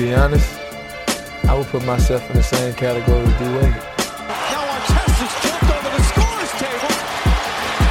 [0.00, 0.58] Be honest,
[1.44, 3.76] I would put myself in the same category as D Wade.
[4.48, 6.92] Now Artest jumped over the scorer's table.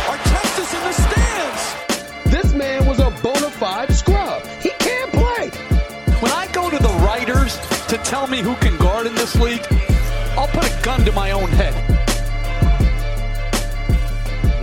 [0.09, 2.31] Artest in the stands.
[2.31, 4.43] This man was a bona fide scrub.
[4.59, 5.49] He can't play.
[6.19, 7.59] When I go to the writers
[7.89, 9.67] to tell me who can guard in this league,
[10.31, 11.75] I'll put a gun to my own head.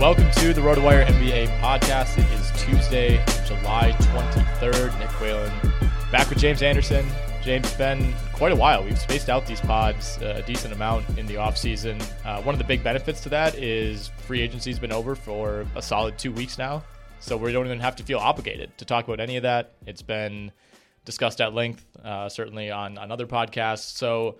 [0.01, 2.17] Welcome to the RotoWire NBA podcast.
[2.17, 4.99] It is Tuesday, July 23rd.
[4.99, 5.51] Nick Whalen
[6.11, 7.05] back with James Anderson.
[7.47, 8.83] James, it's been quite a while.
[8.83, 12.05] We've spaced out these pods a decent amount in the offseason.
[12.25, 15.81] Uh, one of the big benefits to that is free agency's been over for a
[15.81, 16.83] solid two weeks now.
[17.21, 19.75] So we don't even have to feel obligated to talk about any of that.
[19.85, 20.51] It's been
[21.05, 23.95] discussed at length, uh, certainly on, on other podcasts.
[23.95, 24.39] So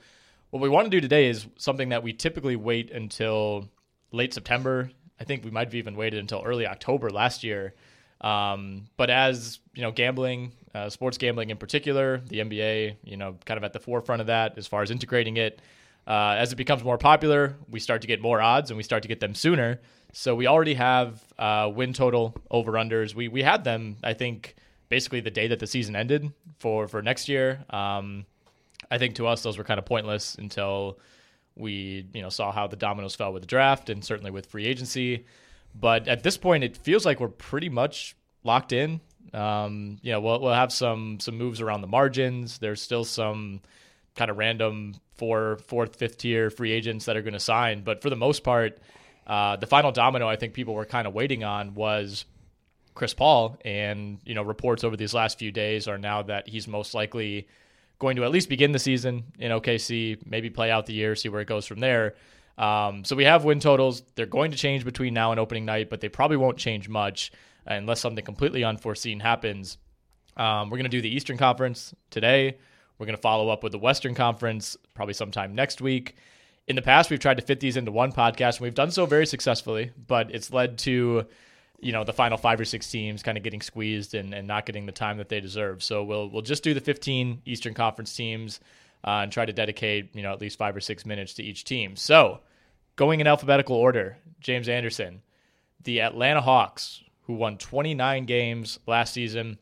[0.50, 3.70] what we want to do today is something that we typically wait until
[4.12, 4.92] late September.
[5.18, 7.74] I think we might have even waited until early October last year.
[8.20, 13.36] Um, but as you know, gambling, uh, sports gambling in particular, the NBA, you know,
[13.46, 15.62] kind of at the forefront of that as far as integrating it.
[16.06, 19.02] Uh, as it becomes more popular, we start to get more odds and we start
[19.02, 19.80] to get them sooner.
[20.14, 23.14] So we already have uh, win total over unders.
[23.14, 24.56] We we had them, I think,
[24.88, 27.66] basically the day that the season ended for for next year.
[27.70, 28.26] Um,
[28.90, 31.00] I think to us those were kind of pointless until
[31.56, 34.66] we you know saw how the dominoes fell with the draft and certainly with free
[34.66, 35.26] agency.
[35.76, 39.02] But at this point, it feels like we're pretty much locked in.
[39.34, 42.58] Um, you know, we'll we'll have some some moves around the margins.
[42.58, 43.62] There's still some
[44.16, 48.02] kind of random four, fourth, fifth tier free agents that are going to sign, but
[48.02, 48.80] for the most part,
[49.26, 52.26] uh, the final domino I think people were kind of waiting on was
[52.96, 56.68] Chris Paul, and you know reports over these last few days are now that he's
[56.68, 57.48] most likely
[58.00, 61.30] going to at least begin the season in OKC, maybe play out the year, see
[61.30, 62.16] where it goes from there.
[62.58, 64.04] Um, so we have win totals.
[64.16, 67.32] They're going to change between now and opening night, but they probably won't change much
[67.76, 69.78] unless something completely unforeseen happens.
[70.36, 72.58] Um, we're going to do the Eastern Conference today.
[72.98, 76.16] We're going to follow up with the Western Conference probably sometime next week.
[76.68, 79.06] In the past, we've tried to fit these into one podcast, and we've done so
[79.06, 81.26] very successfully, but it's led to
[81.80, 84.66] you know the final five or six teams kind of getting squeezed and, and not
[84.66, 85.84] getting the time that they deserve.
[85.84, 88.60] So we'll we'll just do the 15 Eastern Conference teams
[89.04, 91.64] uh, and try to dedicate you know at least five or six minutes to each
[91.64, 91.96] team.
[91.96, 92.42] So
[92.96, 95.22] going in alphabetical order, James Anderson,
[95.84, 99.60] the Atlanta Hawks, who won 29 games last season,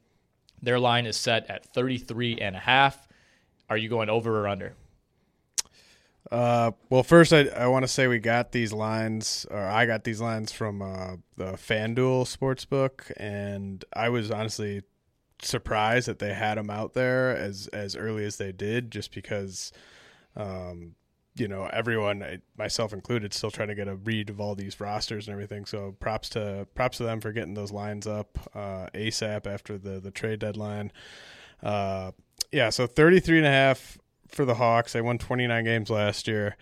[0.61, 3.07] their line is set at 33 and a half.
[3.69, 4.73] Are you going over or under?
[6.31, 10.03] Uh, well, first I I want to say we got these lines, or I got
[10.03, 14.81] these lines from uh, the FanDuel sportsbook, and I was honestly
[15.41, 19.71] surprised that they had them out there as as early as they did, just because,
[20.35, 20.95] um,
[21.35, 25.27] you know, everyone, myself included, still trying to get a read of all these rosters
[25.27, 25.65] and everything.
[25.65, 29.99] So props to props to them for getting those lines up uh, ASAP after the
[29.99, 30.91] the trade deadline.
[31.61, 32.11] Uh,
[32.51, 33.97] yeah, so 33 and a half
[34.29, 34.93] for the Hawks.
[34.93, 36.55] They won 29 games last year.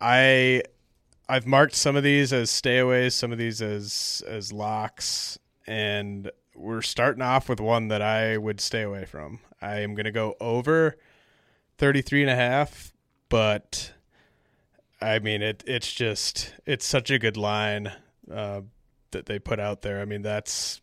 [0.00, 0.62] I
[1.28, 6.82] I've marked some of these as stayaways, some of these as as locks, and we're
[6.82, 9.40] starting off with one that I would stay away from.
[9.60, 10.96] I am going to go over
[11.78, 12.92] 33 and a half,
[13.28, 13.92] but
[15.00, 17.92] I mean it it's just it's such a good line
[18.32, 18.62] uh,
[19.10, 20.00] that they put out there.
[20.00, 20.80] I mean that's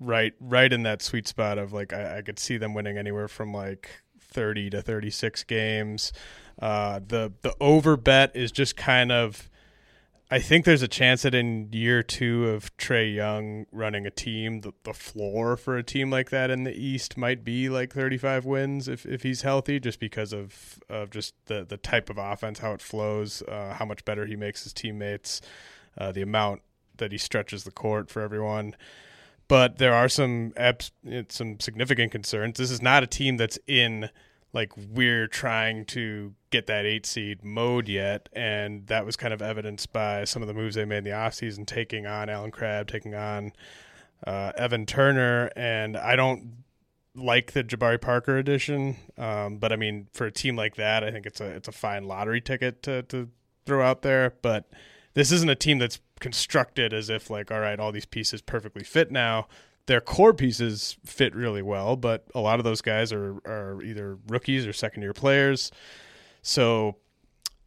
[0.00, 3.28] right right in that sweet spot of like I, I could see them winning anywhere
[3.28, 3.88] from like
[4.20, 6.12] 30 to 36 games.
[6.60, 9.48] Uh, the the over bet is just kind of.
[10.30, 14.60] I think there's a chance that in year two of Trae Young running a team,
[14.60, 18.44] the, the floor for a team like that in the East might be like 35
[18.44, 22.58] wins if, if he's healthy, just because of of just the the type of offense,
[22.58, 25.40] how it flows, uh, how much better he makes his teammates,
[25.96, 26.60] uh, the amount
[26.98, 28.74] that he stretches the court for everyone
[29.48, 30.52] but there are some
[31.28, 32.58] some significant concerns.
[32.58, 34.10] This is not a team that's in
[34.52, 39.42] like we're trying to get that eight seed mode yet, and that was kind of
[39.42, 42.88] evidenced by some of the moves they made in the offseason, taking on Allen Crabbe,
[42.88, 43.52] taking on
[44.26, 46.64] uh, Evan Turner, and I don't
[47.14, 51.10] like the Jabari Parker edition, um, but I mean for a team like that, I
[51.10, 53.28] think it's a it's a fine lottery ticket to to
[53.66, 54.70] throw out there, but
[55.14, 58.82] this isn't a team that's constructed as if like all right all these pieces perfectly
[58.82, 59.46] fit now
[59.88, 64.18] their core pieces fit really well but a lot of those guys are are either
[64.28, 65.72] rookies or second year players
[66.42, 66.96] so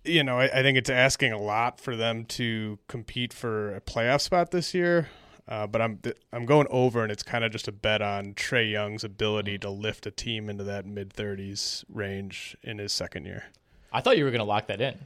[0.06, 3.82] you know I, I, think it's asking a lot for them to compete for a
[3.82, 5.10] playoff spot this year
[5.48, 6.00] uh, but I'm
[6.32, 9.70] I'm going over, and it's kind of just a bet on Trae Young's ability to
[9.70, 13.46] lift a team into that mid 30s range in his second year.
[13.92, 14.98] I thought you were going to lock that in.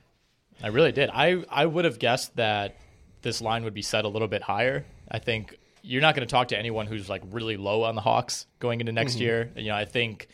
[0.62, 1.10] I really did.
[1.12, 2.76] I I would have guessed that
[3.24, 4.86] this line would be set a little bit higher.
[5.10, 8.02] I think you're not going to talk to anyone who's like really low on the
[8.02, 9.22] Hawks going into next mm-hmm.
[9.22, 9.52] year.
[9.56, 10.28] You know, I think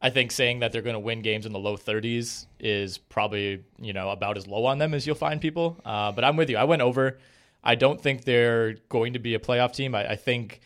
[0.00, 3.64] I think saying that they're going to win games in the low 30s is probably
[3.80, 5.78] you know about as low on them as you'll find people.
[5.84, 6.56] Uh, but I'm with you.
[6.56, 7.18] I went over.
[7.62, 9.94] I don't think they're going to be a playoff team.
[9.94, 10.60] I, I think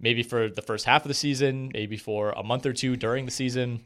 [0.00, 3.26] maybe for the first half of the season, maybe for a month or two during
[3.26, 3.84] the season,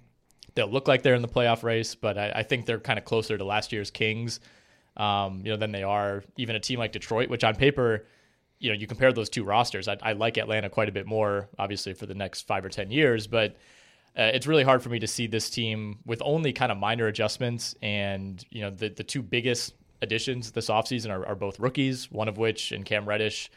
[0.55, 1.97] they'll look like they're in the playoff race.
[1.97, 4.39] But I, I think they're kind of closer to last year's Kings
[4.97, 8.07] um, you know, than they are even a team like Detroit, which on paper,
[8.63, 9.89] you know, you compare those two rosters.
[9.89, 12.93] I, I like Atlanta quite a bit more, obviously, for the next five or 10
[12.93, 13.57] years, but
[14.17, 17.09] uh, it's really hard for me to see this team with only kind of minor
[17.09, 17.75] adjustments.
[17.83, 22.29] And, you know, the, the two biggest additions this offseason are, are both rookies, one
[22.29, 23.51] of which, in Cam Reddish,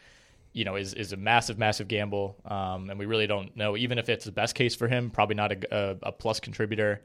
[0.52, 2.36] you know, is, is a massive, massive gamble.
[2.44, 5.36] Um, and we really don't know, even if it's the best case for him, probably
[5.36, 7.00] not a, a, a plus contributor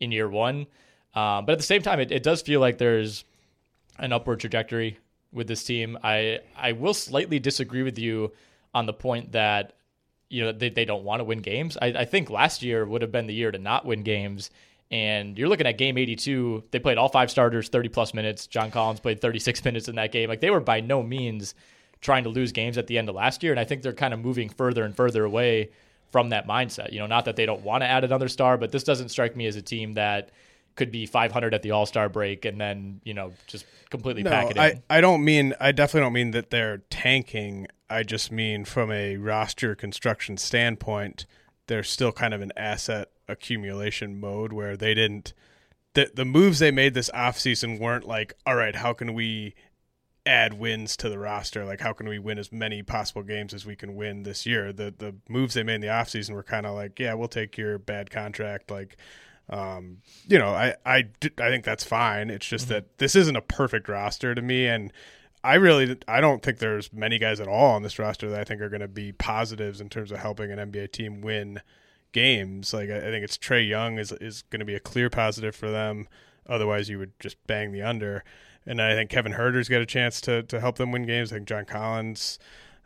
[0.00, 0.66] in year one.
[1.14, 3.24] Um, but at the same time, it, it does feel like there's
[4.00, 4.98] an upward trajectory
[5.32, 5.98] with this team.
[6.02, 8.32] I I will slightly disagree with you
[8.74, 9.74] on the point that
[10.28, 11.76] you know they, they don't want to win games.
[11.80, 14.50] I, I think last year would have been the year to not win games.
[14.88, 16.62] And you're looking at game 82.
[16.70, 18.46] They played all five starters, 30 plus minutes.
[18.46, 20.28] John Collins played 36 minutes in that game.
[20.28, 21.54] Like they were by no means
[22.00, 23.52] trying to lose games at the end of last year.
[23.52, 25.70] And I think they're kind of moving further and further away
[26.12, 26.92] from that mindset.
[26.92, 29.34] You know, not that they don't want to add another star, but this doesn't strike
[29.34, 30.30] me as a team that
[30.76, 34.30] could be 500 at the All Star break and then you know just completely no,
[34.30, 34.62] pack it in.
[34.62, 37.66] I, I don't mean I definitely don't mean that they're tanking.
[37.88, 41.26] I just mean from a roster construction standpoint,
[41.66, 45.32] they're still kind of an asset accumulation mode where they didn't
[45.94, 49.54] the the moves they made this offseason weren't like, all right, how can we
[50.26, 51.64] add wins to the roster?
[51.64, 54.72] Like how can we win as many possible games as we can win this year?
[54.72, 57.56] The the moves they made in the offseason were kind of like, yeah, we'll take
[57.56, 58.98] your bad contract like
[59.48, 61.04] um, you know, I, I,
[61.38, 62.30] I think that's fine.
[62.30, 62.74] It's just mm-hmm.
[62.74, 64.66] that this isn't a perfect roster to me.
[64.66, 64.92] And
[65.44, 68.44] I really, I don't think there's many guys at all on this roster that I
[68.44, 71.60] think are going to be positives in terms of helping an NBA team win
[72.12, 72.74] games.
[72.74, 75.54] Like, I, I think it's Trae Young is, is going to be a clear positive
[75.54, 76.08] for them.
[76.48, 78.24] Otherwise, you would just bang the under.
[78.66, 81.32] And I think Kevin Huerter's got a chance to, to help them win games.
[81.32, 82.38] I think John Collins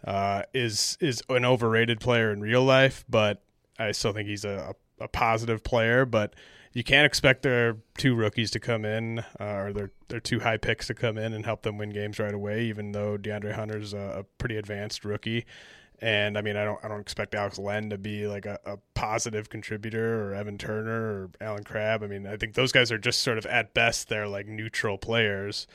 [0.05, 3.43] uh, is is an overrated player in real life, but
[3.79, 6.35] I still think he's a, a a positive player, but
[6.73, 10.57] you can't expect their two rookies to come in uh, or their their two high
[10.57, 12.65] picks to come in and help them win games right away.
[12.65, 15.47] Even though DeAndre Hunter's a, a pretty advanced rookie,
[16.01, 18.79] and I mean I don't I don't expect Alex Len to be like a, a
[18.95, 22.03] positive contributor or Evan Turner or Allen Crabbe.
[22.03, 24.99] I mean I think those guys are just sort of at best they're like neutral
[24.99, 25.67] players.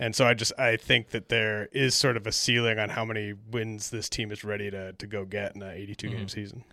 [0.00, 3.04] And so I just I think that there is sort of a ceiling on how
[3.04, 6.26] many wins this team is ready to to go get in an 82 game mm-hmm.
[6.28, 6.64] season.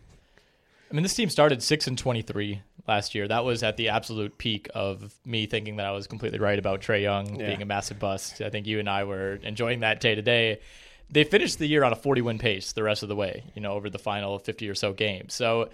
[0.89, 3.27] I mean, this team started six and twenty three last year.
[3.27, 6.81] That was at the absolute peak of me thinking that I was completely right about
[6.81, 7.47] Trae Young yeah.
[7.47, 8.41] being a massive bust.
[8.41, 10.59] I think you and I were enjoying that day to day.
[11.09, 13.43] They finished the year on a forty win pace the rest of the way.
[13.55, 15.33] You know, over the final fifty or so games.
[15.33, 15.69] So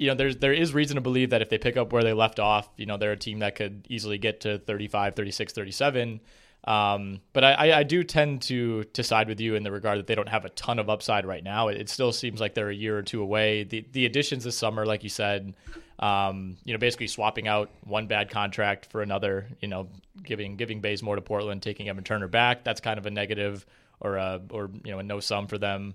[0.00, 2.14] you know, there's there is reason to believe that if they pick up where they
[2.14, 6.20] left off, you know, they're a team that could easily get to 35, 36, 37.
[6.64, 10.06] Um, but I, I do tend to to side with you in the regard that
[10.06, 11.68] they don't have a ton of upside right now.
[11.68, 13.64] It, it still seems like they're a year or two away.
[13.64, 15.54] The the additions this summer, like you said,
[16.00, 19.46] um, you know, basically swapping out one bad contract for another.
[19.60, 19.88] You know,
[20.22, 22.62] giving giving more to Portland, taking Evan Turner back.
[22.62, 23.64] That's kind of a negative
[24.00, 25.94] or a or you know a no sum for them.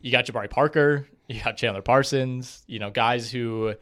[0.00, 2.64] You got Jabari Parker, you got Chandler Parsons.
[2.66, 3.74] You know, guys who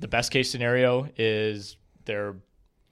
[0.00, 2.36] the best case scenario is they're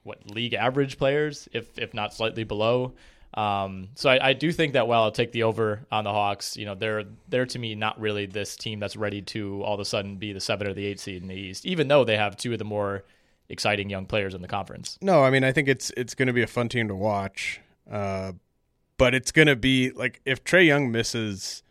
[0.05, 2.93] what league average players, if if not slightly below.
[3.33, 6.55] Um, so I, I, do think that while I'll take the over on the Hawks,
[6.55, 9.81] you know, they're they're to me not really this team that's ready to all of
[9.81, 12.15] a sudden be the seven or the eight seed in the East, even though they
[12.15, 13.03] have two of the more
[13.49, 14.97] exciting young players in the conference.
[15.01, 17.59] No, I mean I think it's it's going to be a fun team to watch,
[17.91, 18.31] uh,
[18.97, 21.61] but it's going to be like if Trae Young misses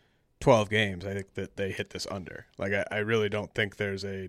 [0.40, 2.44] twelve games, I think that they hit this under.
[2.58, 4.28] Like I, I really don't think there's a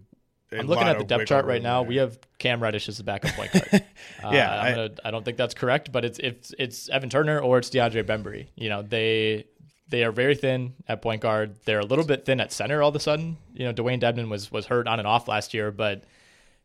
[0.59, 1.81] I'm looking at the depth chart right now.
[1.81, 1.89] There.
[1.89, 3.69] We have Cam Reddish as the backup point guard.
[4.23, 7.39] uh, yeah, I, gonna, I, don't think that's correct, but it's it's it's Evan Turner
[7.39, 8.47] or it's DeAndre Bembry.
[8.55, 9.45] You know, they
[9.89, 11.55] they are very thin at point guard.
[11.65, 13.37] They're a little bit thin at center all of a sudden.
[13.53, 16.03] You know, Dewayne Dedmon was was hurt on and off last year, but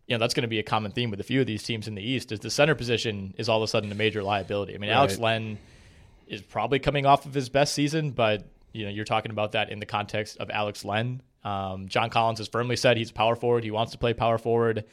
[0.07, 1.87] you know that's going to be a common theme with a few of these teams
[1.87, 2.33] in the East.
[2.33, 4.75] Is the center position is all of a sudden a major liability.
[4.75, 4.97] I mean, right.
[4.97, 5.59] Alex Len
[6.27, 9.71] is probably coming off of his best season, but you know you're talking about that
[9.71, 13.37] in the context of Alex Len um, John Collins has firmly said he's a power
[13.37, 13.65] forward.
[13.65, 14.85] He wants to play power forward.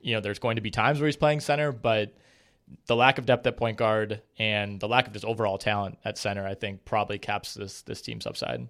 [0.00, 2.14] You know, there's going to be times where he's playing center, but
[2.86, 6.18] the lack of depth at point guard and the lack of just overall talent at
[6.18, 8.68] center, I think, probably caps this this team's upside.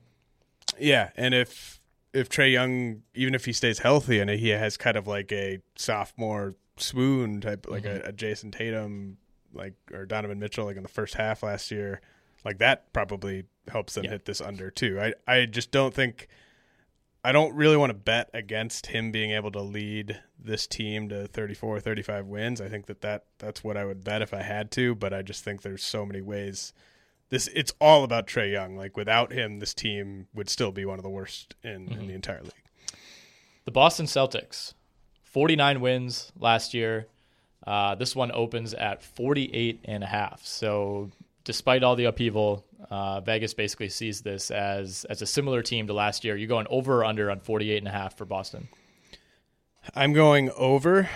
[0.78, 1.80] Yeah, and if
[2.14, 5.58] if Trae Young, even if he stays healthy and he has kind of like a
[5.76, 8.06] sophomore swoon type, like mm-hmm.
[8.06, 9.18] a, a Jayson Tatum,
[9.52, 12.00] like or Donovan Mitchell, like in the first half last year,
[12.44, 14.12] like that probably helps them yeah.
[14.12, 14.98] hit this under too.
[15.00, 16.28] I I just don't think
[17.28, 21.26] I don't really want to bet against him being able to lead this team to
[21.26, 22.58] 34 35 wins.
[22.58, 25.20] I think that, that that's what I would bet if I had to, but I
[25.20, 26.72] just think there's so many ways
[27.28, 28.78] this it's all about Trae Young.
[28.78, 32.00] Like without him this team would still be one of the worst in, mm-hmm.
[32.00, 32.64] in the entire league.
[33.66, 34.72] The Boston Celtics
[35.24, 37.08] 49 wins last year.
[37.66, 40.46] Uh, this one opens at 48 and a half.
[40.46, 41.10] So
[41.44, 45.92] despite all the upheaval, uh, Vegas basically sees this as as a similar team to
[45.92, 46.36] last year.
[46.36, 48.68] You going over or under on 48 and a half for Boston?
[49.94, 51.08] I'm going over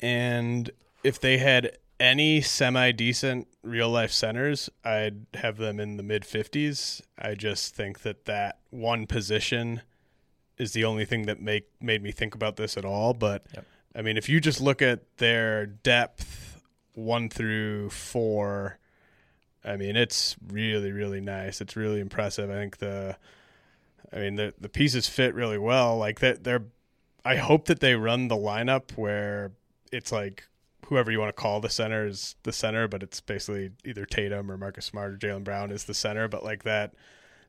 [0.00, 0.70] and
[1.04, 6.22] if they had any semi decent real life centers, I'd have them in the mid
[6.22, 7.02] 50s.
[7.18, 9.82] I just think that that one position
[10.56, 13.64] is the only thing that make made me think about this at all, but yep.
[13.94, 16.60] I mean, if you just look at their depth
[16.94, 18.78] 1 through 4
[19.64, 21.60] I mean, it's really, really nice.
[21.60, 22.50] It's really impressive.
[22.50, 23.16] I think the,
[24.12, 25.96] I mean, the the pieces fit really well.
[25.96, 26.64] Like that, they're.
[27.24, 29.52] I hope that they run the lineup where
[29.92, 30.48] it's like
[30.86, 34.50] whoever you want to call the center is the center, but it's basically either Tatum
[34.50, 36.28] or Marcus Smart or Jaylen Brown is the center.
[36.28, 36.94] But like that,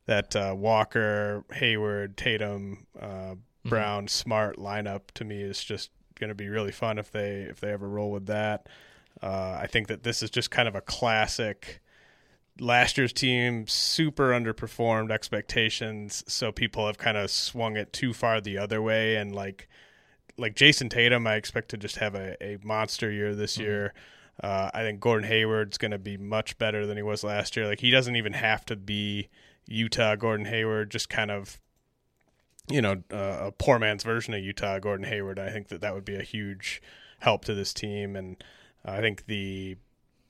[0.06, 3.70] that uh, Walker, Hayward, Tatum, uh, mm-hmm.
[3.70, 7.62] Brown, Smart lineup to me is just going to be really fun if they if
[7.62, 8.68] they ever roll with that.
[9.22, 11.82] Uh, I think that this is just kind of a classic
[12.60, 18.42] last year's team super underperformed expectations, so people have kind of swung it too far
[18.42, 19.16] the other way.
[19.16, 19.68] And like
[20.38, 23.64] like Jayson Tatum, I expect to just have a, a monster year this mm-hmm.
[23.64, 23.94] year.
[24.42, 27.68] Uh, I think Gordon Hayward's going to be much better than he was last year.
[27.68, 29.28] Like he doesn't even have to be
[29.68, 31.60] Utah Gordon Hayward, just kind of
[32.70, 35.40] you know uh, a poor man's version of Utah Gordon Hayward.
[35.40, 36.82] I think that that would be a huge
[37.20, 38.42] help to this team, and
[38.86, 39.76] I think the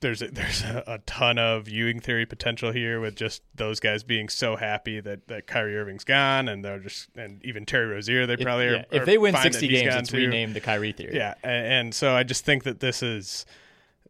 [0.00, 4.02] there's a, there's a, a, ton of Ewing theory potential here with just those guys
[4.02, 8.26] being so happy that, that Kyrie Irving's gone and they're just and even Terry Rozier
[8.26, 8.84] they probably if, are, yeah.
[9.00, 10.18] if they win sixty games it's too.
[10.18, 13.44] renamed the Kyrie theory yeah and, and, so I just think that this is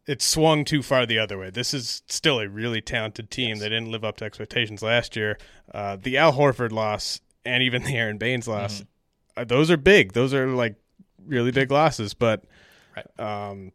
[0.07, 3.59] it's swung too far the other way this is still a really talented team yes.
[3.59, 5.37] they didn't live up to expectations last year
[5.73, 9.41] uh, the Al Horford loss and even the Aron Baynes loss mm-hmm.
[9.41, 10.75] uh, those are big those are like
[11.25, 12.45] really big losses but
[12.95, 13.19] Right.
[13.49, 13.71] Um,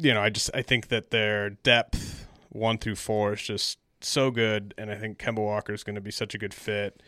[0.00, 4.30] you know, I just I think that their depth one through four is just so
[4.30, 7.02] good, and I think Kemba Walker is going to be such a good fit,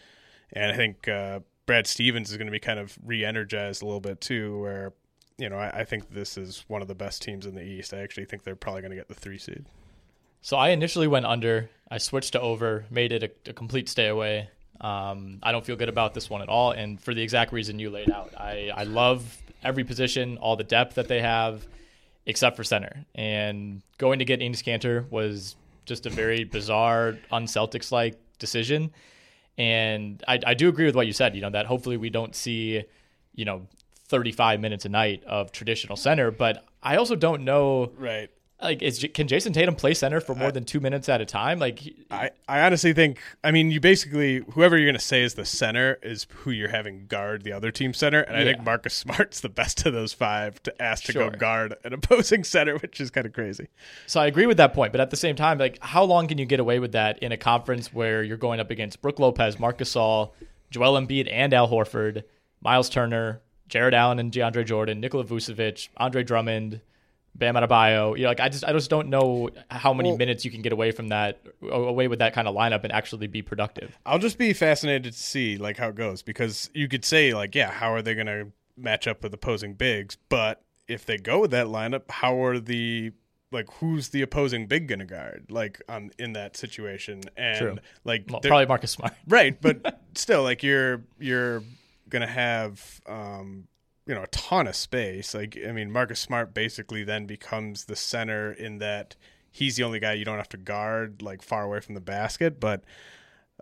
[0.52, 4.00] and I think uh, Brad Stevens is going to be kind of re-energized a little
[4.00, 4.92] bit too, where
[5.38, 7.94] you know I, I think this is one of the best teams in the East.
[7.94, 9.64] I actually think they're probably going to get the three seed.
[10.42, 11.70] So I initially went under.
[11.90, 14.50] I switched to over, made it a, a complete stay away.
[14.80, 17.78] Um, I don't feel good about this one at all, and for the exact reason
[17.78, 18.34] you laid out.
[18.36, 21.64] I, I love every position, all the depth that they have,
[22.26, 23.04] except for center.
[23.14, 28.92] And going to get Enes Kanter was just a very bizarre, un-Celtics like decision.
[29.58, 31.34] And I, I do agree with what you said.
[31.34, 32.84] You know that hopefully we don't see,
[33.34, 33.66] you know,
[34.08, 36.30] 35 minutes a night of traditional center.
[36.30, 38.30] But I also don't know, right?
[38.62, 41.24] Like, is can Jayson Tatum play center for more I, than two minutes at a
[41.24, 41.58] time?
[41.58, 45.34] Like, I, I honestly think, I mean, you basically whoever you're going to say is
[45.34, 48.94] the center is who you're having guard the other team center, and I think Marcus
[48.94, 51.30] Smart's the best of those five to ask to Sure.
[51.30, 53.68] go guard an opposing center, which is kind of crazy.
[54.06, 56.38] So I agree with that point, but at the same time, like how long can
[56.38, 59.58] you get away with that in a conference where you're going up against Brook Lopez,
[59.58, 60.30] Marc Gasol,
[60.70, 62.22] Joel Embiid, and Al Horford,
[62.60, 66.80] Myles Turner, Jarrett Allen, and DeAndre Jordan, Nikola Vucevic, Andre Drummond,
[67.34, 68.16] Bam Adebayo.
[68.16, 70.62] You know, like I just I just don't know how many Well- minutes you can
[70.62, 73.98] get away from that away with that kind of lineup and actually be productive.
[74.04, 77.54] I'll just be fascinated to see like how it goes because you could say like,
[77.54, 80.16] yeah, how are they going to match up with opposing bigs?
[80.28, 83.12] But if they go with that lineup, how are the
[83.50, 87.22] like who's the opposing big going to guard like on in that situation?
[87.36, 87.78] And True.
[88.04, 89.12] like Well, probably Marcus Smart.
[89.26, 89.58] right?
[89.60, 91.62] But still, like you're you're
[92.08, 93.66] gonna have um,
[94.12, 95.32] you know a ton of space.
[95.34, 99.16] Like I mean, Marcus Smart basically then becomes the center in that
[99.50, 102.60] he's the only guy you don't have to guard like far away from the basket.
[102.60, 102.84] But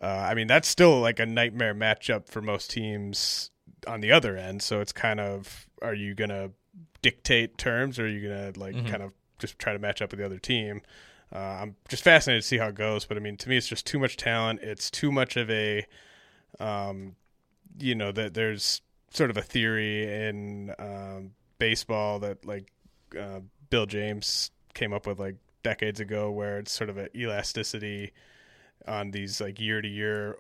[0.02, 3.52] uh, I mean, that's still like a nightmare matchup for most teams
[3.87, 4.61] on the other end.
[4.61, 6.50] So it's kind of are you gonna
[7.00, 8.88] dictate terms or are you gonna like Mhm.
[8.88, 10.83] kind of just try to match up with the other team?
[11.33, 13.69] Uh, I'm just fascinated to see how it goes, but I mean, to me, it's
[13.69, 14.62] just too much talent.
[14.62, 15.87] It's too much of a,
[16.59, 17.14] um,
[17.78, 22.73] you know, that there's sort of a theory in um, baseball that like
[23.18, 28.12] uh, Bill James came up with like decades ago, where it's sort of an elasticity
[28.87, 30.37] on these like year to year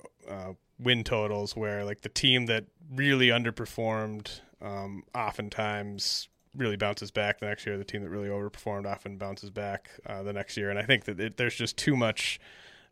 [0.78, 7.46] win totals, where like the team that really underperformed, um, oftentimes really bounces back the
[7.46, 7.78] next year.
[7.78, 10.70] The team that really overperformed often bounces back uh, the next year.
[10.70, 12.40] And I think that it, there's just too much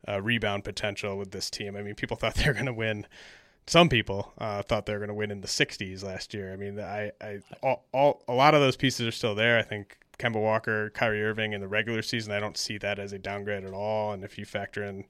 [0.06, 1.76] uh, rebound potential with this team.
[1.76, 3.06] I mean, people thought they were going to win.
[3.68, 6.52] Some people uh, thought they were going to win in the 60s last year.
[6.52, 9.58] I mean, I, I all, all a lot of those pieces are still there.
[9.58, 13.12] I think Kemba Walker, Kyrie Irving in the regular season, I don't see that as
[13.12, 14.12] a downgrade at all.
[14.12, 15.04] And if you factor in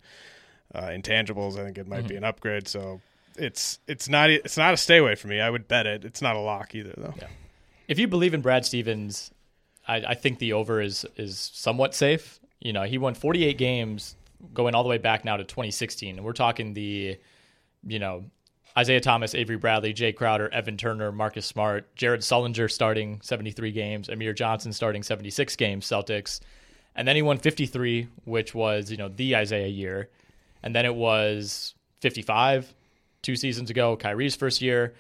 [0.75, 2.69] uh, intangibles, I think it might be an upgrade.
[2.69, 3.01] So
[3.37, 5.41] it's it's not it's not a stay away for me.
[5.41, 6.05] I would bet it.
[6.05, 7.15] It's not a lock either, though.
[7.17, 7.29] Yeah.
[7.87, 9.31] if you believe in Brad Stevens,
[9.87, 12.41] I, I think the over is is somewhat safe.
[12.61, 14.17] You know, he won 48 games
[14.53, 17.19] going all the way back now to 2016, and we're talking the,
[17.87, 18.25] you know,
[18.79, 24.09] Isaiah Thomas, Avery Bradley, Jae Crowder, Evan Turner, Marcus Smart, Jared Sullinger starting 73 games,
[24.09, 26.39] Amir Johnson starting 76 games, Celtics,
[26.95, 30.11] and then he won 53, which was you know the Isaiah year,
[30.63, 32.73] and then it was 55
[33.21, 34.95] two seasons ago, Kyrie's first year.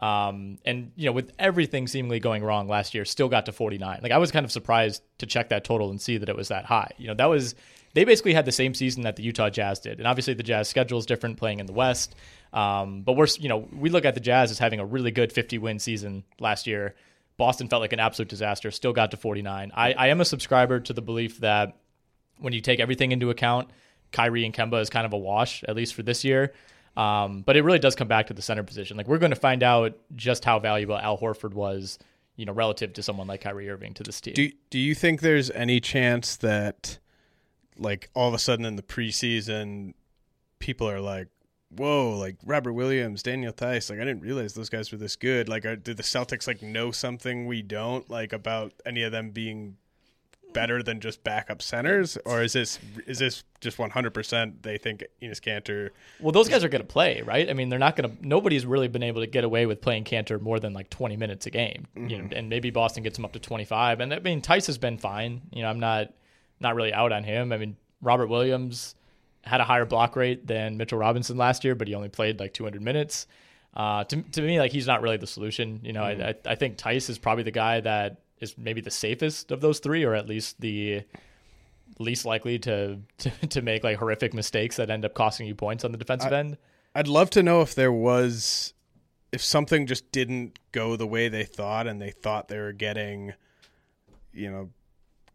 [0.00, 4.00] Um, and you know, with everything seemingly going wrong last year, still got to 49.
[4.02, 6.48] Like I was kind of surprised to check that total and see that it was
[6.48, 6.90] that high.
[6.96, 7.54] You know, that was
[7.94, 10.68] they basically had the same season that the Utah Jazz did, and obviously the Jazz
[10.68, 12.14] schedule is different, playing in the West.
[12.52, 15.32] Um, but we're you know we look at the Jazz as having a really good
[15.32, 16.94] 50 win season last year.
[17.36, 19.72] Boston felt like an absolute disaster, still got to 49.
[19.74, 21.78] I, I am a subscriber to the belief that
[22.38, 23.70] when you take everything into account,
[24.12, 26.52] Kyrie and Kemba is kind of a wash, at least for this year.
[26.96, 28.96] Um, but it really does come back to the center position.
[28.96, 31.98] Like we're going to find out just how valuable Al Horford was,
[32.36, 34.34] you know, relative to someone like Kyrie Irving to this team.
[34.34, 36.98] Do Do you think there's any chance that,
[37.80, 39.94] like, all of a sudden in the preseason,
[40.60, 41.28] people are like,
[41.70, 43.90] "Whoa!" Like Robert Williams, Daniel Theis.
[43.90, 45.48] Like I didn't realize those guys were this good.
[45.48, 49.30] Like, are, did the Celtics like know something we don't like about any of them
[49.30, 49.76] being
[50.52, 55.04] better than just backup centers, or is this is this just 100 percent they think
[55.22, 55.90] Enes Kanter?
[56.20, 57.48] well, those guys are going to play, right?
[57.48, 58.26] I mean, they're not going to.
[58.26, 61.46] Nobody's really been able to get away with playing Cantor more than like 20 minutes
[61.46, 61.86] a game.
[61.94, 62.32] You know, mm-hmm.
[62.34, 64.00] and maybe Boston gets him up to 25.
[64.00, 65.42] And I mean, Tice has been fine.
[65.52, 66.12] You know, I'm not
[66.60, 67.52] not really out on him.
[67.52, 68.94] I mean, Robert Williams
[69.42, 72.52] had a higher block rate than Mitchell Robinson last year, but he only played like
[72.52, 73.26] 200 minutes.
[73.74, 75.80] Uh, to, to me, like he's not really the solution.
[75.82, 78.90] You know, I, I, I think Theis is probably the guy that is maybe the
[78.90, 81.02] safest of those three, or at least the
[81.98, 85.84] least likely to, to, to make like horrific mistakes that end up costing you points
[85.84, 86.58] on the defensive end.
[86.94, 88.74] I'd love to know if there was
[89.32, 93.34] if something just didn't go the way they thought and they thought they were getting
[94.32, 94.70] you know,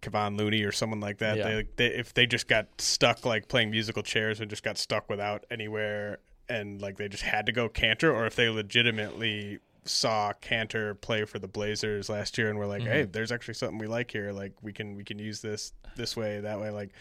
[0.06, 1.38] Kevon Looney or someone like that.
[1.38, 1.44] Yeah.
[1.48, 5.10] They, they if they just got stuck like playing musical chairs and just got stuck
[5.10, 10.34] without anywhere and like they just had to go Kanter, or if they legitimately saw
[10.42, 12.92] Kanter play for the Blazers last year and were like, Mm-hmm.
[12.92, 14.32] hey, there's actually something we like here.
[14.32, 16.70] Like we can we can use this this way that way.
[16.70, 16.92] Like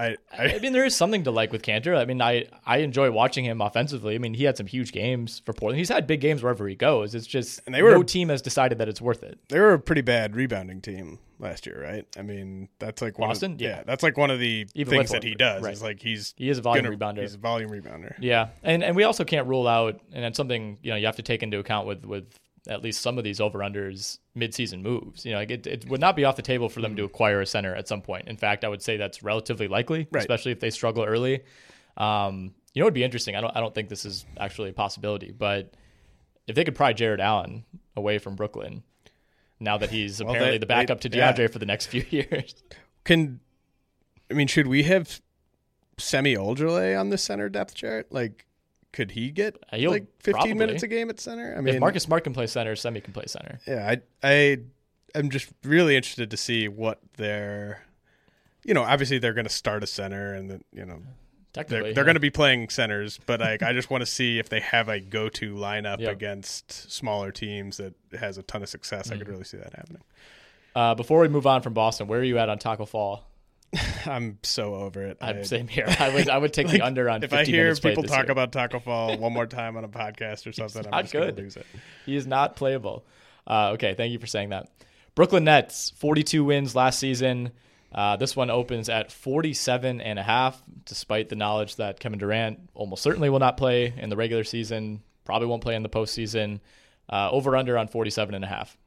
[0.00, 1.96] I I, I mean, there is something to like with Kanter.
[1.96, 4.14] I mean, I, I enjoy watching him offensively.
[4.14, 5.78] I mean, he had some huge games for Portland.
[5.78, 7.14] He's had big games wherever he goes.
[7.14, 9.38] It's just And they were- no team has decided that it's worth it.
[9.48, 12.06] they were a pretty bad rebounding team last year, right?
[12.18, 13.52] I mean, that's like one Boston?
[13.54, 13.82] Of, Yeah.
[13.84, 15.62] that's like one of the Even things that he does.
[15.62, 15.72] right.
[15.72, 17.20] Is like he's He is a volume gonna- rebounder.
[17.22, 18.14] He's a volume rebounder.
[18.20, 21.16] Yeah, and and we also can't rule out, and it's something you know you have
[21.16, 22.24] to take into account with with
[22.68, 25.24] at least some of these over unders midseason moves.
[25.24, 27.40] You know, like it, it would not be off the table for them to acquire
[27.40, 28.28] a center at some point.
[28.28, 30.20] In fact, I would say that's relatively likely, Right.
[30.20, 31.40] especially if they struggle early.
[31.96, 33.34] Um, you know, it'd be interesting.
[33.36, 35.74] I don't I don't think this is actually a possibility, but
[36.46, 37.64] if they could pry Jarrett Allen
[37.96, 38.82] away from Brooklyn.
[39.62, 41.32] Now that he's Well, apparently they- the backup they- to yeah.
[41.32, 42.54] DeAndre for the next few years,
[43.04, 43.40] Can
[44.30, 45.20] I mean, should we have
[45.98, 48.10] Semi Ojeleye on the center depth chart?
[48.12, 48.46] Like,
[48.92, 50.54] could he get Uh, he'll like 15 probably.
[50.54, 51.54] minutes a game at center?
[51.56, 53.60] I mean, if Marcus Smart can play center, Semi can play center.
[53.66, 54.58] yeah, I I
[55.14, 57.82] am just really interested to see what their,
[58.64, 61.00] you know, obviously they're going to start a center and then you know
[61.52, 64.38] Technically, they're, they're going to be playing centers, but like I just want to see
[64.38, 66.12] if they have a go-to lineup Yep.
[66.12, 69.08] against smaller teams that has a ton of success.
[69.10, 69.30] I could Mm-hmm.
[69.32, 70.02] really see that happening.
[70.76, 73.26] Uh, before we move on from Boston, where are you at on Tacko Fall?
[74.06, 75.18] I'm so over it.
[75.20, 75.86] I'm I- same here.
[75.98, 77.22] I would I would take like, the under on.
[77.22, 78.32] if 50 I hear people talk year.
[78.32, 81.56] about Tacko Fall one more time on a podcast or something, I'm just gonna lose
[81.56, 81.66] it.
[82.06, 83.04] he is not playable.
[83.46, 84.68] Uh, okay, thank you for saying that.
[85.14, 87.50] Brooklyn Nets 42 wins last season.
[87.92, 92.60] Uh, this one opens at 47 and a half, despite the knowledge that Kevin Durant
[92.74, 95.02] almost certainly will not play in the regular season.
[95.24, 96.60] Probably won't play in the postseason.
[97.08, 98.78] Uh, over under on 47 and a half.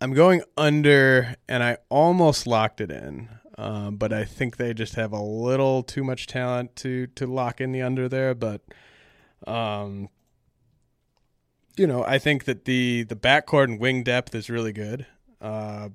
[0.00, 4.94] I'm going under, and I almost locked it in, um, but I think they just
[4.94, 8.34] have a little too much talent to to lock in the under there.
[8.34, 8.62] But,
[9.46, 10.08] um,
[11.76, 15.06] you know, I think that the the backcourt and wing depth is really good.
[15.38, 15.90] Uh,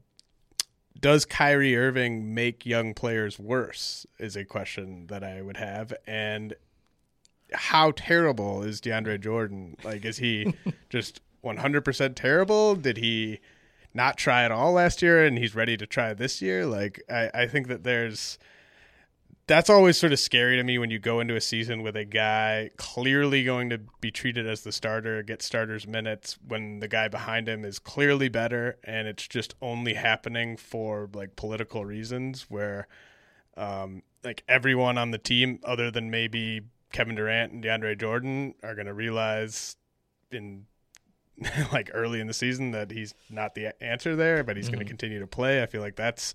[1.00, 4.06] does Kyrie Irving make young players worse?
[4.20, 6.54] Is a question that I would have, and
[7.54, 9.78] how terrible is DeAndre Jordan?
[9.84, 10.54] Like, is he
[10.90, 12.76] just 100% terrible?
[12.76, 13.40] Did he
[13.96, 16.66] not try at all last year and he's ready to try this year?
[16.66, 18.38] Like, I, I think that there's
[19.48, 22.06] that's always sort of scary to me when you go into a season with a
[22.06, 27.08] guy clearly going to be treated as the starter, get starters minutes when the guy
[27.08, 32.88] behind him is clearly better and it's just only happening for like political reasons where
[33.56, 38.74] um, like everyone on the team other than maybe Kevin Durant and DeAndre Jordan are
[38.74, 39.78] going to realize
[40.32, 40.66] in
[41.72, 44.86] like early in the season that he's not the answer there, but he's going to
[44.86, 45.62] continue to play.
[45.62, 46.34] I feel like that's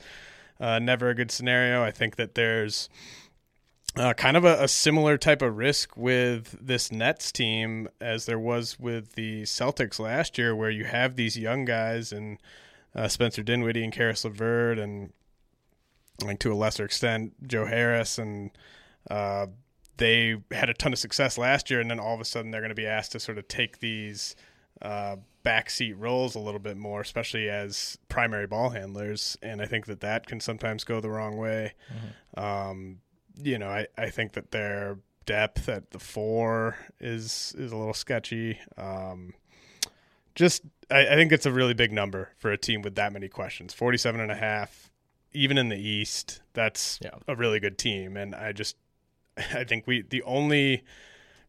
[0.58, 1.82] uh, never a good scenario.
[1.82, 2.88] I think that there's
[3.96, 8.38] uh, kind of a, a similar type of risk with this Nets team as there
[8.38, 12.38] was with the Celtics last year, where you have these young guys and
[12.94, 15.12] uh, Spencer Dinwiddie and Caris LeVert and
[16.22, 18.50] like to a lesser extent Joe Harris and
[19.10, 19.46] uh,
[19.96, 22.60] they had a ton of success last year, and then all of a sudden they're
[22.60, 24.34] going to be asked to sort of take these
[24.82, 29.36] uh, backseat roles a little bit more, especially as primary ball handlers.
[29.42, 31.74] And I think that that can sometimes go the wrong way.
[32.36, 32.98] Um,
[33.42, 37.94] you know, I, I think that their depth at the four is is a little
[37.94, 38.58] sketchy.
[38.76, 39.34] Um,
[40.34, 43.28] just I, I think it's a really big number for a team with that many
[43.28, 43.72] questions.
[43.74, 44.90] 47 and a half,
[45.32, 47.10] even in the East, that's Yeah.
[47.28, 48.16] a really good team.
[48.16, 48.76] And I just
[49.54, 50.84] I think we the only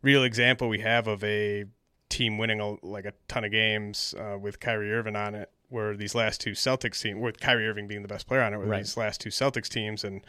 [0.01, 1.65] real example we have of a
[2.11, 5.95] team winning a, like a ton of games uh, with Kyrie Irving on it were
[5.95, 8.65] these last two Celtics teams, with Kyrie Irving being the best player on it, were
[8.65, 8.79] Right.
[8.83, 10.03] these last two Celtics teams.
[10.03, 10.21] And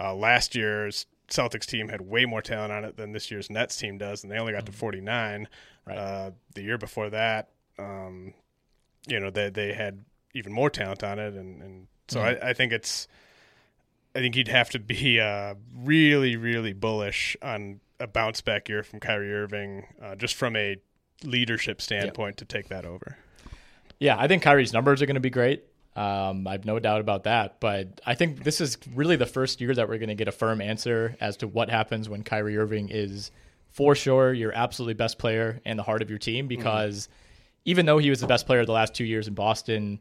[0.00, 3.76] uh, last year's Celtics team had way more talent on it than this year's Nets
[3.76, 5.48] team does, and they only got to 49.
[5.86, 5.98] Right.
[5.98, 8.32] Uh, the year before that, um,
[9.08, 12.52] you know, they they had even more talent on it, and, and so I, I
[12.52, 13.08] think it's,
[14.14, 18.82] I think you'd have to be uh, really, really bullish on a bounce back year
[18.82, 20.76] from Kyrie Irving, uh, just from a
[21.24, 23.16] leadership standpoint, to take that over.
[23.98, 25.64] Yeah, I think Kyrie's numbers are going to be great.
[25.96, 27.58] Um, I have no doubt about that.
[27.60, 30.32] But I think this is really the first year that we're going to get a
[30.32, 33.30] firm answer as to what happens when Kyrie Irving is
[33.70, 36.46] for sure your absolutely best player and the heart of your team.
[36.46, 37.08] Because
[37.64, 40.00] even though he was the best player the last two years in Boston,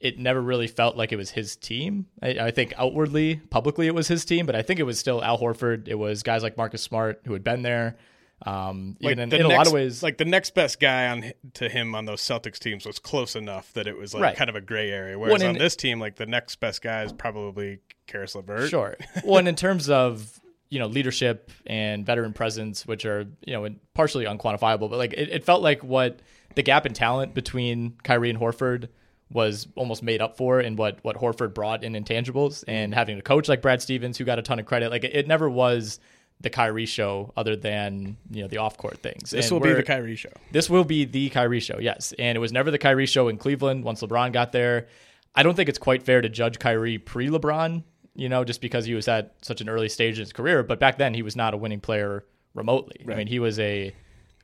[0.00, 2.06] it never really felt like it was his team.
[2.22, 5.22] I, I think outwardly, publicly, it was his team, but I think it was still
[5.22, 5.88] Al Horford.
[5.88, 7.98] It was guys like Marcus Smart who had been there.
[8.46, 11.32] Um, Like even in, in a lot of ways, like the next best guy on
[11.54, 14.36] to him on those Celtics teams was close enough that it was like Right.
[14.36, 15.18] kind of a gray area.
[15.18, 18.70] Whereas Well, on this team, like the next best guy is probably Caris LeVert.
[18.70, 18.96] Sure.
[19.24, 23.68] well, and in terms of you know leadership and veteran presence, which are you know
[23.94, 26.20] partially unquantifiable, but like it, it felt like what
[26.54, 28.88] the gap in talent between Kyrie and Horford
[29.32, 33.22] was almost made up for in what what Horford brought in intangibles and having a
[33.22, 34.90] coach like Brad Stevens who got a ton of credit.
[34.90, 36.00] Like it, it never was
[36.40, 39.30] the Kyrie show, other than you know the off court things.
[39.30, 40.30] This And will be the Kyrie show.
[40.52, 42.14] this will be the Kyrie show, yes.
[42.18, 44.86] And it was never the Kyrie show in Cleveland once LeBron got there.
[45.34, 48.84] I don't think it's quite fair to judge Kyrie pre LeBron, you know, just because
[48.86, 50.62] he was at such an early stage in his career.
[50.62, 52.24] But back then, he was not a winning player
[52.54, 53.04] remotely.
[53.08, 53.94] I mean, he was a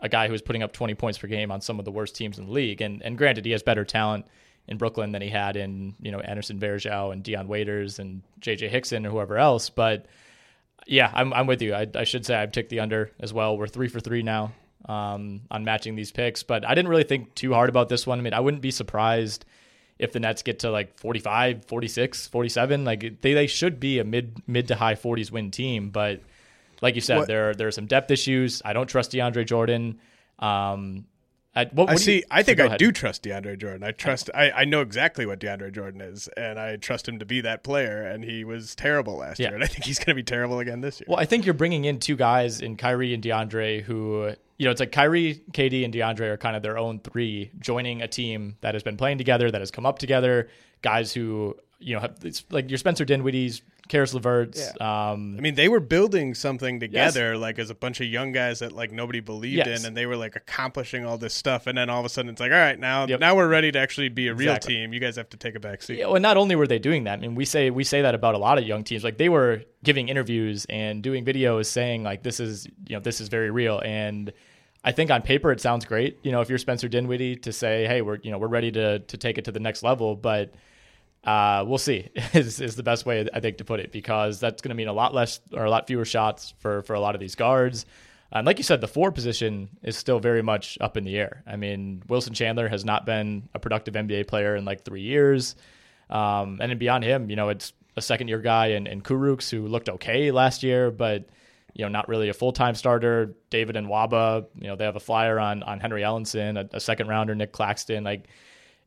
[0.01, 2.15] a guy who was putting up 20 points per game on some of the worst
[2.15, 2.83] teams in the league.
[2.83, 4.27] And and granted, he has better talent
[4.69, 8.69] in Brooklyn than he had in you know Anderson Varejao and Dion Waiters and J.J.
[8.69, 9.71] Hickson or whoever else.
[9.71, 10.07] But
[10.87, 11.75] yeah, I'm I'm with you.
[11.75, 13.59] I, I should say I've ticked the under as well.
[13.59, 14.53] We're three for three now
[14.89, 18.19] um, on matching these picks, but I didn't really think too hard about this one.
[18.19, 19.45] I mean, I wouldn't be surprised
[19.99, 22.85] if the Nets get to like 45, 46, 47.
[22.85, 26.21] Like they, they should be a mid mid to high 40s win team, but
[26.83, 28.63] like you said, What- there there are some depth issues.
[28.65, 29.99] I don't trust DeAndre Jordan.
[30.39, 31.07] Um,
[31.57, 32.25] I, what, I what do you- see.
[32.31, 33.83] I think Go I do trust DeAndre Jordan.
[33.83, 34.29] I trust.
[34.35, 37.65] I, I know exactly what DeAndre Jordan is, and I trust him to be that
[37.65, 38.03] player.
[38.03, 39.49] And he was terrible last Yeah.
[39.49, 41.07] year, and I think he's going to be terrible again this year.
[41.09, 44.71] Well, I think you're bringing in two guys in Kyrie and DeAndre who, you know,
[44.71, 48.57] it's like Kyrie, KD, and DeAndre are kind of their own three joining a team
[48.61, 50.49] that has been playing together, that has come up together.
[50.83, 54.71] Guys who, you know, have, it's like your Spencer Dinwiddie's, Caris LeVert's.
[54.81, 58.59] Um, I mean, they were building something together, like as a bunch of young guys
[58.59, 59.81] that like nobody believed Yes.
[59.81, 61.67] in, and they were like accomplishing all this stuff.
[61.67, 63.21] And then all of a sudden, it's like, all right, now Yep.
[63.21, 64.75] now we're ready to actually be a real Exactly.
[64.75, 64.93] team.
[64.93, 65.99] You guys have to take a back seat.
[65.99, 68.15] Yeah, well, not only were they doing that, I mean, we say we say that
[68.15, 69.05] about a lot of young teams.
[69.05, 73.21] Like they were giving interviews and doing videos saying like this is you know this
[73.21, 73.79] is very real.
[73.81, 74.33] And
[74.85, 76.19] I think on paper it sounds great.
[76.23, 78.99] You know, if you're Spencer Dinwiddie to say, hey, we're you know we're ready to
[79.01, 80.53] to take it to the next level, but
[81.27, 84.63] uh, we'll see is, is the best way I think to put it because that's
[84.63, 87.15] going to mean a lot less or a lot fewer shots for for a lot
[87.15, 87.85] of these guards.
[88.33, 91.43] And like you said, the four position is still very much up in the air.
[91.47, 95.55] I mean, Wilson Chandler has not been a productive NBA player in like three years.
[96.11, 99.51] Um, and then beyond him, you know, it's a second year guy in, in Kurucs
[99.51, 101.29] who looked okay last year, but
[101.73, 103.35] you know, not really a full time starter.
[103.51, 107.09] David Nwaba, you know, they have a flyer on on Henry Ellenson, a, a second
[107.09, 108.27] rounder, Nick Claxton, like,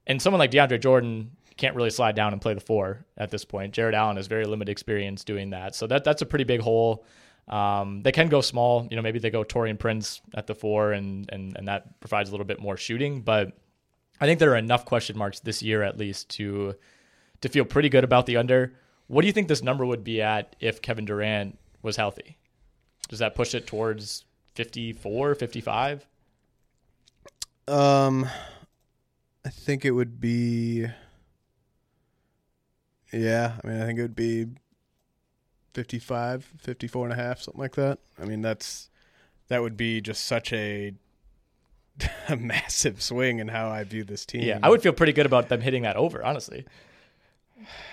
[0.07, 3.45] and someone like DeAndre Jordan can't really slide down and play the four at this
[3.45, 3.73] point.
[3.73, 7.05] Jarrett Allen has very limited experience doing that, so that that's a pretty big hole.
[7.47, 10.93] Um, they can go small, you know, maybe they go Taurean Prince at the four,
[10.93, 13.53] and and and that provides a little bit more shooting, but.
[14.21, 16.75] I think there are enough question marks this year, at least, to
[17.39, 18.73] to feel pretty good about the under.
[19.07, 22.37] What do you think this number would be at if Kevin Durant was healthy?
[23.07, 26.05] Does that push it towards 54, 55?
[27.67, 28.27] Um,
[29.43, 30.85] I think it would be.
[33.11, 34.45] Yeah, I mean, I think it would be
[35.73, 37.99] 55, 54 and a half, something like that.
[38.21, 38.89] I mean, that's
[39.47, 40.93] that would be just such a
[42.29, 44.41] a massive swing in how I view this team.
[44.41, 46.65] Yeah, I would feel pretty good about them hitting that over, honestly.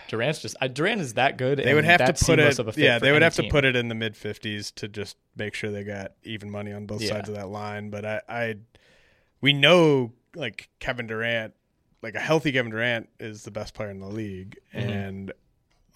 [0.09, 1.59] Durant's just uh, Durant is that good.
[1.59, 2.59] They would have to put it.
[2.59, 3.47] Of a fit yeah, they would have team.
[3.47, 6.73] to put it in the mid fifties to just make sure they got even money
[6.73, 7.09] on both Yeah.
[7.11, 7.91] sides of that line.
[7.91, 8.55] But I, I,
[9.41, 11.55] we know like Kevin Durant,
[12.07, 14.89] like a healthy Kevin Durant is the best player in the league, Mm-hmm.
[14.91, 15.33] and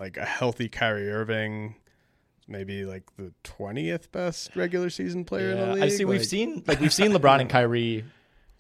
[0.01, 1.77] like a healthy Kyrie Irving,
[2.49, 5.83] maybe like the twentieth best regular season player in the league.
[5.85, 6.05] I see.
[6.05, 8.05] We've seen like we've seen LeBron and Kyrie,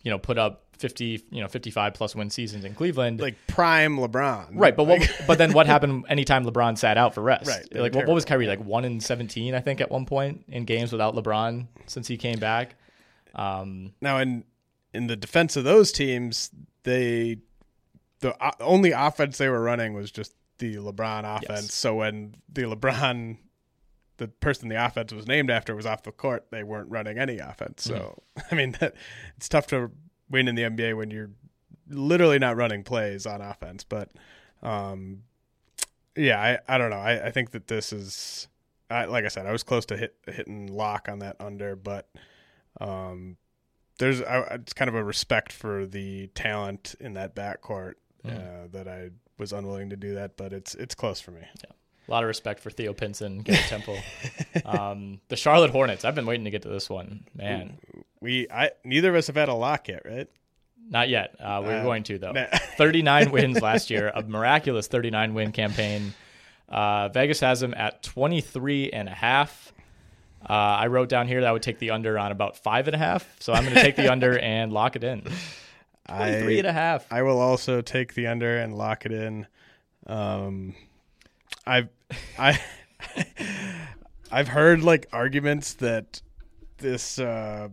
[0.02, 3.20] you know, put up 50, you know, 55 plus win seasons in Cleveland.
[3.20, 5.02] like prime LeBron, Right, but what?
[5.26, 7.48] But then what happened anytime LeBron sat out for rest?
[7.48, 8.24] Right, like what, what was.
[8.24, 9.54] Kyrie like one in seventeen?
[9.54, 12.76] I think at one point in games without LeBron since he came back.
[13.34, 14.44] Um, Now, in
[14.92, 16.50] in the defense of those teams,
[16.82, 17.38] they
[18.20, 21.62] the only offense they were running was just the LeBron offense.
[21.62, 21.74] Yes.
[21.74, 23.38] So when the LeBron,
[24.18, 27.38] the person the offense was named after, was off the court, they weren't running any
[27.38, 27.82] offense.
[27.82, 28.94] So I mean, that,
[29.36, 29.90] it's tough to
[30.28, 31.30] win in the NBA when you're
[31.88, 33.84] literally not running plays on offense.
[33.84, 34.10] But
[34.62, 35.22] um,
[36.16, 36.96] yeah, I I don't know.
[36.96, 38.48] I, I think that this is.
[38.92, 42.08] I, like I said, I was close to hit hitting lock on that under, but
[42.80, 43.36] um,
[44.00, 47.94] there's I, it's kind of a respect for the talent in that backcourt
[48.28, 51.40] uh, that I was unwilling to do that, but it's it's close for me.
[51.42, 51.70] Yeah.
[52.08, 53.96] a lot of respect for Theo Pinson, Garrett Temple,
[54.64, 56.04] um, the Charlotte Hornets.
[56.04, 57.78] I've been waiting to get to this one, man.
[58.20, 60.28] We I neither of us have had a lock yet, right?
[60.88, 61.36] Not yet.
[61.38, 62.32] Uh, we're Uh, going to though.
[62.32, 62.46] nah.
[62.76, 66.12] 39 wins last year, a miraculous 39 win campaign.
[66.68, 69.72] Uh, Vegas has them at 23 and a half.
[70.48, 72.94] Uh, I wrote down here that I would take the under on about five and
[72.94, 73.28] a half.
[73.40, 75.24] So I'm going to take the under and lock it in.
[76.06, 77.06] I, Three and a half.
[77.12, 79.46] I will also take the under and lock it in.
[80.06, 80.74] Um,
[81.66, 81.88] I've
[82.38, 82.60] I
[84.32, 86.22] I've heard like arguments that
[86.78, 87.68] this uh,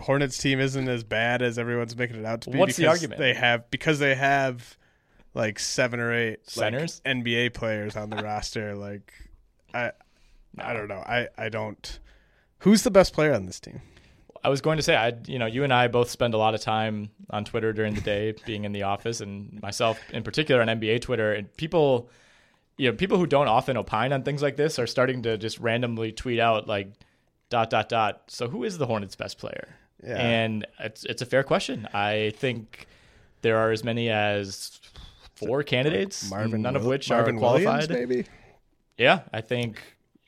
[0.00, 2.58] Hornets team isn't as bad as everyone's making it out to be.
[2.58, 3.18] What's the because argument?
[3.18, 4.76] They have because they have
[5.34, 7.02] like seven or eight like, Centers?
[7.04, 8.74] NBA players on the roster.
[8.74, 9.12] Like
[9.74, 9.92] I
[10.58, 11.02] I don't know.
[11.06, 11.98] I I don't.
[12.60, 13.80] Who's the best player on this team?
[14.42, 16.54] I was going to say, I, you know, you and I both spend a lot
[16.54, 20.62] of time on Twitter during the day, being in the office, and myself in particular
[20.62, 21.32] on NBA Twitter.
[21.32, 22.08] And people,
[22.76, 25.58] you know, people who don't often opine on things like this are starting to just
[25.58, 26.92] randomly tweet out like,
[27.50, 28.22] dot dot dot.
[28.28, 29.68] So who is the Hornets' best player?
[30.02, 30.16] Yeah.
[30.16, 31.88] And it's it's a fair question.
[31.92, 32.86] I think
[33.42, 34.80] there are as many as
[35.34, 37.88] four candidates, Marvin, none of which Marvin are qualified.
[37.88, 38.28] Williams, maybe.
[38.98, 39.80] Yeah, I think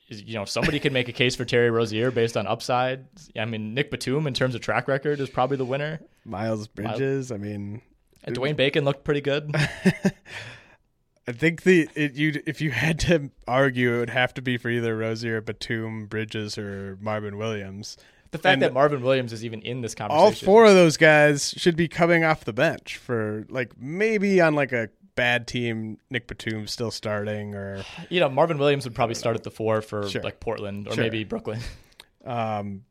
[0.09, 3.05] you know somebody could make a case for Terry Rozier based on upside.
[3.37, 5.99] I mean, Nick Batum in terms of track record is probably the winner.
[6.25, 7.31] Miles Bridges.
[7.31, 7.81] I mean,
[8.23, 9.53] And Dwayne Bacon looked pretty good.
[11.27, 14.57] I think the it, you if you had to argue, it would have to be
[14.57, 17.97] for either Rozier, Batum, Bridges, or Marvin Williams.
[18.31, 20.23] The fact And that Marvin Williams is even in this conversation.
[20.23, 24.53] All four of those guys should be coming off the bench for like maybe on
[24.53, 29.15] like a bad team, Nick Batum still starting, or You know, Marvin Williams would probably
[29.15, 30.23] start at the four for Sure.
[30.23, 31.03] like Portland or Sure.
[31.03, 31.59] maybe Brooklyn.
[32.25, 32.85] um,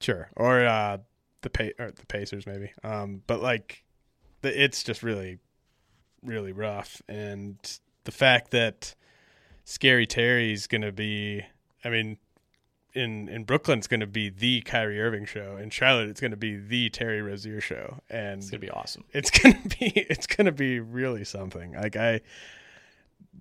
[0.00, 0.98] sure, or uh,
[1.42, 2.70] the pay or the Pacers maybe.
[2.84, 3.82] Um, but like,
[4.42, 5.38] the, it's just really,
[6.22, 7.58] really rough, and
[8.04, 8.94] the fact that
[9.64, 11.42] Scary Terry's gonna be,
[11.84, 12.18] I mean,
[12.98, 15.56] in in Brooklyn, it's gonna be the Kyrie Irving show.
[15.56, 19.04] In Charlotte, it's gonna be the Terry Rozier show, and It's gonna be awesome.
[19.12, 21.72] it's gonna be it's gonna be really something.
[21.72, 22.20] Like I,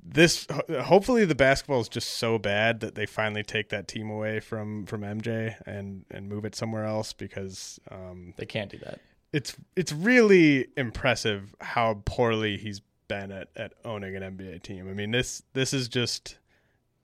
[0.10, 0.48] this
[0.84, 4.86] hopefully the basketball is just so bad that they finally take that team away from
[4.86, 9.00] from MJ and and move it somewhere else because um, They can't do that.
[9.34, 14.89] it's it's really impressive how poorly he's been at, at owning an NBA team.
[14.89, 16.38] I mean this this is just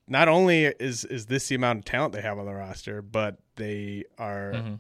[0.07, 3.37] not only is is this the amount of talent they have on the roster, but
[3.55, 4.79] they are Mhm.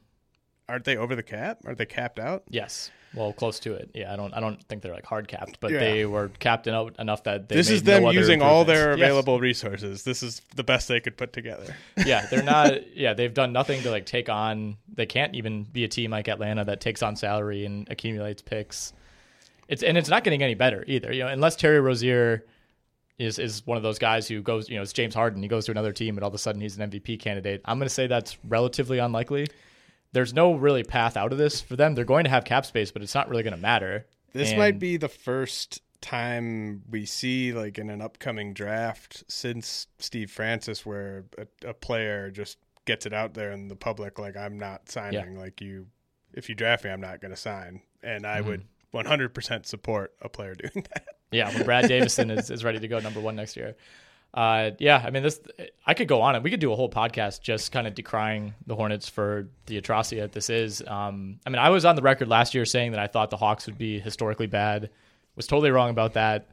[0.69, 1.59] aren't they over the cap?
[1.65, 2.43] Are they capped out?
[2.49, 2.91] Yes.
[3.15, 3.91] Well, close to it.
[3.93, 4.33] Yeah, I don't.
[4.33, 5.79] I don't think they're like hard capped, but Yeah.
[5.81, 8.99] they were capped enough, enough that they this is them no using all their improvements.
[9.01, 9.05] Yes.
[9.11, 10.03] available resources.
[10.03, 11.75] This is the best they could put together.
[12.05, 12.73] yeah, they're not.
[12.95, 14.77] Yeah, they've done nothing to like take on.
[14.91, 18.93] They can't even be a team like Atlanta that takes on salary and accumulates picks.
[19.67, 21.13] It's and it's not getting any better either.
[21.13, 22.43] You know, unless Terry Rozier
[23.23, 24.69] is is one of those guys who goes.
[24.69, 25.41] You know, it's James Harden.
[25.41, 27.61] He goes to another team and all of a sudden he's an MVP candidate.
[27.65, 29.47] I'm going to say that's relatively unlikely.
[30.11, 31.95] There's no really path out of this for them.
[31.95, 34.05] They're going to have cap space, but it's not really going to matter.
[34.33, 39.87] This And- might be the first time we see like in an upcoming draft since
[39.99, 44.35] Steve Francis where a, a player just gets it out there in the public like
[44.35, 45.87] I'm not signing like you
[46.33, 48.49] if you draft me I'm not going to sign and I mm-hmm.
[48.49, 51.05] would 100% support a player doing that.
[51.31, 53.75] Yeah, when Brad Davison is, is ready to go number one next year.
[54.33, 55.39] Uh, yeah, I mean, this
[55.85, 58.55] I could go on and we could do a whole podcast just kind of decrying
[58.65, 60.81] the Hornets for the atrocity that this is.
[60.87, 63.37] Um, I mean, I was on the record last year saying that I thought the
[63.37, 64.89] Hawks would be historically bad.
[65.35, 66.47] Was totally wrong about that.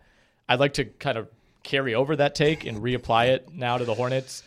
[0.49, 1.29] I'd like to kind of
[1.63, 4.43] carry over that take and reapply it now to the Hornets.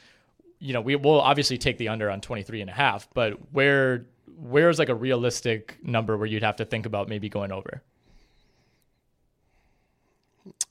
[0.59, 4.05] You know, we will obviously take the under on 23 and a half, but where
[4.37, 7.81] where's like a realistic number where you'd have to think about maybe going over?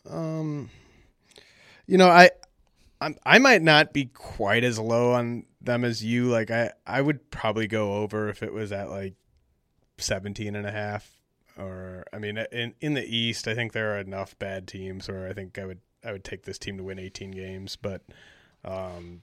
[0.09, 0.71] Um,
[1.87, 2.31] you know, I,
[3.01, 6.27] I'm, I might not be quite as low on them as you.
[6.27, 9.15] Like, I, I would probably go over if it was at like
[9.99, 11.19] 17 and a half.
[11.59, 15.29] Or, I mean, in in the East, I think there are enough bad teams where
[15.29, 17.77] I think I would I would take this team to win 18 games.
[17.77, 18.03] But,
[18.65, 19.21] um,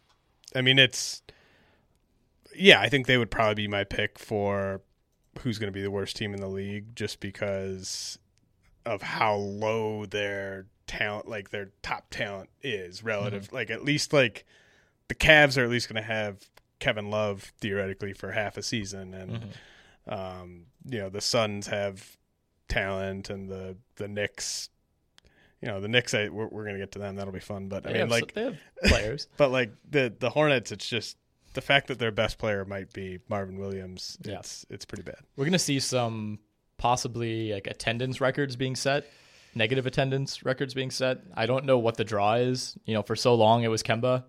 [0.56, 1.24] I mean, it's
[2.56, 4.82] yeah, I think they would probably be my pick for
[5.40, 8.20] who's going to be the worst team in the league, just because
[8.86, 13.52] of how low their talent, like their top talent, is relative.
[13.54, 14.46] Like at least like
[15.08, 19.14] the Cavs are at least going to have Kevin Love theoretically for half a season,
[19.14, 19.46] and
[20.08, 22.18] um, you know the Suns have
[22.68, 24.70] talent, and the the Knicks.
[25.62, 26.14] You know the Knicks.
[26.14, 27.18] I, we're, we're going to get to them.
[27.18, 27.68] That'll be fun.
[27.68, 29.28] But I They mean, have- like they have players.
[29.38, 31.18] but like the the Hornets, it's just
[31.54, 34.18] the fact that their best player might be Marvin Williams.
[34.24, 34.40] Yeah.
[34.40, 35.20] It's it's pretty bad.
[35.36, 36.40] We're gonna see some
[36.78, 39.06] possibly like attendance records being set,
[39.56, 41.20] negative attendance records being set.
[41.36, 42.78] I don't know what the draw is.
[42.86, 44.26] You know, for so long it was Kemba,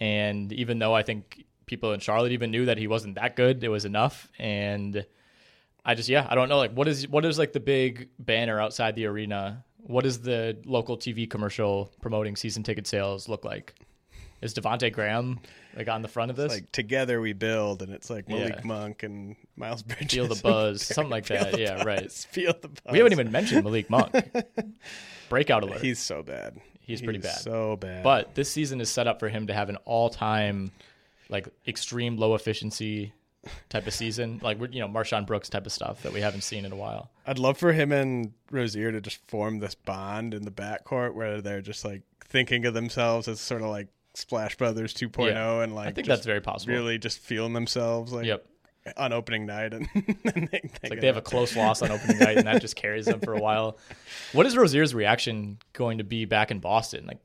[0.00, 3.62] and even though I think people in Charlotte even knew that he wasn't that good,
[3.62, 4.28] it was enough.
[4.38, 5.06] And
[5.84, 8.60] I just yeah, I don't know like what is what is like the big banner
[8.60, 9.64] outside the arena?
[9.78, 13.74] What does the local TV commercial promoting season ticket sales look like?
[14.44, 15.40] Is Devonte Graham
[15.74, 16.52] like on the front of this?
[16.52, 18.60] like together we build, and it's like Malik Yeah.
[18.64, 20.12] Monk and Miles Bridges.
[20.12, 21.58] Feel the buzz, something like that.
[21.58, 22.12] Yeah, right.
[22.30, 22.92] Feel the buzz.
[22.92, 24.14] we haven't even mentioned Malik Monk.
[25.28, 25.80] Breakout alert.
[25.80, 26.60] He's so bad.
[26.80, 27.38] He's pretty bad.
[27.38, 28.02] So bad.
[28.02, 30.70] But this season is set up for him to have an all-time,
[31.30, 33.14] like extreme low efficiency
[33.70, 36.66] type of season, like you know MarShon Brooks type of stuff that we haven't seen
[36.66, 37.10] in a while.
[37.26, 41.40] I'd love for him and Rozier to just form this bond in the backcourt where
[41.40, 45.62] they're just like thinking of themselves as sort of like Splash Brothers 2.0 Yeah.
[45.62, 46.72] and like I think that's very possible.
[46.74, 48.46] really just feeling themselves like Yep.
[48.96, 52.18] on opening night and, and they, It's like they have a close loss on opening
[52.18, 53.78] night, and that just carries them for a while.
[54.32, 57.06] What is Rozier's reaction going to be back in Boston?
[57.06, 57.18] Like,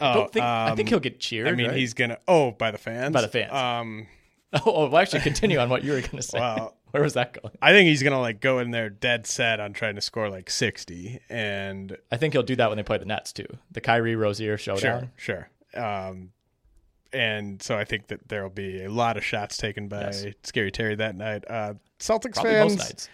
[0.00, 1.46] I, I don't think I think he'll get cheered.
[1.46, 1.76] Oh, um, I mean, right?
[1.76, 2.18] he's gonna.
[2.26, 3.12] Oh, by the fans.
[3.12, 3.52] By the fans.
[3.52, 4.06] Um,
[4.56, 6.38] Oh, oh, well, actually, continue on what you were going to say.
[6.38, 6.74] Wow.
[6.92, 7.52] Where was that going?
[7.60, 10.48] I think he's gonna like go in there dead set on trying to score like
[10.48, 13.48] sixty, and I think he'll do that when they play the Nets too.
[13.72, 15.10] The Kyrie Rozier showdown.
[15.16, 15.48] sure, sure.
[15.76, 16.30] Um,
[17.12, 20.24] and so I think that there will be a lot of shots taken by Yes.
[20.42, 21.44] Scary Terry that night.
[21.48, 23.08] Uh, Celtics Probably fans, most nights.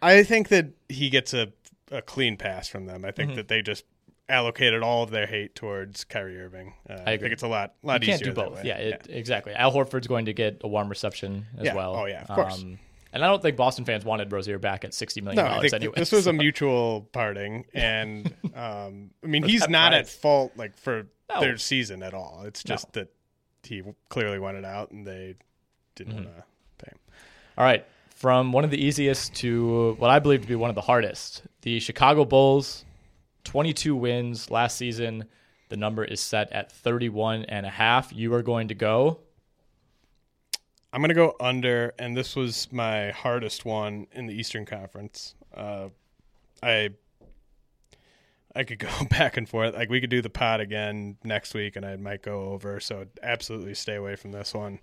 [0.00, 1.52] I think that he gets a,
[1.90, 3.04] a clean pass from them.
[3.04, 3.36] I think Mm-hmm.
[3.36, 3.84] that they just
[4.28, 6.74] allocated all of their hate towards Kyrie Irving.
[6.88, 7.18] Uh, I, agree.
[7.18, 8.64] think it's a lot, lot You can't do both.
[8.64, 9.52] Yeah, it, exactly.
[9.54, 11.74] Al Horford's going to get a warm reception as Yeah.
[11.74, 11.94] well.
[11.94, 12.64] Oh, yeah, of course.
[13.12, 15.74] And I don't think Boston fans wanted Rozier back at sixty million No, dollars think
[15.82, 15.94] anyway.
[15.96, 20.76] this was so- a mutual parting, and um, I mean he's not at fault like
[20.76, 21.40] for No.
[21.40, 22.42] their season at all.
[22.46, 22.74] It's No.
[22.74, 23.08] just that
[23.62, 25.34] he clearly wanted out, and they
[25.94, 26.24] didn't Mm-hmm.
[26.24, 26.98] want to pay him.
[27.58, 27.84] All right.
[28.10, 31.42] From one of the easiest to what I believe to be one of the hardest.
[31.62, 32.84] The Chicago Bulls,
[33.44, 35.24] 22 wins last season.
[35.68, 38.12] The number is set at 31 and a half.
[38.14, 39.18] You are going to go.
[40.96, 45.34] I'm gonna go under, and this was my hardest one in the Eastern Conference.
[45.54, 45.90] Uh,
[46.62, 46.88] I
[48.54, 49.74] I could go back and forth.
[49.74, 52.80] Like we could do the pod again next week, and I might go over.
[52.80, 54.80] So absolutely stay away from this one.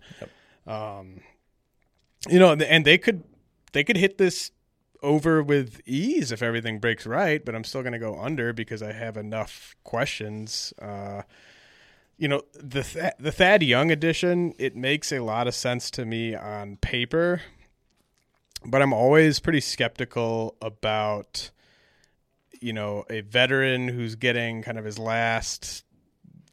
[0.68, 1.22] Um,
[2.30, 3.24] you know, and they could
[3.72, 4.52] they could hit this
[5.02, 7.44] over with ease if everything breaks right.
[7.44, 10.76] But I'm still going to go under because I have enough questions.
[10.80, 11.24] Uh,
[12.18, 14.54] you know the Th- the Thad Young edition.
[14.60, 17.42] It makes a lot of sense to me on paper,
[18.66, 21.52] but I'm always pretty skeptical about
[22.62, 25.84] you know a veteran who's getting kind of his last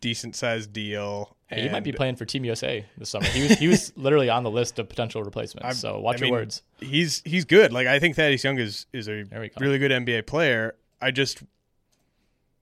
[0.00, 1.36] decent sized deal.
[1.48, 3.26] Hey, he might be playing for Team USA this summer.
[3.26, 5.64] He was he was literally on the list of potential replacements.
[5.66, 6.62] I'm- so watch I your mean, words.
[6.80, 7.72] He's he's good.
[7.72, 9.24] Like I think Thaddeus Young is is a
[9.58, 10.74] really good NBA player.
[11.02, 11.42] I just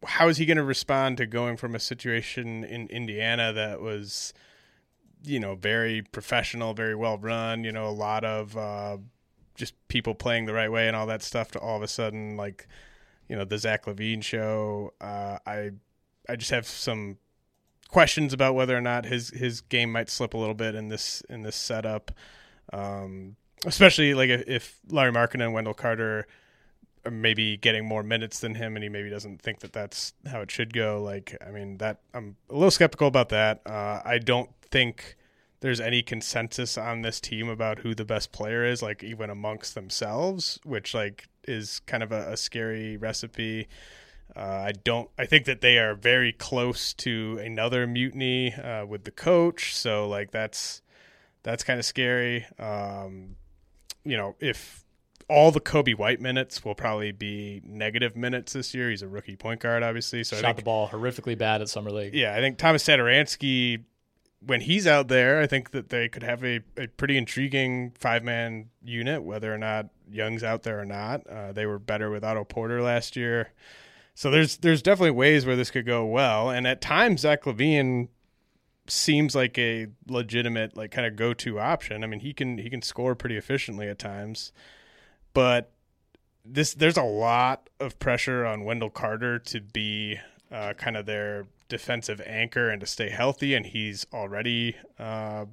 [0.04, 4.32] how is he going to respond to going from a situation in Indiana that was
[5.24, 8.98] you know very professional, very well run, you know, a lot of uh,
[9.54, 12.36] just people playing the right way and all that stuff to all of a sudden
[12.36, 12.68] like
[13.28, 14.92] you know the Zach LaVine show.
[15.00, 15.70] Uh, I
[16.28, 17.18] I just have some
[17.88, 21.22] questions about whether or not his his game might slip a little bit in this
[21.28, 22.12] in this setup.
[22.72, 23.36] Um,
[23.66, 26.26] especially like if, if Lauri Markkanen and Wendell Carter
[27.10, 30.50] maybe getting more minutes than him, and he maybe doesn't think that that's how it
[30.50, 31.02] should go.
[31.02, 33.60] Like, I mean, that I'm a little skeptical about that.
[33.66, 35.16] Uh, I don't think
[35.60, 39.74] there's any consensus on this team about who the best player is, like even amongst
[39.74, 43.68] themselves, which like is kind of a, a scary recipe.
[44.36, 45.10] Uh, I don't.
[45.18, 49.74] I think that they are very close to another mutiny uh, with the coach.
[49.74, 50.82] So like that's
[51.42, 52.46] that's kind of scary.
[52.58, 53.36] Um,
[54.04, 54.84] you know, if
[55.28, 58.90] all the Coby White minutes will probably be negative minutes this year.
[58.90, 60.24] He's a rookie point guard, obviously.
[60.24, 62.14] So I Shot think, the ball horrifically bad at summer league.
[62.14, 63.84] yeah, I think Tomas Satoransky,
[64.44, 68.24] when he's out there, I think that they could have a, a pretty intriguing five
[68.24, 71.26] man unit, whether or not Young's out there or not.
[71.26, 73.50] Uh, they were better with Otto Porter last year.
[74.14, 76.50] So there's there's definitely ways where this could go well.
[76.50, 78.08] And at times Zach LaVine
[78.86, 82.02] seems like a legitimate like kind of go to option.
[82.02, 84.50] I mean he can he can score pretty efficiently at times.
[85.38, 85.70] But
[86.44, 90.18] this there's a lot of pressure on Wendell Carter to be
[90.50, 95.44] uh, kind of their defensive anchor and to stay healthy, and he's already uh,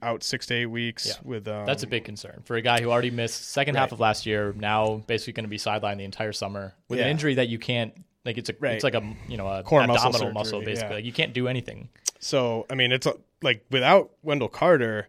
[0.00, 1.14] out six to eight weeks Yeah.
[1.24, 1.46] with.
[1.46, 4.24] Um, That's a big concern for a guy who already missed second half of last
[4.24, 4.54] year.
[4.56, 7.92] Now basically going to be sidelined the entire summer with an injury that you can't
[8.24, 8.38] like.
[8.38, 8.72] It's a Right.
[8.76, 10.88] it's like a you know a Core abdominal muscle, surgery, basically.
[10.90, 10.96] yeah.
[10.96, 11.90] Like you can't do anything.
[12.18, 15.08] So I mean, it's a, like without Wendell Carter,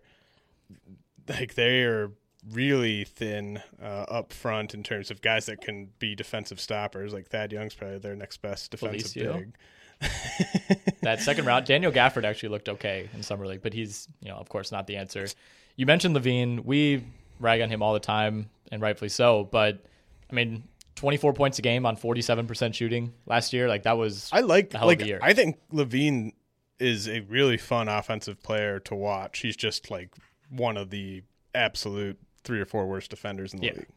[1.29, 2.11] like they are
[2.51, 7.13] really thin uh, up front in terms of guys that can be defensive stoppers.
[7.13, 9.37] Like Thad Young's probably their next best defensive Felicio?
[9.37, 9.55] big.
[11.01, 14.35] that second round, Daniel Gafford actually looked okay in summer league, but he's you know
[14.35, 15.27] of course not the answer.
[15.75, 16.65] You mentioned LaVine.
[16.65, 17.03] We
[17.39, 19.45] rag on him all the time, and rightfully so.
[19.45, 19.85] But
[20.29, 20.63] I mean,
[20.95, 23.67] 24 points a game on 47% shooting last year.
[23.67, 25.19] Like that was I like a hell like of a year.
[25.21, 26.33] I think LaVine
[26.79, 29.39] is a really fun offensive player to watch.
[29.39, 30.13] He's just like
[30.49, 31.23] one of the
[31.55, 33.73] absolute three or four worst defenders in the Yeah.
[33.73, 33.87] league.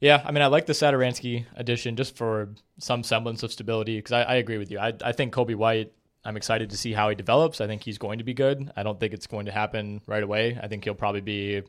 [0.00, 4.12] Yeah, I mean, I like the Satoransky addition just for some semblance of stability because
[4.12, 4.78] I, I agree with you.
[4.78, 5.92] I, I think Coby White,
[6.24, 7.60] I'm excited to see how he develops.
[7.60, 8.70] I think he's going to be good.
[8.76, 10.58] I don't think it's going to happen right away.
[10.62, 11.62] I think he'll probably be,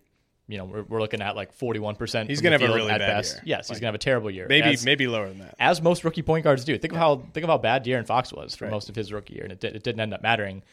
[0.48, 2.30] you know, we're, we're looking at like 41%.
[2.30, 3.36] He's gonna have a really bad best.
[3.36, 3.42] year.
[3.58, 4.46] Yes, he's going to have a terrible year.
[4.48, 5.56] Maybe As- maybe lower than that.
[5.60, 6.78] as most rookie point guards do.
[6.78, 8.72] Think of how think of how bad De'Aaron Fox was for Right.
[8.72, 10.64] most of his rookie year, and it, did, it didn't end up mattering.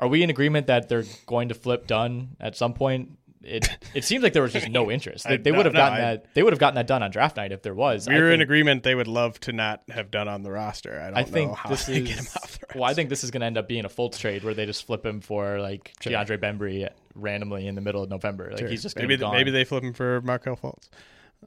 [0.00, 3.18] Are we in agreement that they're going to flip Dunn at some point?
[3.44, 5.26] It it seems like there was just no interest.
[5.28, 6.34] They, they no, would have no, gotten I- that.
[6.34, 8.08] They would have gotten that done on draft night if there was.
[8.08, 11.00] we I were in agreement they would love to not have Dunn on the roster.
[11.00, 12.08] I don't I think know how this they is.
[12.08, 12.66] get him off the roster.
[12.78, 14.66] well, I think this is going to end up being a Fultz trade where they
[14.66, 18.48] just flip him for like DeAndre Bembry randomly in the middle of November.
[18.50, 18.68] Like Sure.
[18.68, 20.88] he's just maybe maybe they flip him for Markelle Fultz.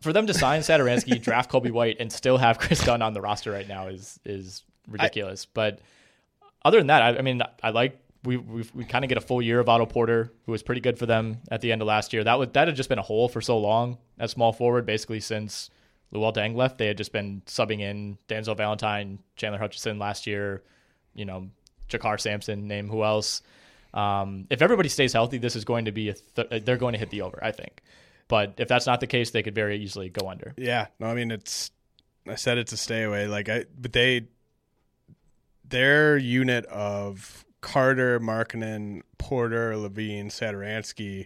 [0.02, 3.22] for them to sign Satoransky, draft Coby White, and still have Kris Dunn on the
[3.22, 5.46] roster right now is is ridiculous.
[5.46, 5.80] but
[6.64, 9.42] other than that, I, I mean, I like we we kind of get a full
[9.42, 12.14] year of Otto Porter, who was pretty good for them at the end of last
[12.14, 12.24] year.
[12.24, 15.20] That would that had just been a hole for so long at small forward, basically
[15.20, 15.70] since
[16.14, 16.78] Luol Deng left.
[16.78, 20.64] They had just been subbing in Denzel Valentine, Chandler Hutchison last year.
[21.14, 21.50] You know,
[21.90, 23.42] JaKarr Sampson, name who else.
[23.94, 27.00] Um, if everybody stays healthy, this is going to be a th- they're going to
[27.00, 27.82] hit the over, I think.
[28.28, 30.54] But if that's not the case, they could very easily go under.
[30.58, 31.72] Yeah, no, I mean it's.
[32.28, 33.28] I said it's a stay away.
[33.28, 34.28] Like I, but they,
[35.64, 41.26] their unit of Carter, Markkanen, Porter, LaVine, Satoransky,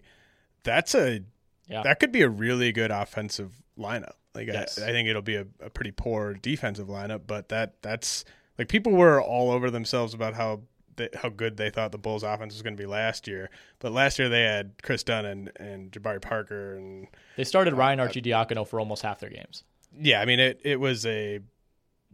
[0.64, 1.22] that's a
[1.68, 1.84] Yeah.
[1.84, 4.14] that could be a really good offensive lineup.
[4.34, 4.80] Like Yes.
[4.80, 8.24] I, I think it'll be a, a pretty poor defensive lineup, but that that's
[8.58, 10.62] like people were all over themselves about how
[10.96, 13.50] they, how good they thought the Bulls offense was going to be last year.
[13.80, 18.00] But last year they had Kris Dunn and, and Jabari Parker and They started Ryan
[18.00, 19.64] uh, Arcidiacono for almost half their games.
[20.00, 20.60] yeah, I mean it.
[20.64, 21.40] It was a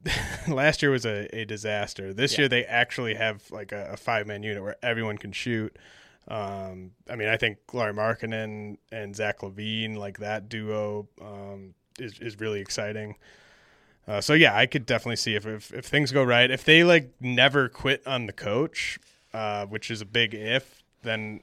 [0.47, 2.13] last year was a, a disaster.
[2.13, 2.41] This Yeah.
[2.41, 5.75] year they actually have like a, a five man unit where everyone can shoot.
[6.27, 12.19] Um, I mean, I think Lauri Markkanen and Zach LaVine, like that duo, um, is
[12.19, 13.15] is really exciting.
[14.07, 16.83] Uh, so yeah, I could definitely see if, if if things go right, if they
[16.83, 18.99] like never quit on the coach,
[19.33, 21.41] uh, which is a big if, then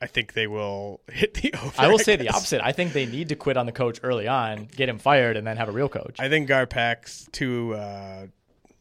[0.00, 1.72] I think they will hit the over.
[1.78, 2.60] I will say the opposite.
[2.62, 5.46] I think they need to quit on the coach early on, get him fired, and
[5.46, 6.16] then have a real coach.
[6.18, 8.26] I think GarPax's too uh,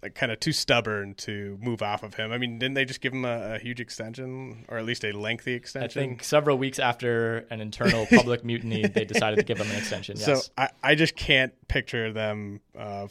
[0.03, 2.31] like kind of too stubborn to move off of him.
[2.31, 5.13] I mean, didn't they just give him a, a huge extension, or at least a
[5.13, 6.03] lengthy extension?
[6.03, 9.77] I think several weeks after an internal public mutiny, they decided to give him an
[9.77, 10.17] extension.
[10.17, 10.25] Yes.
[10.25, 13.07] So I, I just can't picture them uh,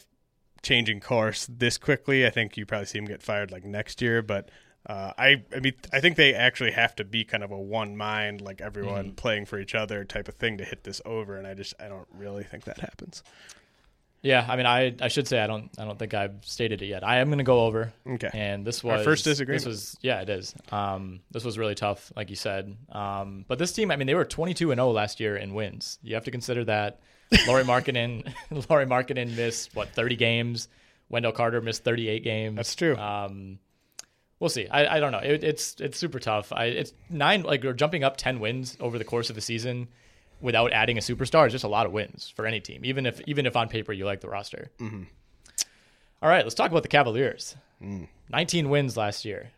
[0.61, 2.27] changing course this quickly.
[2.27, 4.49] I think you probably see him get fired like next year, but.
[4.85, 7.95] Uh, I I mean I think they actually have to be kind of a one
[7.95, 9.15] mind like everyone Mm-hmm.
[9.15, 11.87] playing for each other type of thing to hit this over and I just I
[11.87, 13.23] don't really think that happens.
[14.21, 16.87] yeah, I mean, I I should say I don't I don't think I've stated it
[16.87, 17.03] yet.
[17.03, 17.93] I am going to go over.
[18.07, 18.29] Okay.
[18.33, 19.63] And this was Our first disagreement.
[19.63, 20.53] This was yeah, it is.
[20.71, 22.75] Um, this was really tough, like you said.
[22.91, 25.97] Um, but this team, I mean, they were 22 and 0 last year in wins.
[26.03, 26.99] You have to consider that.
[27.47, 28.31] Lauri Markkanen,
[28.69, 30.67] Lauri Markkanen missed what 30 games.
[31.09, 32.55] Wendell Carter missed 38 games.
[32.57, 32.95] That's true.
[32.97, 33.59] Um,
[34.43, 34.67] we'll see.
[34.67, 35.19] I, I don't know.
[35.19, 36.51] It, it's it's super tough.
[36.51, 39.87] I, it's nine like we're jumping up 10 wins over the course of the season
[40.41, 43.21] without adding a superstar is just a lot of wins for any team, even if
[43.25, 44.69] even if on paper you like the roster.
[44.79, 45.03] Mm-hmm.
[46.21, 47.55] All right, let's talk about the Cavaliers.
[47.81, 48.07] Mm.
[48.29, 49.51] 19 wins last year.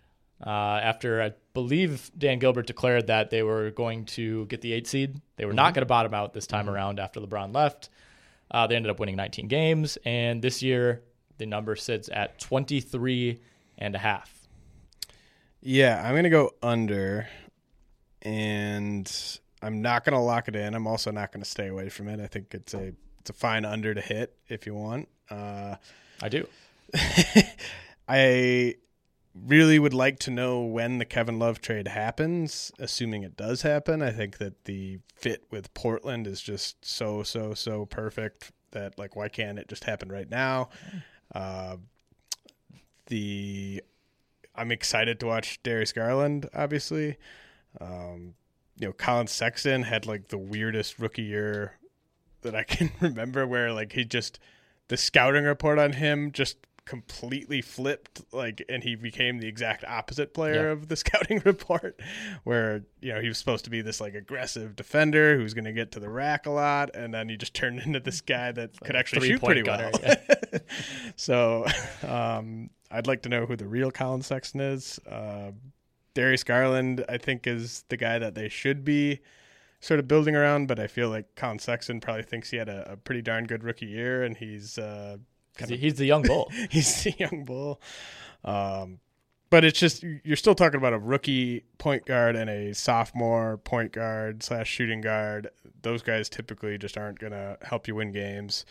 [0.45, 4.85] Uh, after I believe Dan Gilbert declared that they were going to get the eight
[4.87, 5.73] seed, they were not Mm-hmm.
[5.75, 7.89] going to bottom out this time around after LeBron left.
[8.51, 11.01] Uh, they ended up winning 19 games, and this year
[11.37, 13.39] the number sits at 23
[13.79, 14.34] and a half.
[15.67, 17.27] Yeah, I'm gonna go under,
[18.21, 19.11] and
[19.63, 20.75] I'm not gonna lock it in.
[20.75, 22.19] I'm also not gonna stay away from it.
[22.19, 25.09] I think it's a it's a fine under to hit if you want.
[25.27, 25.77] Uh,
[26.21, 26.47] I do.
[28.07, 28.75] I
[29.33, 34.03] really would like to know when the Kevin Love trade happens, assuming it does happen.
[34.03, 39.15] I think that the fit with Portland is just so so so perfect that like
[39.15, 40.69] why can't it just happen right now?
[41.33, 41.77] Uh,
[43.07, 43.81] the
[44.57, 46.49] I'm excited to watch Darius Garland.
[46.53, 47.17] Obviously,
[47.79, 48.35] um,
[48.77, 51.77] you know Collin Sexton had like the weirdest rookie year
[52.41, 54.39] that I can remember, where like he just
[54.87, 60.33] the scouting report on him just completely flipped like and he became the exact opposite
[60.35, 60.71] player Yeah.
[60.73, 61.99] of the scouting report
[62.43, 65.73] where you know he was supposed to be this like aggressive defender who's going to
[65.73, 68.79] get to the rack a lot and then he just turned into this guy that
[68.81, 70.15] could actually shoot pretty gunner, well.
[71.15, 71.65] so
[72.07, 74.99] um i'd like to know who the real collin sexton is.
[75.09, 75.51] Uh,
[76.13, 79.19] darius garland i think is the guy that they should be
[79.79, 82.91] sort of building around but i feel like collin sexton probably thinks he had a,
[82.93, 85.17] a pretty darn good rookie year and he's uh
[85.57, 86.51] He's the young bull.
[86.69, 87.81] he's the young bull.
[88.43, 88.99] Um,
[89.49, 93.57] but but it's just you're still talking about a rookie point guard and a sophomore
[93.57, 95.49] point guard slash shooting guard.
[95.81, 98.65] Those guys typically just aren't going to help you win games.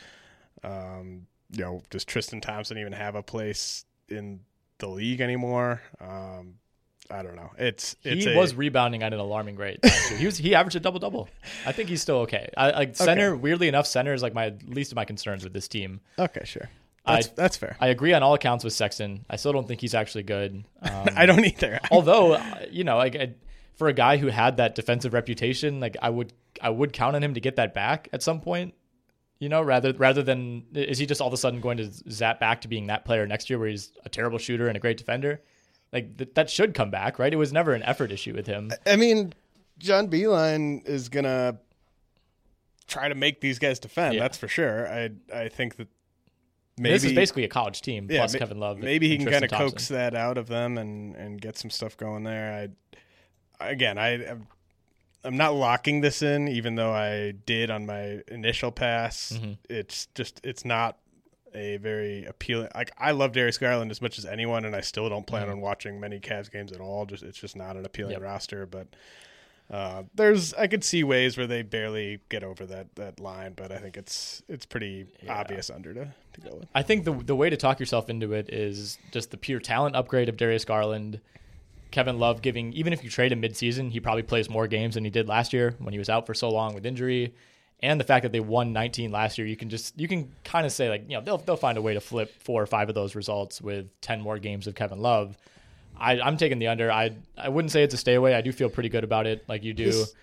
[0.63, 4.41] Um, you know, does Tristan Thompson even have a place in
[4.79, 5.81] the league anymore?
[6.01, 6.57] Um,
[7.11, 7.51] I don't know.
[7.59, 9.79] It's, it's he a, was rebounding at an alarming rate.
[10.17, 11.29] he was he averaged a double double.
[11.67, 12.51] I think he's still okay.
[12.57, 13.33] I like center.
[13.33, 13.41] Okay.
[13.41, 16.01] Weirdly enough, center is like my least of my concerns with this team.
[16.19, 16.43] okay.
[16.45, 16.69] Sure,
[17.07, 17.77] that's I- that's fair.
[17.81, 19.25] I agree on all accounts with Sexton.
[19.29, 20.65] I still don't think he's actually good.
[20.83, 21.81] Um, I don't either.
[21.91, 23.35] although uh, you know, like I-
[23.75, 26.33] for a guy who had that defensive reputation, like I would
[26.63, 28.75] I would count on him to get that back at some point.
[29.41, 32.39] You know, rather rather than is he just all of a sudden going to zap
[32.41, 34.97] back to being that player next year where he's a terrible shooter and a great
[34.97, 35.43] defender?
[35.95, 37.33] Like th- that should come back, right?
[37.33, 38.73] It was never an effort issue with him.
[38.85, 39.33] I mean,
[39.79, 41.59] John Beilein is gonna
[42.89, 44.15] try to make these guys defend.
[44.15, 44.21] Yeah.
[44.21, 44.89] That's for sure.
[44.89, 45.89] I I think that
[46.77, 48.79] maybe this is basically a college team yeah, plus ma- Kevin Love.
[48.79, 51.97] Maybe he can kind of coax that out of them and and get some stuff
[51.97, 52.69] going there.
[53.61, 54.49] I again, I I'm-
[55.27, 59.33] not locking this in, even though I did on my initial pass.
[59.35, 59.53] Mm-hmm.
[59.71, 60.99] It's just it's not
[61.55, 62.69] a very appealing.
[62.75, 65.61] Like I love Darius Garland as much as anyone, and I still don't plan on
[65.61, 67.07] watching many Cavs games at all.
[67.07, 68.23] Just it's just not an appealing Mm-hmm.
[68.25, 68.31] Yep.
[68.33, 68.67] roster.
[68.67, 68.89] But
[69.71, 73.73] uh, there's I could see ways where they barely get over that that line, but
[73.73, 76.69] I think it's it's pretty obvious under to to go with.
[76.75, 79.97] I think the the way to talk yourself into it is just the pure talent
[79.97, 81.21] upgrade of Darius Garland.
[81.91, 85.05] Kevin Love giving even if you trade him midseason, he probably plays more games than
[85.05, 87.33] he did last year when he was out for so long with injury.
[87.85, 90.65] And the fact that they won 19 last year, you can just you can kind
[90.65, 92.89] of say like you know they'll they'll find a way to flip four or five
[92.89, 95.37] of those results with 10 more games of Kevin Love.
[95.97, 96.91] I, I'm taking the under.
[96.91, 98.35] I I wouldn't say it's a stay away.
[98.35, 99.85] I do feel pretty good about it, like you do.
[99.85, 100.15] This-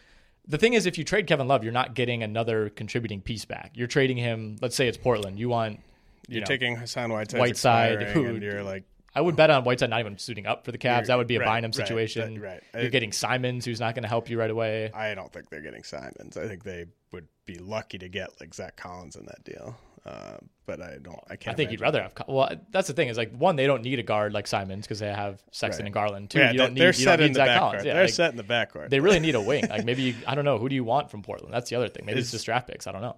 [0.48, 3.72] the thing is, if you trade Kevin Love, you're not getting another contributing piece back.
[3.76, 4.58] You're trading him.
[4.60, 5.38] Let's say it's Portland.
[5.40, 5.80] You want
[6.28, 8.84] you You're know, taking Hassan Whiteside, Whiteside, who- you're like
[9.14, 10.96] I would bet on Whiteside not even suiting up for the Cavs.
[11.00, 12.36] You're- That would be a right, Bynum right, situation.
[12.36, 12.64] that- right.
[12.74, 14.90] You're I- getting Simons, who's not going to help you right away.
[14.94, 16.38] I don't think they're getting Simons.
[16.38, 19.78] I think they would be lucky to get like Zach Collins in that deal.
[20.06, 21.20] Uh, but I don't.
[21.30, 21.54] I can't.
[21.54, 22.14] I think you'd rather have.
[22.28, 24.98] Well, that's the thing is like one, they don't need a guard like Simons because
[25.00, 25.88] they have Sexton Right.
[25.88, 26.30] and Garland.
[26.32, 26.80] Two, Yeah, you don't need.
[26.82, 27.84] they're you set in the Zach Collins.
[27.84, 27.86] backcourt.
[27.86, 28.90] Yeah, they're like, set in the backcourt.
[28.90, 29.68] They really need a wing.
[29.70, 31.54] Like maybe you, I don't know who do you want from Portland.
[31.54, 32.06] That's the other thing.
[32.08, 32.88] Maybe it's Is- just draft picks.
[32.88, 33.18] I don't know.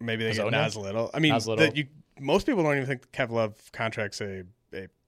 [0.00, 0.50] maybe they get Ozona?
[0.50, 1.10] Nas Little.
[1.14, 1.64] I mean, Nas Little.
[1.66, 1.86] that you
[2.18, 4.42] most people don't even think Kev Love contract's a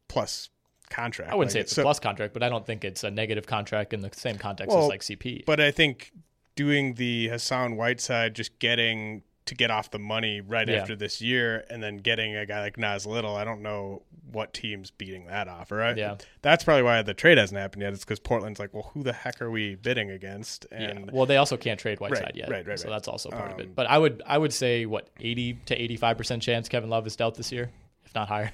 [0.09, 0.49] plus
[0.91, 1.33] contract.
[1.33, 3.47] I wouldn't Like, say it's a plus contract, but I don't think it's a negative
[3.47, 5.45] contract in the same context Well, as like CP.
[5.45, 6.13] But I think
[6.55, 10.77] doing the Hassan Whiteside, just getting to get off the money right Yeah.
[10.81, 14.03] after this year, and then getting a guy like Nas Little, I don't know
[14.33, 15.77] what team's beating that offer.
[15.77, 15.97] Right?
[15.97, 16.17] Yeah.
[16.43, 17.93] that's probably why the trade hasn't happened yet.
[17.93, 20.67] It's because Portland's like, well, who the heck are we bidding against?
[20.73, 21.11] And yeah.
[21.13, 22.95] Well, they also can't trade Whiteside Right, yet, right, right, so right.
[22.95, 23.67] that's also part of it.
[23.67, 26.91] Um, But I would I would say what eighty to eighty five percent chance Kevin
[26.91, 27.71] Love is dealt this year,
[28.05, 28.53] if not higher.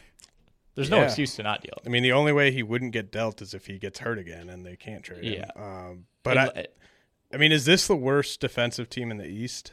[0.74, 1.04] There's no Yeah.
[1.04, 1.74] excuse to not deal.
[1.84, 4.48] I mean, the only way he wouldn't get dealt is if he gets hurt again
[4.48, 5.34] and they can't trade him.
[5.44, 5.50] Yeah.
[5.62, 6.66] Um, but I,
[7.32, 9.72] I mean, is this the worst defensive team in the East?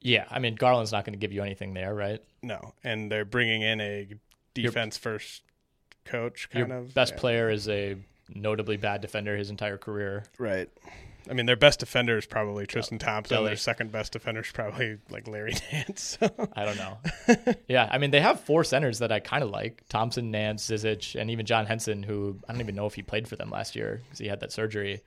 [0.00, 2.20] yeah, I mean Garland's not going to give you anything there, right?
[2.42, 4.08] No, and they're bringing in a
[4.52, 5.42] defense first
[6.04, 7.20] coach, kind Your of best Yeah.
[7.20, 7.96] player is a
[8.28, 10.24] notably bad defender his entire career.
[10.38, 10.68] right?
[11.30, 13.36] I mean, their best defender is probably Tristan Thompson.
[13.38, 13.46] Delly.
[13.46, 16.18] Their second best defender is probably like Larry Nance.
[16.20, 16.98] I don't know.
[17.68, 21.20] yeah, I mean they have four centers that I kind of like: Thompson, Nance, Zizic,
[21.20, 23.76] and even John Henson, who I don't even know if he played for them last
[23.76, 25.02] year because he had that surgery.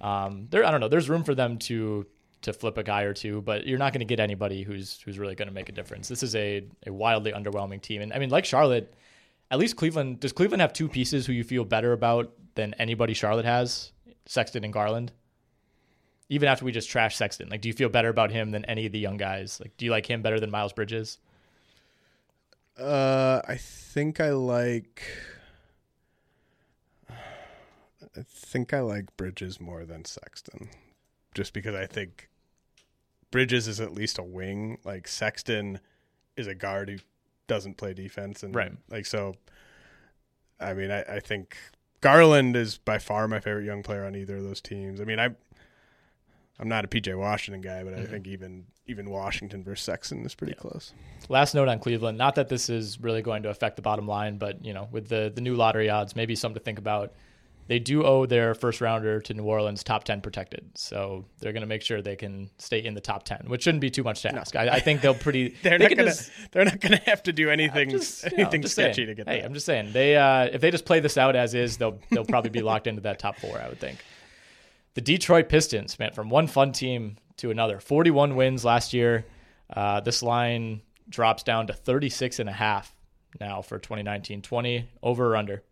[0.00, 0.88] Um, there, I don't know.
[0.88, 2.06] There's room for them to
[2.42, 5.18] to flip a guy or two, but you're not going to get anybody who's who's
[5.18, 6.08] really going to make a difference.
[6.08, 8.94] This is a a wildly underwhelming team, and I mean, like Charlotte,
[9.50, 13.14] at least Cleveland does Cleveland have two pieces who you feel better about than anybody
[13.14, 13.92] Charlotte has:
[14.26, 15.12] Sexton and Garland.
[16.32, 18.86] Even after we just trash Sexton, like, do you feel better about him than any
[18.86, 19.60] of the young guys?
[19.60, 21.18] Like, do you like him better than Miles Bridges?
[22.78, 25.02] Uh, I think I like.
[27.10, 30.70] I think I like Bridges more than Sexton,
[31.34, 32.30] just because I think
[33.30, 34.78] Bridges is at least a wing.
[34.84, 35.80] Like Sexton
[36.36, 36.96] is a guard who
[37.46, 38.72] doesn't play defense, and Right.
[38.88, 39.36] like so.
[40.58, 41.58] I mean, I, I think
[42.00, 44.98] Garland is by far my favorite young player on either of those teams.
[44.98, 45.30] I mean, I
[46.62, 50.34] I'm not a PJ Washington guy, but I think even even Washington versus Sexton is
[50.34, 50.92] pretty close.
[51.28, 52.16] Last note on Cleveland.
[52.16, 55.08] Not that this is really going to affect the bottom line, but you know, with
[55.08, 57.12] the the new lottery odds, maybe something to think about.
[57.68, 61.60] They do owe their first rounder to New Orleans top ten protected, so they're going
[61.62, 64.22] to make sure they can stay in the top ten, which shouldn't be too much
[64.22, 64.56] to ask.
[64.56, 65.56] I, I think they'll pretty.
[65.62, 66.08] They're they not gonna.
[66.10, 67.90] just- they're not gonna have to do anything.
[67.90, 69.08] just, know, anything just sketchy saying.
[69.08, 69.46] to get Hey, that.
[69.46, 72.24] I'm just saying they uh, if they just play this out as is, they'll they'll
[72.24, 73.58] probably be locked into that top four.
[73.58, 73.98] I would think.
[74.94, 77.80] The Detroit Pistons went from one fun team to another.
[77.80, 79.24] 41 wins last year.
[79.74, 82.94] Uh, this line drops down to 36 and a half
[83.40, 85.62] now for 2019-20 over or under.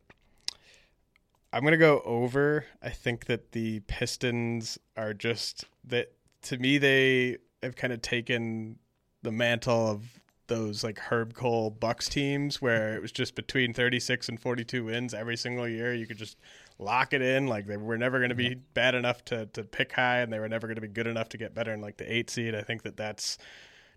[1.52, 2.64] I'm gonna go over.
[2.82, 6.12] I think that the Pistons are just that
[6.42, 8.78] to me they have kind of taken
[9.22, 14.28] the mantle of those like Herb Kohl Bucks teams where it was just between 36
[14.28, 15.92] and 42 wins every single year.
[15.92, 16.36] You could just
[16.80, 17.46] lock it in.
[17.46, 20.38] Like they were never going to be bad enough to to pick high, and they
[20.38, 22.54] were never going to be good enough to get better in like the eight seed.
[22.54, 23.38] I think that that's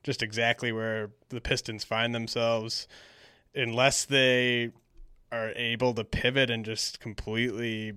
[0.04, 2.88] just exactly where the Pistons find themselves,
[3.56, 4.72] unless they
[5.32, 7.94] are able to pivot and just completely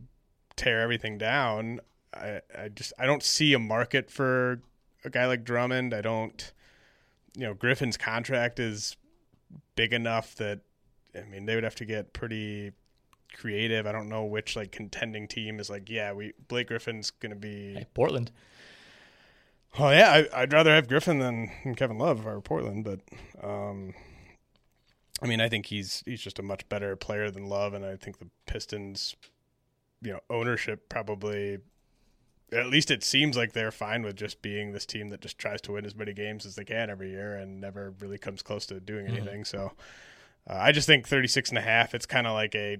[0.56, 1.80] tear everything down.
[2.14, 4.60] I, I just I don't see a market for
[5.04, 5.92] a guy like Drummond.
[5.92, 6.52] I don't,
[7.36, 8.96] you know, Griffin's contract is
[9.74, 10.60] big enough that
[11.14, 12.72] I mean they would have to get pretty
[13.32, 13.86] creative.
[13.86, 17.36] I don't know which like contending team is like, yeah, we Blake Griffin's going to
[17.36, 18.30] be Hey, Portland.
[19.78, 23.00] Oh yeah, I, would rather have Griffin than, Kevin Love if I were Portland, but
[23.46, 23.92] um,
[25.22, 27.96] I mean, I think he's he's just a much better player than Love, and I
[27.96, 29.16] think the Pistons,
[30.02, 31.58] you know, ownership probably.
[32.52, 35.60] At least it seems like they're fine with just being this team that just tries
[35.62, 38.66] to win as many games as they can every year and never really comes close
[38.66, 39.16] to doing Mm-hmm.
[39.16, 39.44] anything.
[39.44, 39.72] So
[40.48, 42.78] uh, I just think 36 and a half, it's kind of like a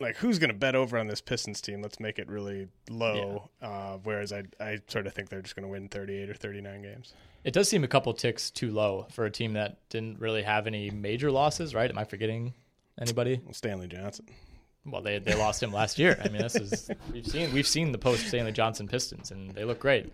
[0.00, 1.82] like who's going to bet over on this Pistons team?
[1.82, 3.50] Let's make it really low.
[3.62, 6.82] Uh, whereas I I sort of think they're just going to win 38 or 39
[6.82, 7.14] games.
[7.44, 10.66] It does seem a couple ticks too low for a team that didn't really have
[10.66, 11.88] any major losses, right?
[11.88, 12.54] Am I forgetting
[13.00, 13.40] anybody?
[13.52, 14.26] Stanley Johnson.
[14.84, 16.18] Well, they they lost him last year.
[16.22, 19.64] I mean, this is we've seen we've seen the post Stanley Johnson Pistons, and they
[19.64, 20.12] look great.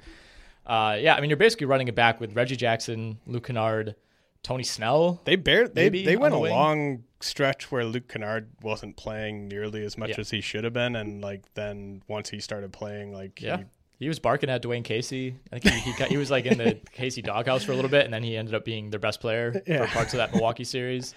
[0.64, 3.96] Uh, yeah, I mean, you're basically running it back with Reggie Jackson, Luke Kennard,
[4.42, 5.20] Tony Snell.
[5.24, 9.84] They bare they they went the a long stretch where Luke Kennard wasn't playing nearly
[9.84, 10.16] as much Yeah.
[10.20, 13.58] as he should have been, and like then once he started playing, like Yeah.
[13.58, 13.64] he,
[14.00, 15.36] He was barking at Dwane Casey.
[15.52, 18.04] I think he, he, he was like in the Casey doghouse for a little bit,
[18.04, 19.86] and then he ended up being their best player Yeah.
[19.86, 21.14] for parts of that Milwaukee series.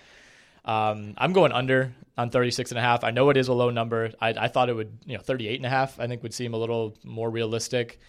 [0.65, 3.03] Um, I'm going under on 36 and a half.
[3.03, 4.11] I know it is a low number.
[4.21, 6.53] I, I thought it would, you know, 38 and a half, I think would seem
[6.53, 7.99] a little more realistic.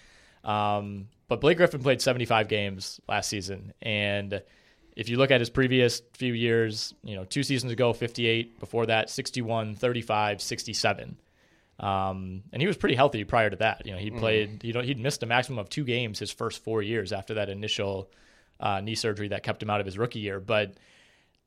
[0.45, 3.73] Um, but Blake Griffin played 75 games last season.
[3.83, 4.43] And
[4.97, 8.87] if you look at his previous few years, you know, two seasons ago, 58, before
[8.87, 11.17] that, 61, 35, 67.
[11.79, 13.85] Um, and he was pretty healthy prior to that.
[13.85, 16.65] You know, he played, you know, he'd missed a maximum of two games his first
[16.65, 18.11] four years after that initial
[18.59, 20.41] uh, knee surgery that kept him out of his rookie year.
[20.41, 20.73] But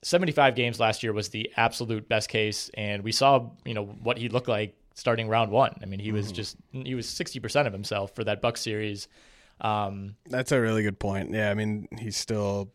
[0.04, 2.70] 75 games last year was the absolute best case.
[2.76, 5.74] And we saw, you know, what he looked like starting round one.
[5.82, 9.08] I mean, he was just, he was 60% of himself for that Buck series.
[9.62, 11.32] Um, that's a really good point.
[11.32, 12.72] Yeah, I mean he's still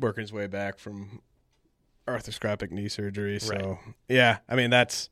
[0.00, 1.20] working his way back from
[2.06, 3.78] arthroscopic knee surgery, so Right.
[4.08, 5.08] yeah, I mean that's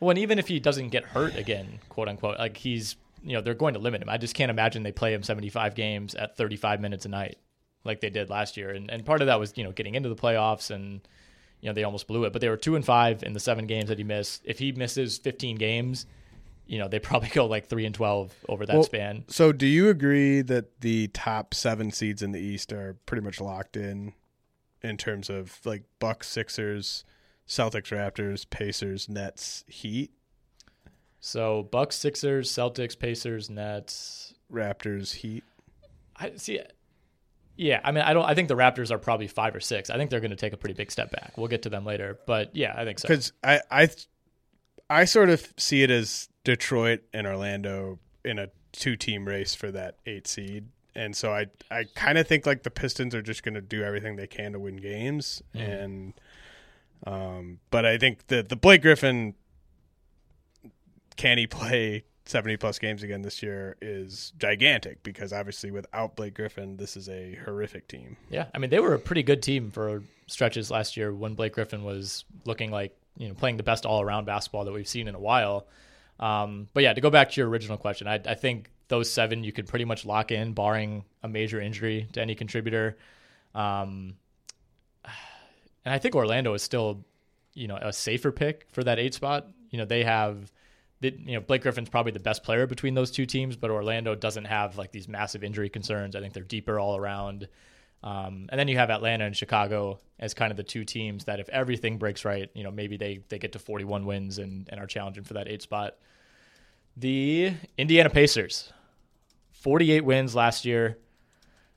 [0.00, 3.40] Well, and even if he doesn't get hurt again, quote unquote, like he's, you know,
[3.42, 4.08] they're going to limit him.
[4.08, 7.36] I just can't imagine they play him 75 games at 35 minutes a night
[7.84, 8.70] like they did last year.
[8.70, 11.00] And, and part of that was, you know, getting into the playoffs and,
[11.60, 12.32] you know, they almost blew it.
[12.32, 14.42] But they were two and five in the seven games that he missed.
[14.44, 16.06] If he misses 15 games,
[16.66, 19.24] you know, they probably go like three and 12 over that Well, span.
[19.28, 23.40] So, do you agree that the top seven seeds in the East are pretty much
[23.40, 24.14] locked in,
[24.82, 27.04] in terms of like Bucks, Sixers,
[27.46, 30.12] Celtics, Raptors, Pacers, Nets, Heat,
[31.20, 34.34] So Bucks, Sixers, Celtics, Pacers, Nets.
[34.52, 35.44] Raptors, Heat?
[36.16, 36.56] I see.
[36.56, 36.72] It.
[37.56, 38.24] Yeah, I mean, I don't.
[38.24, 39.90] I think the Raptors are probably five or six.
[39.90, 41.36] I think they're going to take a pretty big step back.
[41.36, 43.08] We'll get to them later, but yeah, I think so.
[43.08, 43.88] Because I, I,
[44.88, 49.96] I sort of see it as Detroit and Orlando in a two-team race for that
[50.06, 50.68] eight seed,
[51.00, 53.82] and so I, I kind of think like the Pistons are just going to do
[53.82, 56.12] everything they can to win games, and,
[57.06, 59.34] um, but I think the the Blake Griffin,
[61.16, 62.04] can he play?
[62.26, 67.08] 70 plus games again this year is gigantic because obviously without Blake Griffin this is
[67.08, 68.16] a horrific team.
[68.28, 71.54] Yeah, I mean they were a pretty good team for stretches last year when Blake
[71.54, 75.08] Griffin was looking like you know playing the best all around basketball that we've seen
[75.08, 75.66] in a while.
[76.20, 79.42] Um, but yeah, to go back to your original question, I, I think those seven
[79.42, 82.98] you could pretty much lock in, barring a major injury to any contributor.
[83.54, 84.14] Um,
[85.84, 87.04] and I think Orlando is still,
[87.54, 89.46] you know, a safer pick for that eight spot.
[89.70, 90.52] You know, they have,
[91.00, 94.14] they, you know, Blake Griffin's probably the best player between those two teams, but Orlando
[94.14, 96.14] doesn't have like these massive injury concerns.
[96.14, 97.48] I think they're deeper all around.
[98.02, 101.38] Um, and then you have Atlanta and Chicago as kind of the two teams that
[101.38, 104.80] if everything breaks right, you know, maybe they, they get to 41 wins and, and
[104.80, 105.96] are challenging for that eight spot.
[106.96, 108.72] The Indiana Pacers,
[109.60, 110.98] 48 wins last year.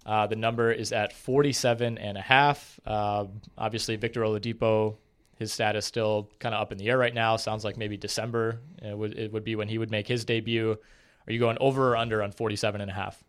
[0.06, 2.80] Uh, the number is at 47 and a half.
[2.86, 3.26] Uh,
[3.58, 4.98] obviously, Victor Oladipo,
[5.38, 7.38] his status still kind of up in the air right now.
[7.38, 10.78] Sounds like maybe December it would, it would be when he would make his debut.
[11.26, 13.24] Are you going over or under on 47 and a half?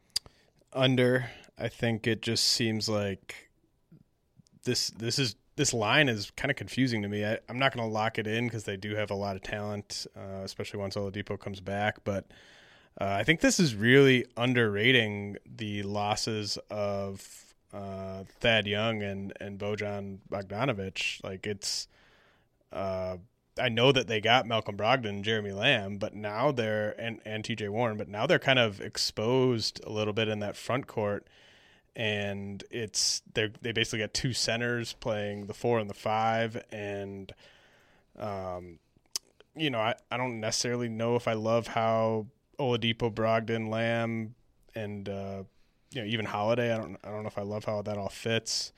[0.75, 1.31] under.
[1.57, 3.51] I think it just seems like
[4.65, 7.25] this this is this line is kind of confusing to me.
[7.25, 9.43] I, am not going to lock it in because they do have a lot of
[9.43, 12.03] talent, uh, especially once Oladipo comes back.
[12.03, 12.27] But
[13.01, 19.59] uh, I think this is really underrating the losses of uh, Thad Young and and
[19.59, 21.23] Bojan Bogdanovic.
[21.25, 21.89] Like it's,
[22.73, 23.17] uh,
[23.59, 27.45] I know that they got Malcolm Brogdon and Jeremy Lamb, but now they're and and
[27.45, 27.69] T.J.
[27.69, 31.27] Warren, but now they're kind of exposed a little bit in that front court
[31.97, 37.33] and it's they they basically got two centers playing the four and the five, and
[38.19, 38.79] um,
[39.57, 42.27] you know I, I don't necessarily know if I love how
[42.59, 44.35] Oladipo, Brogdon, Lamb,
[44.75, 45.45] and uh,
[45.93, 46.73] you know even Holiday.
[46.73, 48.73] I don't I don't know if I love how that all fits,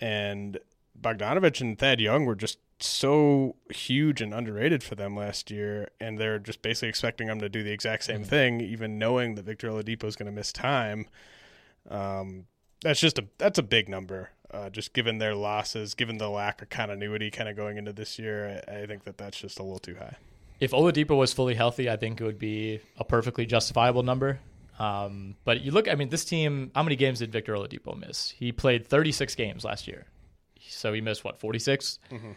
[0.00, 0.58] and
[1.00, 6.18] Bogdanovic and Thad Young were just so huge and underrated for them last year, and
[6.18, 8.28] they're just basically expecting them to do the exact same mm-hmm.
[8.28, 11.06] thing, even knowing that Victor Oladipo is going to miss time.
[11.88, 12.46] Um,
[12.82, 14.30] that's just a that's a big number.
[14.50, 18.18] Uh, just given their losses, given the lack of continuity kind of going into this
[18.18, 20.16] year, I, I think that that's just a little too high.
[20.60, 24.40] If Oladipo was fully healthy, I think it would be a perfectly justifiable number.
[24.78, 28.30] Um, but you look, I mean, this team, how many games did Victor Oladipo miss?
[28.30, 30.06] He played 36 games last year.
[30.68, 31.98] So he missed what, 46?
[32.10, 32.32] Mm-hmm.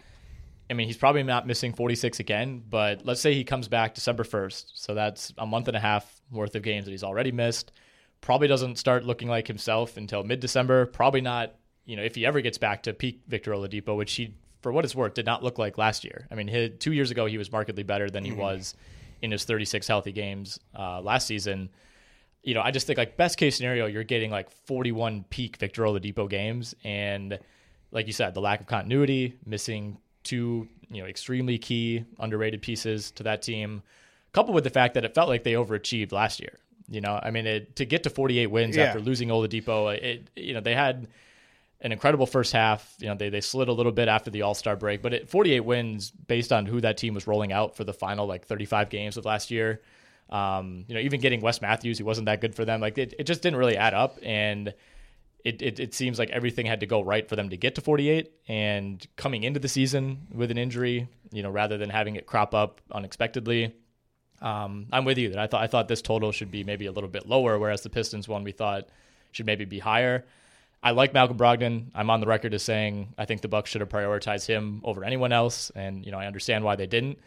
[0.69, 4.23] I mean, he's probably not missing 46 again, but let's say he comes back December
[4.23, 4.65] 1st.
[4.75, 7.71] So that's a month and a half worth of games that he's already missed
[8.21, 10.85] probably doesn't start looking like himself until mid December.
[10.85, 11.55] Probably not,
[11.85, 14.85] you know, if he ever gets back to peak Victor Oladipo, which he, for what
[14.85, 16.27] it's worth, did not look like last year.
[16.31, 18.41] I mean, his, two years ago he was markedly better than he mm-hmm.
[18.41, 18.75] was
[19.21, 21.69] in his 36 healthy games uh, last season.
[22.43, 25.83] You know, I just think like best case scenario, you're getting like 41 peak Victor
[25.83, 27.37] Oladipo games, and
[27.91, 33.11] like you said, the lack of continuity, missing two, you know, extremely key underrated pieces
[33.11, 33.81] to that team,
[34.31, 36.59] coupled with the fact that it felt like they overachieved last year.
[36.87, 38.85] You know, I mean, it, to get to 48 wins yeah.
[38.85, 41.07] after losing Oladipo, it you know they had
[41.81, 42.95] an incredible first half.
[42.99, 45.29] You know, they they slid a little bit after the All Star break, but at
[45.29, 48.89] 48 wins based on who that team was rolling out for the final like 35
[48.89, 49.81] games of last year.
[50.29, 52.81] Um, you know, even getting Wes Matthews, he wasn't that good for them.
[52.81, 54.73] Like it, it just didn't really add up, and
[55.43, 57.81] it, it it seems like everything had to go right for them to get to
[57.81, 58.31] 48.
[58.47, 62.53] And coming into the season with an injury, you know, rather than having it crop
[62.53, 63.73] up unexpectedly
[64.41, 66.91] um, I'm with you that I thought I thought this total should be maybe a
[66.91, 68.87] little bit lower, whereas the Pistons one we thought
[69.31, 70.25] should maybe be higher.
[70.81, 71.91] I like Malcolm Brogdon.
[71.93, 75.03] I'm on the record as saying I think the Bucks should have prioritized him over
[75.03, 77.19] anyone else, and you know I understand why they didn't,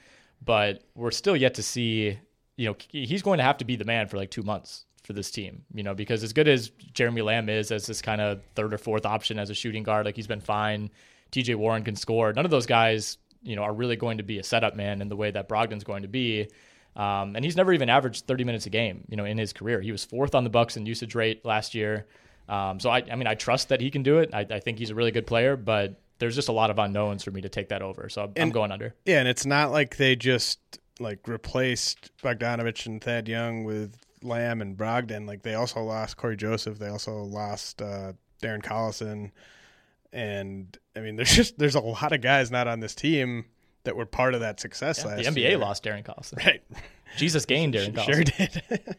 [0.44, 2.18] but we're still yet to see.
[2.56, 5.12] You know he's going to have to be the man for like two months for
[5.12, 5.64] this team.
[5.74, 8.78] You know because as good as Jeremy Lamb is as this kind of third or
[8.78, 10.90] fourth option as a shooting guard, like he's been fine.
[11.30, 11.54] T.J.
[11.54, 12.32] Warren can score.
[12.32, 15.08] None of those guys, you know, are really going to be a setup man in
[15.08, 16.46] the way that Brogdon's going to be.
[16.94, 19.80] Um, and he's never even averaged 30 minutes a game, you know, in his career.
[19.80, 22.06] He was fourth on the Bucks in usage rate last year.
[22.48, 24.30] Um, so I, I mean, I trust that he can do it.
[24.32, 27.22] I, I, think he's a really good player, but there's just a lot of unknowns
[27.24, 28.08] for me to take that over.
[28.08, 28.94] So I'm, and, I'm going under.
[29.06, 30.58] Yeah, and it's not like they just
[31.00, 35.26] like replaced Bogdanovic and Thad Young with Lamb and Brogdon.
[35.26, 36.78] Like they also lost Cory Joseph.
[36.78, 38.12] They also lost uh,
[38.42, 39.30] Darren Collison.
[40.12, 43.46] And I mean, there's just there's a lot of guys not on this team
[43.84, 45.58] that were part of that success yeah, last The NBA year.
[45.58, 46.44] lost Darren Collison.
[46.44, 46.62] Right.
[47.16, 48.14] Jesus gained Darren Collison.
[48.14, 48.24] Sure
[48.78, 48.96] did.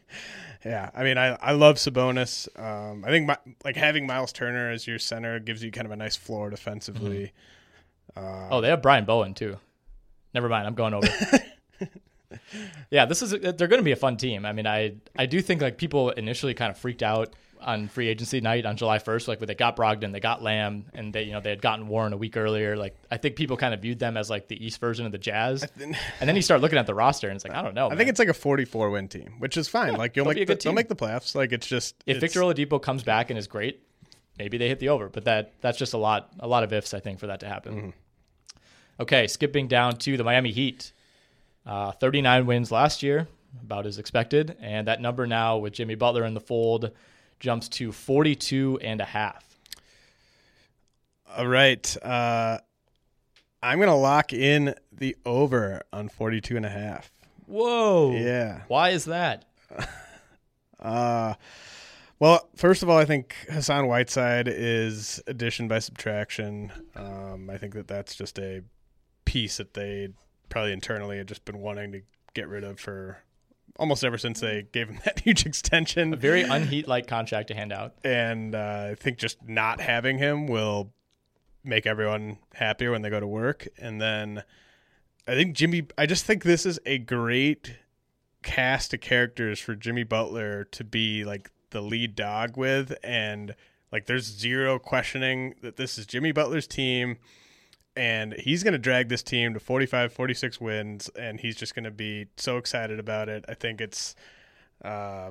[0.64, 0.90] Yeah.
[0.94, 2.48] I mean, I, I love Sabonis.
[2.58, 5.92] Um, I think my, like having Miles Turner as your center gives you kind of
[5.92, 7.32] a nice floor defensively.
[8.16, 8.24] Mm-hmm.
[8.24, 9.58] Uh, oh, they have Brian Bowen too.
[10.34, 10.66] Never mind.
[10.66, 11.08] I'm going over.
[12.90, 14.44] yeah, this is they're going to be a fun team.
[14.44, 17.34] I mean, I I do think like people initially kind of freaked out
[17.64, 20.86] on free agency night on July 1st, like when they got Brogdon, they got Lamb,
[20.94, 22.76] and they you know they had gotten Warren a week earlier.
[22.76, 25.18] Like I think people kind of viewed them as like the East version of the
[25.18, 27.86] Jazz, and then you start looking at the roster, and it's like I don't know.
[27.86, 27.98] I man.
[27.98, 29.92] think it's like a 44 win team, which is fine.
[29.92, 31.34] Yeah, like you'll make the, they'll make the playoffs.
[31.34, 33.82] Like it's just if it's, Victor Oladipo comes back and is great,
[34.38, 35.08] maybe they hit the over.
[35.08, 37.48] But that that's just a lot a lot of ifs I think for that to
[37.48, 37.74] happen.
[37.74, 37.90] Mm-hmm.
[39.00, 40.92] Okay, skipping down to the Miami Heat,
[41.66, 43.26] uh, 39 wins last year,
[43.60, 46.92] about as expected, and that number now with Jimmy Butler in the fold
[47.44, 49.44] jumps to 42 and a half.
[51.36, 51.96] All right.
[52.02, 52.58] Uh,
[53.62, 57.12] I'm going to lock in the over on 42 and a half.
[57.44, 58.12] Whoa.
[58.16, 58.62] Yeah.
[58.68, 59.44] Why is that?
[60.80, 61.34] uh,
[62.18, 66.72] well, first of all, I think Hassan Whiteside is addition by subtraction.
[66.96, 68.62] Um, I think that that's just a
[69.26, 70.08] piece that they
[70.48, 72.00] probably internally had just been wanting to
[72.32, 73.18] get rid of for
[73.78, 76.12] almost ever since they gave him that huge extension.
[76.14, 77.94] A very unheat like contract to hand out.
[78.04, 80.92] And uh, I think just not having him will
[81.64, 83.68] make everyone happier when they go to work.
[83.78, 84.42] And then
[85.26, 87.76] I think Jimmy, I just think this is a great
[88.42, 92.94] cast of characters for Jimmy Butler to be like the lead dog with.
[93.02, 93.54] And
[93.90, 97.16] like there's zero questioning that this is Jimmy Butler's team.
[97.96, 101.84] And he's going to drag this team to 45, 46 wins, and he's just going
[101.84, 103.44] to be so excited about it.
[103.48, 104.16] I think it's,
[104.84, 105.30] uh,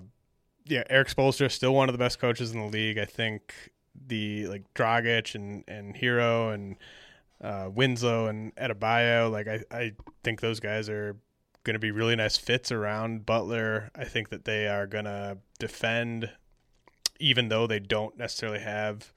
[0.66, 2.98] yeah, Erik Spoelstra is still one of the best coaches in the league.
[2.98, 3.74] I think
[4.08, 6.76] the like Dragic and and Herro and
[7.42, 9.92] uh, Winslow and Adebayo, like I I
[10.24, 11.18] think those guys are
[11.64, 13.92] going to be really nice fits around Butler.
[13.96, 16.30] I think that they are going to defend,
[17.20, 19.14] even though they don't necessarily have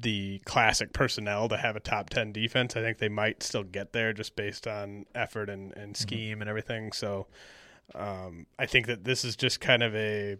[0.00, 2.76] the classic personnel to have a top 10 defense.
[2.76, 6.42] I think they might still get there just based on effort and, and scheme mm-hmm.
[6.42, 6.92] and everything.
[6.92, 7.26] So
[7.94, 10.36] um, I think that this is just kind of a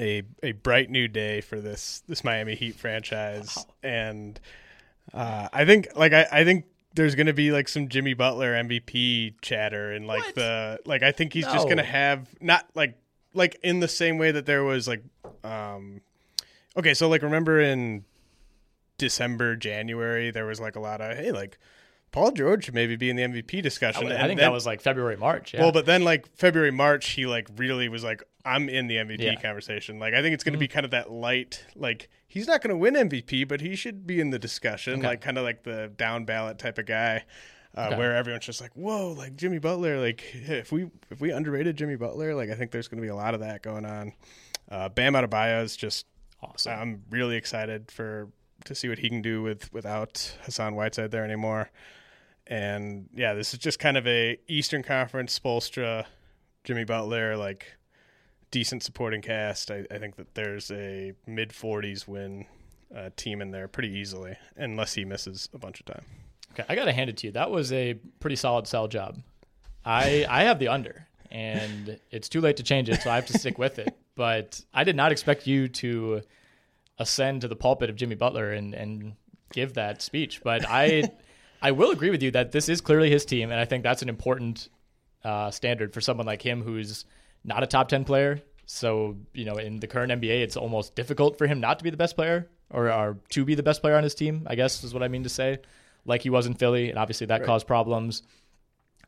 [0.00, 3.64] a a bright new day for this this Miami Heat franchise, wow.
[3.82, 4.40] and
[5.12, 9.34] uh, I think like I, I think there's gonna be like some Jimmy Butler MVP
[9.40, 10.34] chatter and like what?
[10.34, 11.52] the like I think he's no.
[11.52, 12.98] just gonna have not like
[13.34, 15.02] like in the same way that there was like
[15.42, 16.00] um
[16.76, 18.04] okay so like remember in
[18.98, 21.58] December January there was like a lot of hey like
[22.14, 24.06] Paul George should maybe be in the MVP discussion.
[24.06, 25.52] I, I think then, that was like February, March.
[25.52, 25.62] Yeah.
[25.62, 29.18] Well, but then like February, March, he like really was like, I'm in the MVP
[29.18, 29.34] yeah.
[29.40, 29.98] conversation.
[29.98, 30.60] Like, I think it's going to mm-hmm.
[30.60, 34.06] be kind of that light, like he's not going to win MVP, but he should
[34.06, 35.08] be in the discussion, okay.
[35.08, 37.24] like kind of like the down ballot type of guy.
[37.76, 37.98] Uh, okay.
[37.98, 40.00] Where everyone's just like, "Whoa!" Like Jimmy Butler.
[40.00, 43.10] Like if we if we underrated Jimmy Butler, like I think there's going to be
[43.10, 44.12] a lot of that going on.
[44.70, 46.06] Uh, Bam Adebayo is just
[46.44, 46.72] awesome.
[46.72, 48.28] I'm really excited for
[48.64, 51.70] to see what he can do with without Hassan Whiteside there anymore.
[52.46, 56.04] And yeah, this is just kind of a Eastern Conference Spoelstra,
[56.62, 57.66] Jimmy Butler, like
[58.50, 59.70] decent supporting cast.
[59.70, 62.46] I, I think that there's a mid 40s win
[62.94, 66.04] uh, team in there pretty easily, unless he misses a bunch of time.
[66.52, 67.32] Okay, I got to hand it to you.
[67.32, 69.18] That was a pretty solid sell job.
[69.84, 73.26] I I have the under, and it's too late to change it, so I have
[73.26, 73.96] to stick with it.
[74.16, 76.22] But I did not expect you to
[76.98, 79.14] ascend to the pulpit of Jimmy Butler and and
[79.52, 80.42] give that speech.
[80.42, 81.10] But I
[81.62, 84.02] I will agree with you that this is clearly his team, and I think that's
[84.02, 84.68] an important
[85.24, 87.04] uh, standard for someone like him who's
[87.42, 88.42] not a top 10 player.
[88.66, 91.90] So, you know, in the current NBA, it's almost difficult for him not to be
[91.90, 94.84] the best player or, or to be the best player on his team, I guess
[94.84, 95.58] is what I mean to say,
[96.04, 96.88] like he was in Philly.
[96.88, 97.46] And obviously that right.
[97.46, 98.22] caused problems.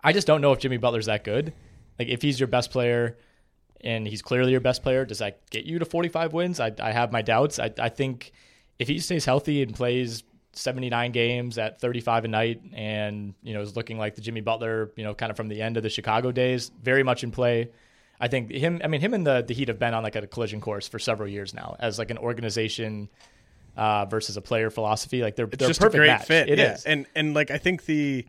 [0.03, 1.53] I just don't know if Jimmy Butler's that good.
[1.99, 3.17] Like, if he's your best player
[3.87, 6.59] and he's clearly your best player, does that get you to 45 wins?
[6.59, 7.61] I, I have my doubts.
[7.61, 8.33] I, I think
[8.81, 10.25] if he stays healthy and plays
[10.55, 14.91] 79 games at 35 a night and, you know, is looking like the Jimmy Butler,
[14.97, 17.71] you know, kind of from the end of the Chicago days, very much in play.
[18.19, 20.27] I think him, I mean, him and the, the Heat have been on like a
[20.27, 23.09] collision course for several years now as like an organization
[23.77, 25.23] uh, versus a player philosophy.
[25.23, 26.27] Like they're, it's they're just a, a great match.
[26.27, 26.49] fit.
[26.49, 26.75] It yeah.
[26.75, 26.85] is.
[26.85, 28.27] And, and like, I think the,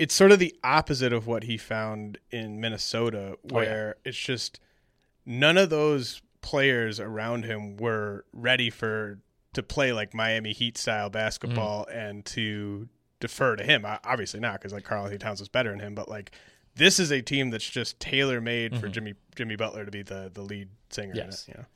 [0.00, 4.08] it's sort of the opposite of what he found in Minnesota, where oh, yeah.
[4.08, 4.58] it's just
[5.26, 9.18] none of those players around him were ready for
[9.52, 11.94] to play like Miami Heat style basketball mm.
[11.94, 12.88] and to
[13.20, 13.84] defer to him.
[13.84, 16.32] Obviously not because like Karl-Anthony Towns is better than him, but like
[16.76, 18.80] this is a team that's just tailor made mm-hmm.
[18.80, 21.12] for Jimmy Jimmy Butler to be the the lead singer.
[21.14, 21.46] Yes.
[21.46, 21.66] It, you know?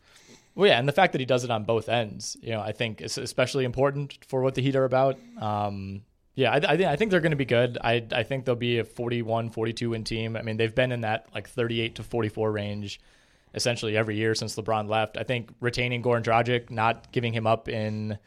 [0.55, 2.73] Well, yeah, and the fact that he does it on both ends, you know, I
[2.73, 5.19] think is especially important for what the Heat are about.
[5.39, 6.05] Um,
[6.35, 7.79] yeah, I, I, think I think they're going to be good.
[7.83, 10.37] I I think they'll be a 41, 42 win team.
[10.37, 13.01] I mean, they've been in that like 38 to 44 range
[13.55, 15.17] essentially every year since LeBron left.
[15.17, 18.19] I think retaining Goran Dragic, not giving him up in,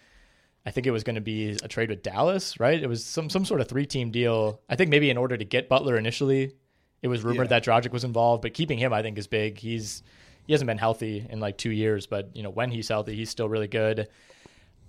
[0.66, 2.82] I think it was going to be a trade with Dallas, right?
[2.82, 4.62] It was some some sort of three team deal.
[4.70, 6.53] I think maybe in order to get Butler initially,
[7.01, 7.60] it was rumored yeah.
[7.60, 9.58] that Dragic was involved, but keeping him I think is big.
[9.58, 10.01] He's
[10.45, 13.30] he hasn't been healthy in like two years, but you know when he's healthy, he's
[13.30, 14.08] still really good.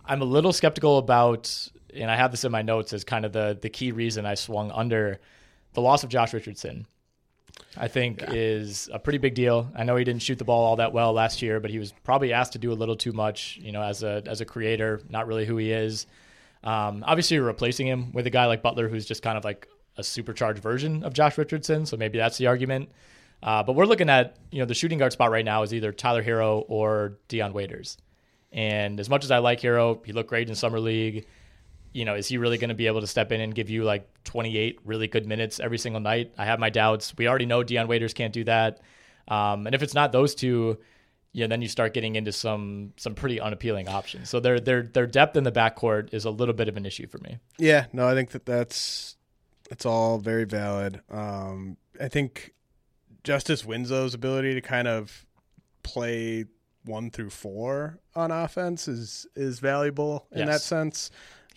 [0.04, 3.32] I'm a little skeptical about, and I have this in my notes as kind of
[3.32, 5.20] the the key reason I swung under
[5.74, 6.86] the loss of Josh Richardson.
[7.76, 8.32] I think yeah.
[8.32, 9.70] is a pretty big deal.
[9.74, 11.92] I know he didn't shoot the ball all that well last year, but he was
[12.04, 15.00] probably asked to do a little too much, you know, as a as a creator,
[15.08, 16.06] not really who he is.
[16.64, 19.68] Um, obviously, you're replacing him with a guy like Butler, who's just kind of like
[19.96, 21.86] a supercharged version of Josh Richardson.
[21.86, 22.90] So maybe that's the argument.
[23.42, 25.92] Uh, but we're looking at, you know, the shooting guard spot right now is either
[25.92, 27.96] Tyler Herro or Dion Waiters.
[28.50, 31.26] And as much as I like Herro, he looked great in summer league
[31.92, 33.84] you know, is he really going to be able to step in and give you
[33.84, 36.32] like 28 really good minutes every single night?
[36.36, 37.16] I have my doubts.
[37.16, 38.80] We already know Dion Waiters can't do that.
[39.26, 40.78] Um, and if it's not those two,
[41.32, 44.30] you know, then you start getting into some some pretty unappealing options.
[44.30, 47.06] So their their their depth in the backcourt is a little bit of an issue
[47.06, 47.38] for me.
[47.58, 49.16] Yeah, no, I think that that's
[49.68, 51.00] that's all very valid.
[51.10, 52.54] Um, I think
[53.24, 55.26] Justice Winslow's ability to kind of
[55.82, 56.46] play
[56.84, 60.48] one through four on offense is is valuable in yes.
[60.48, 61.10] that sense.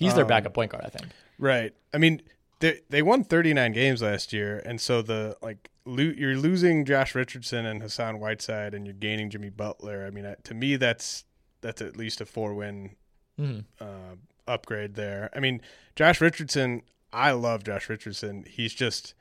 [0.06, 1.08] He's their um, backup point guard, I think.
[1.38, 1.74] Right.
[1.93, 2.22] I mean,
[2.60, 7.16] they they won 39 games last year, and so the like lo- you're losing Josh
[7.16, 10.06] Richardson and Hassan Whiteside, and you're gaining Jimmy Butler.
[10.06, 11.26] I mean, to me, that's
[11.62, 12.91] that's at least a four win
[13.39, 13.62] mm-hmm.
[13.84, 14.16] uh,
[14.47, 15.30] upgrade there.
[15.36, 15.62] I mean,
[15.95, 18.45] Josh Richardson, I love Josh Richardson.
[18.47, 19.14] He's just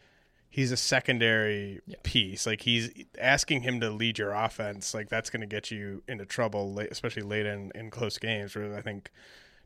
[0.50, 1.96] he's a secondary yeah.
[2.02, 2.46] piece.
[2.46, 4.92] Like he's asking him to lead your offense.
[4.92, 8.54] Like that's going to get you into trouble, late, especially late in, in close games.
[8.54, 9.10] Where I think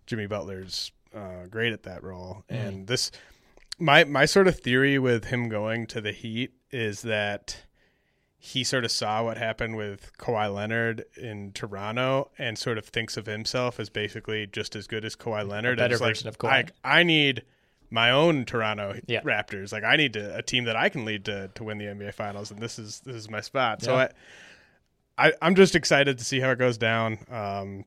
[0.06, 2.44] Jimmy Butler's uh, great at that role.
[2.50, 2.66] Mm.
[2.66, 3.10] And this,
[3.78, 7.64] my my sort of theory with him going to the Heat is that
[8.36, 13.16] he sort of saw what happened with Kawhi Leonard in Toronto and sort of thinks
[13.16, 15.78] of himself as basically just as good as Kawhi Leonard.
[15.78, 16.70] A better version like, of Kawhi.
[16.84, 17.42] I, I need
[17.90, 19.22] my own Toronto yeah.
[19.22, 19.72] Raptors.
[19.72, 22.12] Like I need to, a team that I can lead to to win the NBA
[22.12, 23.78] Finals, and this is this is my spot.
[23.80, 23.86] Yeah.
[23.86, 24.08] So I,
[25.28, 27.18] I I'm just excited to see how it goes down.
[27.30, 27.84] Um,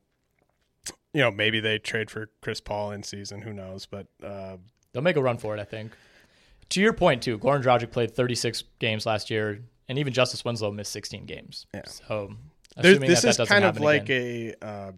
[1.12, 3.42] you know, maybe they trade for Chris Paul in season.
[3.42, 3.86] Who knows?
[3.86, 4.56] But uh,
[4.92, 5.60] they'll make a run for it.
[5.60, 5.92] I think.
[6.70, 10.70] To your point too, Goran Dragic played 36 games last year and even Justice Winslow
[10.70, 11.66] missed 16 games.
[11.74, 11.82] Yeah.
[11.86, 12.34] So
[12.76, 14.54] this that is kind of like again.
[14.62, 14.92] a uh,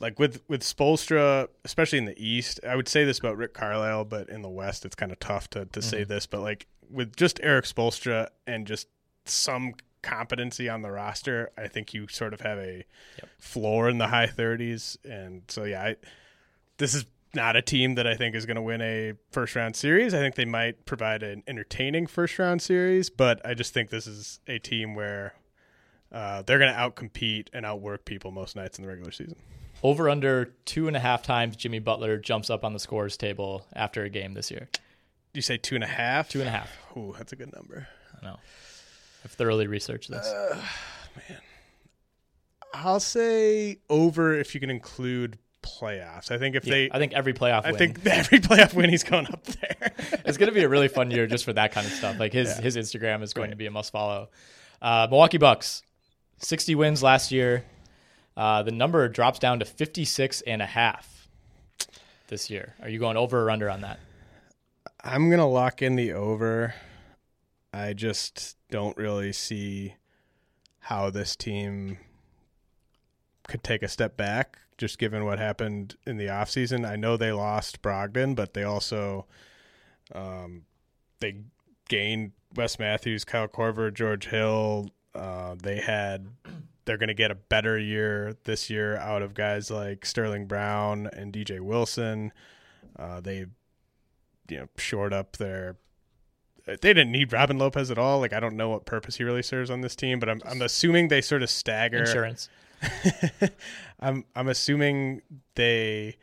[0.00, 2.60] like with with Spoelstra, especially in the East.
[2.66, 5.48] I would say this about Rick Carlisle, but in the West, it's kind of tough
[5.50, 5.88] to to mm-hmm.
[5.88, 6.26] say this.
[6.26, 8.88] But like with just Erik Spoelstra and just
[9.24, 12.84] some competency on the roster, I think you sort of have a
[13.18, 13.28] yep.
[13.38, 14.96] floor in the high 30s.
[15.04, 15.96] And so yeah, I,
[16.78, 19.76] this is not a team that I think is going to win a first round
[19.76, 20.14] series.
[20.14, 24.06] I think they might provide an entertaining first round series, but I just think this
[24.06, 25.34] is a team where
[26.10, 29.36] uh, they're going to outcompete and outwork people most nights in the regular season.
[29.82, 33.66] Over under two and a half times Jimmy Butler jumps up on the scores table
[33.74, 34.68] after a game this year.
[35.34, 36.28] You say two and a half?
[36.28, 36.76] Two and a half.
[36.96, 37.86] Ooh, that's a good number.
[38.20, 38.36] I know.
[39.24, 40.26] I've thoroughly researched this.
[40.26, 40.60] Uh,
[41.28, 41.38] man.
[42.74, 46.30] I'll say over if you can include playoffs.
[46.30, 47.64] I think if yeah, they, I think every playoff.
[47.64, 47.78] I win.
[47.78, 49.92] think every playoff win, he's going up there.
[50.24, 52.18] it's going to be a really fun year just for that kind of stuff.
[52.18, 52.62] Like his yeah.
[52.62, 53.50] his Instagram is going right.
[53.50, 54.28] to be a must follow.
[54.80, 55.82] Uh, Milwaukee Bucks,
[56.38, 57.64] sixty wins last year.
[58.36, 61.28] Uh, the number drops down to 56 and a half
[62.28, 62.76] this year.
[62.80, 63.98] Are you going over or under on that?
[65.02, 66.72] I'm going to lock in the over.
[67.72, 69.94] I just don't really see
[70.80, 71.98] how this team
[73.46, 76.88] could take a step back just given what happened in the offseason.
[76.88, 79.26] I know they lost Brogdon, but they also
[80.14, 80.62] um,
[81.20, 81.36] they
[81.88, 84.90] gained Wes Matthews, Kyle Korver, George Hill.
[85.14, 86.28] Uh, they had
[86.84, 91.08] they're going to get a better year this year out of guys like Sterling Brown
[91.12, 92.32] and DJ Wilson.
[92.96, 93.46] Uh, they
[94.48, 95.76] you know shored up their
[96.76, 98.20] they didn't need Robin Lopez at all.
[98.20, 100.62] Like I don't know what purpose he really serves on this team, but I'm I'm
[100.62, 102.48] assuming they sort of stagger insurance.
[104.00, 105.22] I'm I'm assuming
[105.54, 106.16] they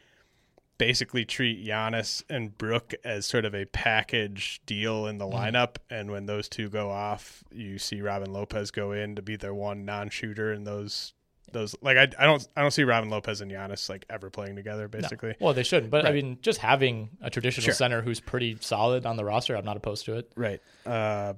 [0.77, 5.33] basically treat Giannis and Brook as sort of a package deal in the mm.
[5.33, 9.35] lineup, and when those two go off, you see Robin Lopez go in to be
[9.35, 11.13] their one non-shooter, and those
[11.51, 14.55] those like I, I don't I don't see Robin Lopez and Giannis like ever playing
[14.55, 15.29] together basically.
[15.29, 15.35] No.
[15.47, 16.11] Well, they shouldn't, but right.
[16.11, 17.73] I mean, just having a traditional sure.
[17.73, 20.31] center who's pretty solid on the roster, I'm not opposed to it.
[20.35, 20.61] Right.
[20.85, 21.33] Uh,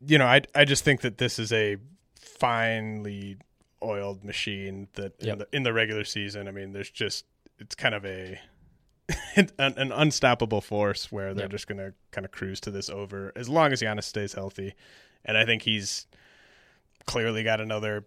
[0.00, 1.76] you know, I I just think that this is a
[2.16, 3.36] finely
[3.82, 5.32] oiled machine that yep.
[5.32, 7.24] in, the, in the regular season, I mean, there's just
[7.58, 8.40] it's kind of a
[9.36, 11.50] an, an, unstoppable force where they're yep.
[11.50, 14.74] just going to kind of cruise to this over as long as Giannis stays healthy.
[15.24, 16.06] And I think he's
[17.06, 18.04] clearly got another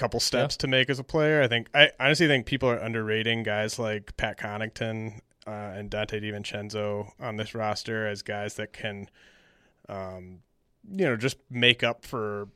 [0.00, 0.60] couple steps yeah.
[0.62, 1.42] to make as a player.
[1.42, 6.22] I think I honestly think people are underrating guys like Pat Connaughton uh, and Donte
[6.22, 9.08] DiVincenzo on this roster as guys that can,
[9.88, 10.40] um,
[10.90, 12.48] you know, just make up for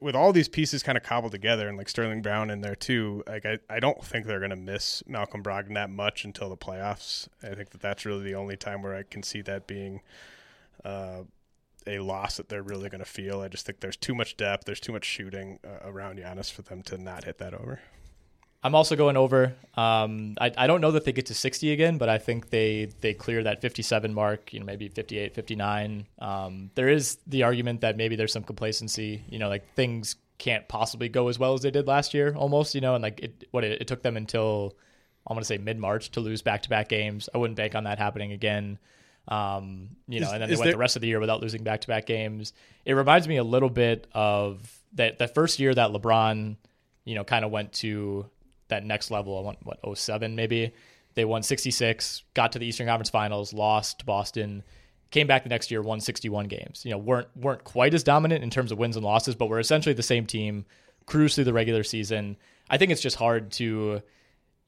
[0.00, 3.24] with all these pieces kind of cobbled together and like Sterling Brown in there too,
[3.26, 6.56] like I, I don't think they're going to miss Malcolm Brogdon that much until the
[6.56, 7.28] playoffs.
[7.42, 10.02] I think that that's really the only time where I can see that being
[10.84, 11.22] uh,
[11.86, 13.40] a loss that they're really going to feel.
[13.40, 16.62] I just think there's too much depth, there's too much shooting uh, around Giannis for
[16.62, 17.80] them to not hit that over.
[18.62, 19.54] I'm also going over.
[19.74, 22.90] Um, I, I don't know that they get to 60 again, but I think they
[23.00, 26.06] they clear that 57 mark, you know, maybe 58, 59.
[26.18, 30.68] Um, there is the argument that maybe there's some complacency, you know, like things can't
[30.68, 33.48] possibly go as well as they did last year almost, you know, and like it,
[33.50, 34.74] what it, it took them until
[35.26, 37.30] I'm going to say mid March to lose back to back games.
[37.34, 38.78] I wouldn't bank on that happening again.
[39.30, 40.72] Um, you know, is, and then they went there...
[40.72, 42.52] the rest of the year without losing back to back games.
[42.84, 46.56] It reminds me a little bit of that, that first year that LeBron,
[47.04, 48.26] you know, kind of went to
[48.68, 49.38] that next level.
[49.38, 50.72] I want what 07 maybe.
[51.14, 54.62] They won 66, got to the Eastern Conference Finals, lost to Boston,
[55.10, 56.82] came back the next year, won 61 games.
[56.84, 59.58] You know, weren't weren't quite as dominant in terms of wins and losses, but were
[59.58, 60.64] essentially the same team,
[61.06, 62.36] cruised through the regular season.
[62.68, 64.02] I think it's just hard to,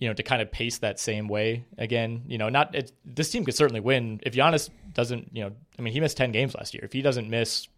[0.02, 2.24] you know, to kind of pace that same way again.
[2.26, 5.30] You know, not it, this team could certainly win if Giannis doesn't.
[5.32, 6.84] You know, I mean, he missed 10 games last year.
[6.84, 7.68] If he doesn't miss,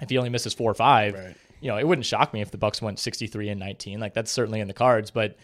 [0.00, 1.36] if he only misses four or five, right.
[1.60, 4.00] you know, it wouldn't shock me if the Bucks went 63 and 19.
[4.00, 5.36] Like that's certainly in the cards, but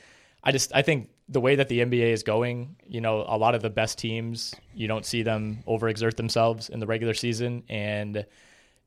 [0.42, 3.54] I just I think the way that the NBA is going, you know, a lot
[3.54, 7.64] of the best teams, you don't see them overexert themselves in the regular season.
[7.68, 8.24] And,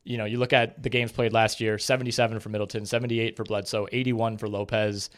[0.02, 3.44] you know, you look at the games played last year 77 for Middleton, 78 for
[3.44, 5.08] Bledsoe, 81 for Lopez.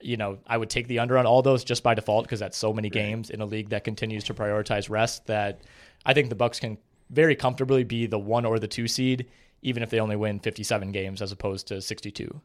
[0.00, 2.56] You know, I would take the under on all those just by default because that's
[2.56, 5.62] so many games in a league that continues to prioritize rest that
[6.06, 6.78] I think the Bucks can
[7.10, 9.26] very comfortably be the one or the two seed,
[9.62, 12.40] even if they only win 57 games as opposed to 62.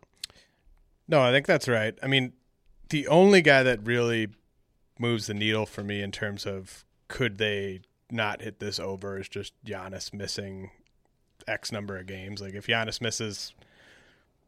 [1.08, 1.98] No, I think that's right.
[2.02, 2.34] I mean,
[2.90, 4.30] the only guy that really
[5.00, 9.28] moves the needle for me in terms of could they not hit this over is
[9.28, 10.72] just Giannis missing
[11.48, 12.42] X number of games.
[12.42, 13.54] Like if Giannis misses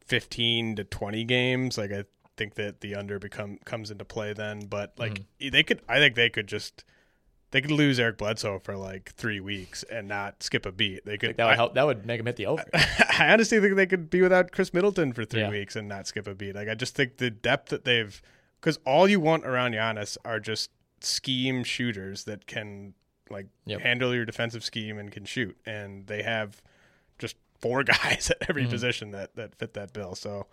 [0.06, 2.04] 15 to 20 games, like I
[2.36, 5.50] think that the under become comes into play then, but like mm-hmm.
[5.50, 6.84] they could I think they could just
[7.50, 11.04] they could lose Eric Bledsoe for like three weeks and not skip a beat.
[11.04, 11.74] They could that would help.
[11.74, 12.64] That would make him hit the over.
[12.74, 15.50] I honestly think they could be without Khris Middleton for three yeah.
[15.50, 16.54] weeks and not skip a beat.
[16.54, 18.20] Like I just think the depth that they've
[18.60, 22.94] because all you want around Giannis are just scheme shooters that can
[23.30, 23.80] like yep.
[23.80, 26.62] handle your defensive scheme and can shoot, and they have
[27.60, 28.70] four guys at every mm-hmm.
[28.70, 30.14] position that that fit that bill.
[30.14, 30.46] So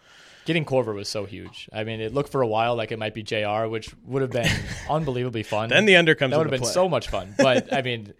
[0.45, 1.69] getting Korver was so huge.
[1.73, 4.31] I mean, it looked for a while like it might be Jr., which would have
[4.31, 4.49] been
[4.89, 5.69] unbelievably fun.
[5.69, 6.31] then the under comes.
[6.31, 6.71] That would have been play.
[6.71, 7.34] so much fun.
[7.38, 8.13] But I mean,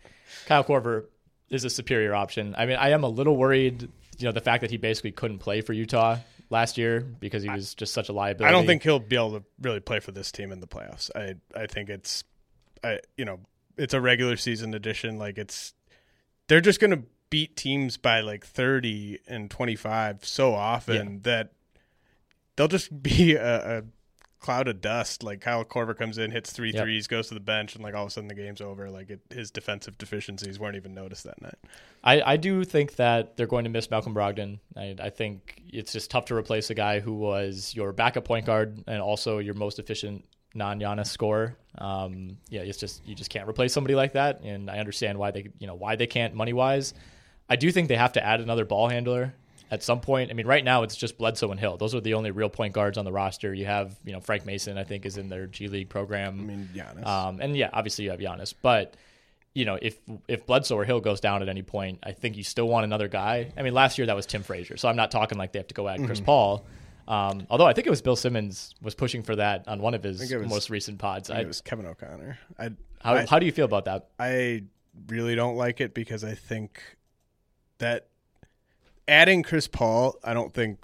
[0.46, 1.06] Kyle Korver
[1.50, 2.56] is a superior option.
[2.58, 3.90] I mean, I am a little worried.
[4.18, 6.18] You know, the fact that he basically couldn't play for Utah
[6.50, 8.48] last year because he was just such a liability.
[8.48, 11.10] I don't think he'll be able to really play for this team in the playoffs.
[11.16, 12.24] I I think it's,
[12.84, 13.40] I you know,
[13.78, 15.18] it's a regular season edition.
[15.18, 15.74] Like it's,
[16.48, 17.04] they're just going to
[17.34, 21.20] beat teams by like 30 and 25 so often yeah.
[21.24, 21.54] that
[22.56, 23.84] they'll just be a, a,
[24.40, 25.24] cloud of dust.
[25.24, 26.84] Like Kyle Korver comes in, hits three yep.
[26.84, 28.92] threes, goes to the bench, and like all of a sudden the game's over.
[28.92, 31.58] Like it, his defensive deficiencies weren't even noticed that night.
[32.04, 34.60] I, I do think that they're going to miss Malcolm Brogdon.
[34.78, 38.46] I, I think it's just tough to replace a guy who was your backup point
[38.46, 40.24] guard and also your most efficient
[40.54, 41.58] non Giannis scorer.
[41.80, 44.42] Um, yeah, it's just you just can't replace somebody like that.
[44.42, 46.94] And I understand why they you know why they can't money wise.
[47.50, 49.34] I do think they have to add another ball handler
[49.70, 50.30] at some point.
[50.30, 51.78] I mean, right now it's just Bledsoe and Hill.
[51.78, 53.54] Those are the only real point guards on the roster.
[53.54, 56.40] You have, you know, Frank Mason, I think, is in their G League program.
[56.40, 57.06] I mean, Giannis.
[57.06, 58.54] Um, and yeah, obviously you have Giannis.
[58.62, 58.96] But,
[59.54, 62.44] you know, if if Bledsoe or Hill goes down at any point, I think you
[62.44, 63.52] still want another guy.
[63.58, 64.78] I mean, last year that was Tim Frazier.
[64.78, 66.26] So I'm not talking like they have to go add Chris mm-hmm.
[66.26, 66.66] Paul.
[67.08, 70.04] Um, although I think it was Bill Simmons was pushing for that on one of
[70.04, 71.30] his was, most recent pods.
[71.30, 72.40] I I, it was Kevin O'Connor.
[72.58, 72.70] I,
[73.02, 74.08] how, how do you feel about that?
[74.18, 74.64] I
[75.08, 76.82] really don't like it because I think
[77.80, 78.08] that
[79.08, 80.80] adding Chris Paul, I don't think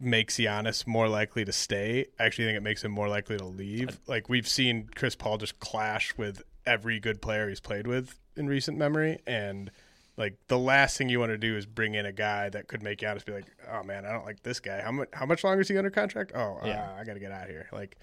[0.00, 2.06] makes Giannis more likely to stay.
[2.18, 4.00] I actually think it makes him more likely to leave.
[4.06, 8.46] Like we've seen Chris Paul just clash with every good player he's played with in
[8.46, 9.70] recent memory, and
[10.16, 12.82] like the last thing you want to do is bring in a guy that could
[12.82, 14.80] make Giannis be like, "Oh man, I don't like this guy.
[14.80, 15.08] How much?
[15.12, 16.32] How much longer is he under contract?
[16.34, 17.96] Oh, yeah, uh, I got to get out of here." Like,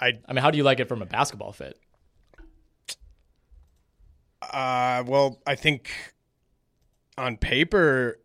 [0.00, 0.18] I.
[0.28, 1.78] I mean, how do you like it from a basketball fit?
[4.42, 5.90] Uh, well, I think
[7.18, 8.18] on paper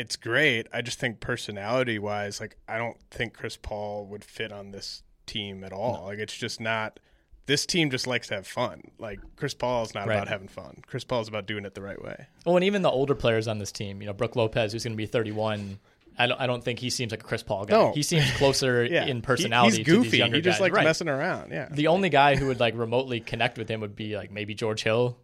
[0.00, 0.66] it's great.
[0.72, 5.02] I just think personality wise, like I don't think Chris Paul would fit on this
[5.26, 5.98] team at all.
[5.98, 6.04] No.
[6.06, 6.98] Like it's just not.
[7.46, 8.80] This team just likes to have fun.
[8.98, 10.14] Like Chris Paul is not right.
[10.14, 10.82] about having fun.
[10.86, 12.26] Chris Paul is about doing it the right way.
[12.46, 14.92] Oh, and even the older players on this team, you know, Brook Lopez, who's going
[14.92, 15.78] to be 31.
[16.16, 17.76] I don't, I don't think he seems like a Chris Paul guy.
[17.76, 17.92] No.
[17.92, 19.06] He seems closer yeah.
[19.06, 19.78] in personality.
[19.78, 20.22] He, he's goofy.
[20.22, 20.60] he just guys.
[20.60, 20.84] likes right.
[20.84, 21.50] messing around.
[21.50, 21.68] Yeah.
[21.70, 24.82] The only guy who would like remotely connect with him would be like maybe George
[24.82, 25.18] Hill,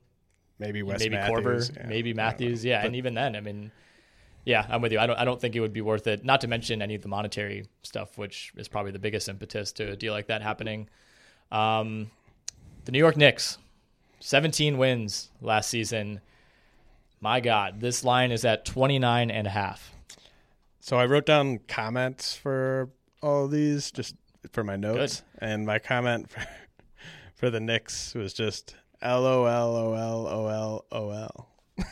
[0.58, 1.86] maybe Wes maybe Matthews, Korver, yeah.
[1.86, 2.64] maybe Matthews.
[2.64, 3.70] Yeah, but, and even then, I mean,
[4.44, 4.98] yeah, I'm with you.
[4.98, 6.24] I don't I don't think it would be worth it.
[6.24, 9.92] Not to mention any of the monetary stuff, which is probably the biggest impetus to
[9.92, 10.88] a deal like that happening.
[11.50, 12.10] Um,
[12.84, 13.58] the New York Knicks,
[14.20, 16.20] 17 wins last season.
[17.20, 19.92] My God, this line is at 29 and a half.
[20.80, 22.90] So I wrote down comments for
[23.22, 24.14] all of these just
[24.52, 25.48] for my notes, Good.
[25.48, 26.46] and my comment for,
[27.34, 28.76] for the Knicks was just
[29.06, 31.48] L O L O L O L O L.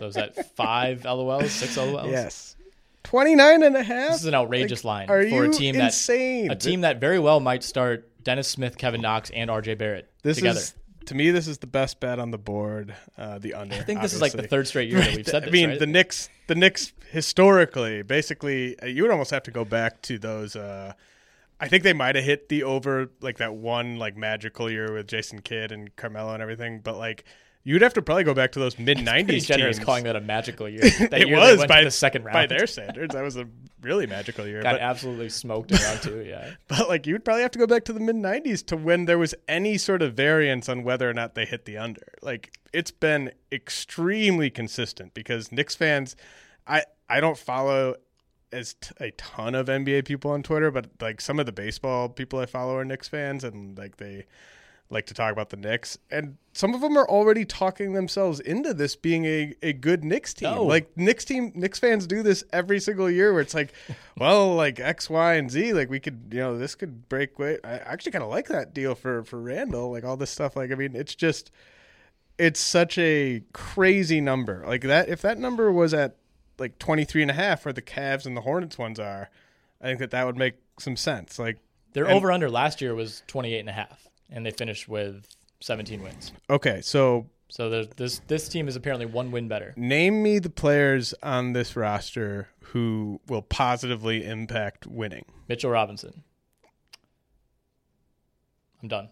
[0.00, 2.10] So is that five LOLs, six LOLs?
[2.10, 2.56] Yes.
[3.02, 4.12] 29 and a half?
[4.12, 6.48] This is an outrageous like, line are for you a team insane?
[6.48, 10.08] that a team that very well might start Dennis Smith, Kevin Knox, and RJ Barrett
[10.22, 10.60] this together.
[10.60, 10.74] Is,
[11.06, 12.94] to me, this is the best bet on the board.
[13.18, 13.74] Uh, the under.
[13.74, 14.16] I think this obviously.
[14.16, 15.48] is like the third straight year that we've said this.
[15.48, 15.78] I mean, right?
[15.78, 20.18] the Knicks, the Knicks historically, basically, uh, you would almost have to go back to
[20.18, 20.54] those.
[20.54, 20.92] Uh,
[21.60, 25.06] I think they might have hit the over like that one like magical year with
[25.06, 27.24] Jason Kidd and Carmelo and everything, but like
[27.62, 29.44] You'd have to probably go back to those mid '90s.
[29.44, 29.84] Generous teams.
[29.84, 30.80] calling that a magical year.
[31.10, 32.32] That it year was by the second round.
[32.32, 33.14] by their standards.
[33.14, 33.46] That was a
[33.82, 34.62] really magical year.
[34.62, 36.20] Got but, absolutely smoked around round two.
[36.22, 39.04] Yeah, but like you'd probably have to go back to the mid '90s to when
[39.04, 42.06] there was any sort of variance on whether or not they hit the under.
[42.22, 46.16] Like it's been extremely consistent because Knicks fans,
[46.66, 47.96] I I don't follow
[48.52, 52.08] as t- a ton of NBA people on Twitter, but like some of the baseball
[52.08, 54.26] people I follow are Knicks fans, and like they
[54.90, 58.74] like to talk about the Knicks, and some of them are already talking themselves into
[58.74, 60.50] this being a, a good Knicks team.
[60.50, 60.64] No.
[60.64, 63.72] Like Knicks team, Knicks fans do this every single year, where it's like,
[64.18, 67.38] well, like X, Y, and Z, like we could, you know, this could break.
[67.38, 67.58] Way.
[67.62, 70.56] I actually kind of like that deal for for Randle, like all this stuff.
[70.56, 71.52] Like, I mean, it's just,
[72.36, 74.64] it's such a crazy number.
[74.66, 76.16] Like that, if that number was at
[76.60, 79.30] like 23 and a half, where the Cavs and the Hornets ones are,
[79.80, 81.38] I think that that would make some sense.
[81.38, 81.58] Like
[81.94, 85.26] Their and- over under last year was 28 and a half, and they finished with
[85.60, 86.32] 17 wins.
[86.48, 89.74] Okay, so So this this team is apparently one win better.
[89.76, 95.24] name me the players on this roster who will positively impact winning.
[95.48, 96.22] Mitchell Robinson.
[98.82, 99.08] I'm done.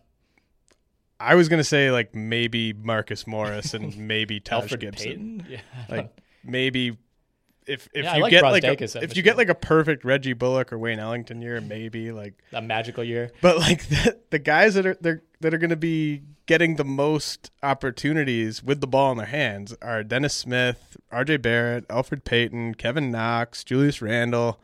[1.21, 5.07] I was gonna say like maybe Marcus Morris and maybe Taj Elfrid Gibson.
[5.09, 5.47] Payton.
[5.51, 5.61] Yeah.
[5.89, 6.97] Like maybe
[7.69, 10.33] if if Yeah, you like get like a, if you get like a perfect Reggie
[10.33, 13.31] Bullock or Wayne Ellington year, maybe like a magical year.
[13.41, 16.85] But like the, the guys that are they're, that are going to be getting the
[16.85, 21.37] most opportunities with the ball in their hands are Dennis Smith, R.J.
[21.39, 24.59] Barrett, Elfrid Payton, Kevin Knox, Julius Randle,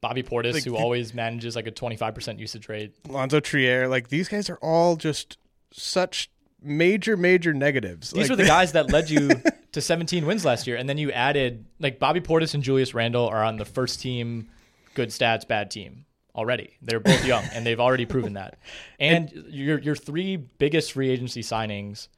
[0.00, 2.92] Bobby Portis, Like, who always manages like a 25% usage rate.
[3.08, 3.88] Lonzo Trier.
[3.88, 5.38] Like these guys are all just
[5.70, 6.28] such
[6.60, 8.10] major major negatives.
[8.10, 9.30] These like, were the guys that led you
[9.72, 13.26] to 17 wins last year, and then you added like Bobby Portis and Julius Randle
[13.28, 14.48] are on the first team,
[14.94, 16.04] good stats, bad team
[16.34, 16.76] already.
[16.82, 18.58] They're both young, and they've already proven that.
[19.00, 22.08] And your your three biggest free agency signings,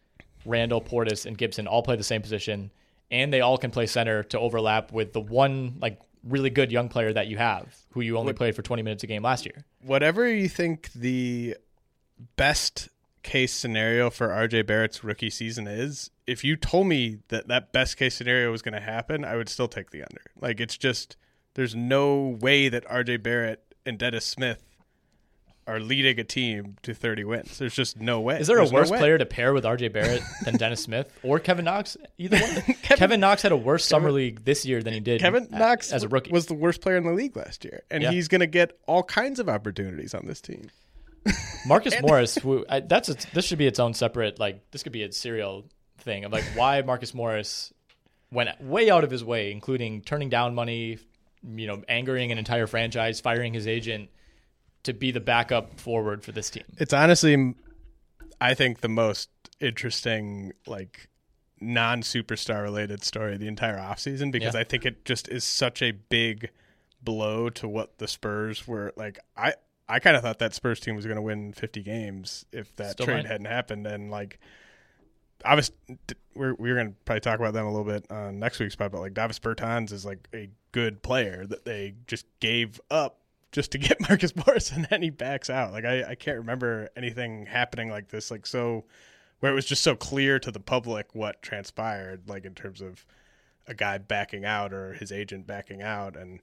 [0.44, 2.70] Randle, Portis, and Gibson, all play the same position,
[3.10, 6.88] and they all can play center to overlap with the one like really good young
[6.88, 9.64] player that you have, who you only played for 20 minutes a game last year.
[9.82, 11.56] whatever you think the
[12.36, 12.88] best
[13.24, 17.96] case scenario for RJ Barrett's rookie season is, if you told me that that best
[17.96, 20.22] case scenario was going to happen, I would still take the under.
[20.40, 21.16] Like it's just
[21.54, 24.62] there's no way that RJ Barrett and Dennis Smith
[25.66, 27.56] are leading a team to 30 wins.
[27.56, 28.38] There's just no way.
[28.38, 28.98] Is there There's a worse way.
[28.98, 31.96] player to pair with RJ Barrett than Dennis Smith or Kevin Knox?
[32.18, 32.62] Either one.
[32.82, 35.90] Kevin, Knox had a worse summer league this year than he did Kevin a- Knox
[35.90, 36.30] as a rookie.
[36.32, 38.10] was the worst player in the league last year, and Yeah.
[38.10, 40.68] he's going to get all kinds of opportunities on this team.
[41.66, 42.36] Marcus Morris.
[42.36, 45.12] Who, I, that's a, this should be its own separate like this could be a
[45.12, 45.64] serial
[45.98, 47.72] thing of like why Marcus Morris
[48.30, 50.98] went way out of his way, including turning down money,
[51.42, 54.10] you know, angering an entire franchise, firing his agent
[54.82, 56.64] to be the backup forward for this team.
[56.76, 57.54] It's honestly,
[58.40, 59.30] I think, the most
[59.60, 61.08] interesting, like,
[61.60, 64.60] non superstar related story the entire offseason because Yeah.
[64.60, 66.50] I think it just is such a big
[67.02, 68.92] blow to what the Spurs were.
[68.96, 69.54] Like, I.
[69.88, 72.92] I kind of thought that Spurs team was going to win 50 games if that
[72.92, 73.26] Still trade might.
[73.26, 73.86] hadn't happened.
[73.86, 74.38] And like,
[75.44, 75.72] I was,
[76.34, 78.92] we're we're going to probably talk about them a little bit on next week's pod,
[78.92, 83.18] but like Davis Bertans is like a good player that they just gave up
[83.52, 85.72] just to get Marcus Morris, and then he backs out.
[85.72, 88.84] Like I, I can't remember anything happening like this, like so,
[89.40, 93.04] where it was just so clear to the public what transpired, like in terms of
[93.66, 96.40] a guy backing out or his agent backing out, and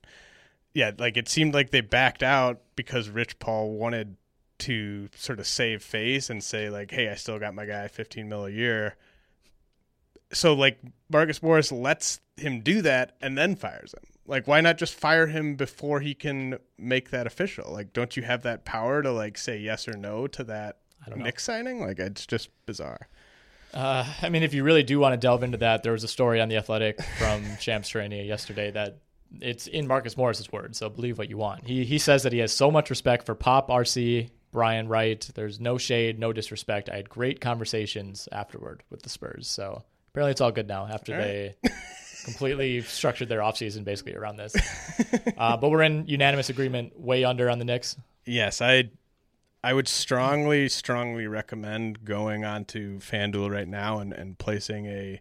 [0.73, 4.15] yeah, like it seemed like they backed out because Rich Paul wanted
[4.59, 8.29] to sort of save face and say like, hey, I still got my guy 15
[8.29, 8.95] mil a year.
[10.31, 10.79] So like
[11.09, 14.03] Marcus Morris lets him do that and then fires him.
[14.25, 17.71] Like why not just fire him before he can make that official?
[17.71, 20.77] Like don't you have that power to like say yes or no to that.
[21.15, 21.81] Knicks signing?
[21.81, 23.07] Like it's just bizarre.
[23.73, 26.07] Uh, I mean, if you really do want to delve into that, there was a
[26.07, 28.99] story on the Athletic from Shams Charania yesterday that
[29.39, 30.77] it's in Marcus Morris's words.
[30.77, 31.65] So believe what you want.
[31.65, 35.27] He he says that he has so much respect for Pop, RC, Brian Wright.
[35.33, 36.89] There's no shade, no disrespect.
[36.89, 39.47] I had great conversations afterward with the Spurs.
[39.47, 41.55] So apparently it's all good now after they
[42.25, 44.55] completely structured their offseason basically around this.
[45.37, 47.97] Uh, but we're in unanimous agreement, way under on the Knicks.
[48.25, 48.91] Yes, I
[49.63, 55.19] I would strongly, strongly recommend going onto FanDuel right now and, and placing a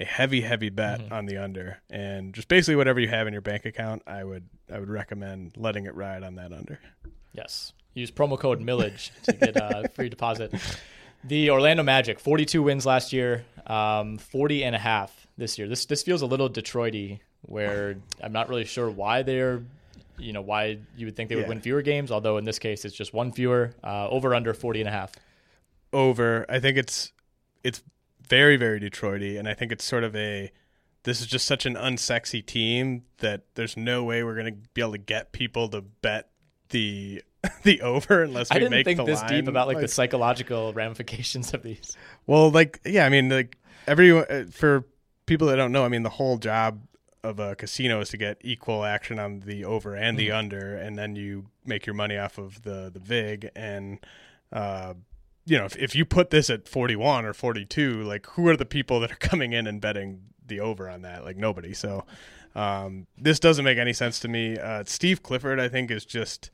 [0.00, 1.12] a heavy, heavy bet Mm-hmm.
[1.12, 1.78] on the under.
[1.90, 5.52] And just basically whatever you have in your bank account, I would I would recommend
[5.56, 6.78] letting it ride on that under.
[7.32, 7.72] Yes.
[7.94, 10.54] Use promo code Millage to get a free deposit.
[11.24, 15.66] The Orlando Magic, 42 wins last year, um, 40 and a half this year.
[15.66, 19.62] This this feels a little Detroity, where I'm not really sure why they're,
[20.16, 21.48] you know, why you would think they would Yeah.
[21.48, 22.12] win fewer games.
[22.12, 23.72] Although in this case, it's just one fewer.
[23.82, 25.12] Uh, over under 40 and a half.
[25.92, 26.44] Over.
[26.48, 27.12] I think it's
[27.64, 27.82] it's
[28.28, 30.50] very, very Detroity, and I think it's sort of a
[31.04, 34.92] this is just such an unsexy team that there's no way we're gonna be able
[34.92, 36.28] to get people to bet
[36.70, 37.22] the
[37.62, 39.30] the over unless we I didn't make think the this line.
[39.30, 41.96] deep about like, the psychological ramifications of these.
[42.26, 43.56] Well, like yeah, I mean, like
[43.86, 44.84] everyone uh, for
[45.26, 46.80] people that don't know, I mean, the whole job
[47.24, 50.96] of a casino is to get equal action on the over and the under, and
[50.96, 53.50] then you make your money off of the the vig.
[53.54, 53.98] And
[54.52, 54.94] uh,
[55.48, 58.48] you know, if if you put this at forty one or forty two, like who
[58.48, 61.24] are the people that are coming in and betting the over on that?
[61.24, 61.74] Like nobody.
[61.74, 62.04] So
[62.54, 64.58] um, this doesn't make any sense to me.
[64.58, 66.50] Uh, Steve Clifford, I think, is just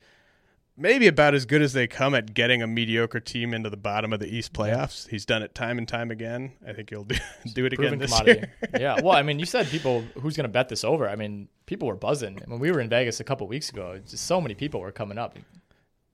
[0.77, 4.13] maybe about as good as they come at getting a mediocre team into the bottom
[4.13, 5.07] of the East playoffs.
[5.09, 6.53] He's done it time and time again.
[6.67, 7.15] I think he'll do,
[7.53, 8.39] do it again this commodity.
[8.39, 8.69] year.
[8.79, 9.01] yeah.
[9.01, 11.09] Well, I mean, you said people who's going to bet this over.
[11.09, 13.99] I mean, people were buzzing when we were in Vegas a couple weeks ago.
[14.07, 15.37] Just so many people were coming up.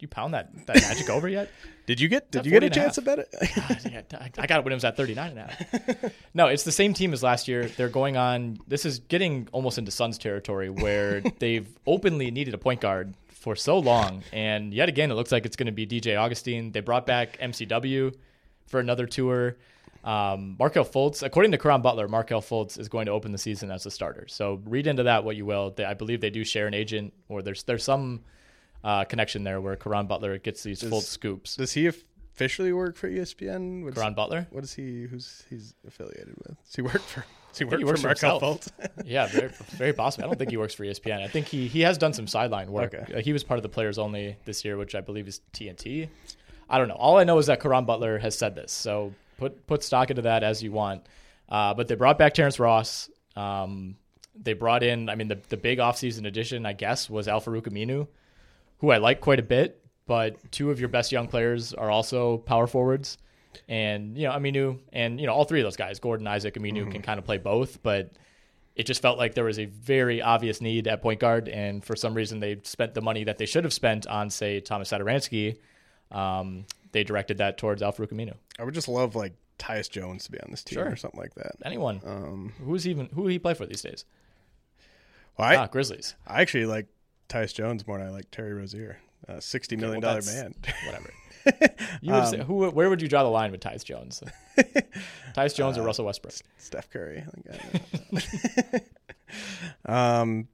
[0.01, 1.49] You pound that that magic over yet?
[1.85, 2.31] Did you get?
[2.31, 3.27] Did you get a 40 and a chance to bet it?
[4.13, 6.13] I- I got it when it was at 39 and a half.
[6.33, 7.65] No, it's the same team as last year.
[7.67, 8.59] They're going on.
[8.67, 13.55] This is getting almost into Suns territory where they've openly needed a point guard for
[13.55, 16.71] so long, and yet again, it looks like it's going to be DJ Augustin.
[16.71, 18.15] They brought back MCW
[18.67, 19.57] for another tour.
[20.03, 23.69] Um, Markelle Fultz, according to Caron Butler, Markelle Fultz is going to open the season
[23.69, 24.25] as a starter.
[24.27, 25.71] So read into that what you will.
[25.71, 28.21] They, I believe they do share an agent, or there's there's some
[28.83, 31.55] uh, connection there where Caron Butler gets these full scoops.
[31.55, 33.93] Does he officially work for ESPN?
[33.93, 34.47] Caron Butler?
[34.51, 35.03] What is he?
[35.03, 36.57] Who's he's affiliated with?
[36.65, 37.25] Does he work for?
[37.49, 38.59] Does he work he for works for Markelle.
[39.05, 40.23] Yeah, very, very possibly.
[40.23, 41.21] I don't think he works for ESPN.
[41.21, 42.93] I think he, he has done some sideline work.
[42.93, 43.13] Okay.
[43.13, 46.07] Uh, he was part of the players only this year, which I believe is TNT.
[46.69, 46.95] I don't know.
[46.95, 48.71] All I know is that Caron Butler has said this.
[48.71, 51.05] So put put stock into that as you want.
[51.49, 53.09] Uh, but they brought back Terrence Ross.
[53.35, 53.97] Um,
[54.33, 58.07] they brought in, I mean, the, the big offseason addition, I guess, was Al-Farouq Aminu,
[58.81, 59.77] who I like quite a bit.
[60.05, 63.17] But two of your best young players are also power forwards.
[63.69, 66.91] And, you know, Aminu and, you know, all three of those guys, Gordon, Isaac, Aminu,
[66.91, 67.81] can kind of play both.
[67.81, 68.11] But
[68.75, 71.95] it just felt like there was a very obvious need at point guard, and for
[71.95, 75.57] some reason they spent the money that they should have spent on, say, Tomas Satoransky.
[76.11, 78.33] Um, they directed that towards Al-Farouq Aminu.
[78.59, 80.89] I would just love like Tyus Jones to be on this team Sure.
[80.91, 81.51] or something like that.
[81.63, 84.03] Anyone Um, who's even who he play for these days?
[85.37, 86.15] well, I, ah, Grizzlies.
[86.27, 86.87] I actually like
[87.31, 88.97] Tyus Jones more than I like Terry Rozier,
[89.27, 90.53] a sixty million dollar man.
[90.85, 91.13] Whatever.
[92.03, 92.69] You would say, who?
[92.69, 94.21] Where would you draw the line with Tyus Jones?
[95.35, 96.35] Tyus Jones or Russell Westbrook?
[96.59, 97.23] Steph Curry.
[97.27, 98.83] I think
[99.87, 100.47] I um,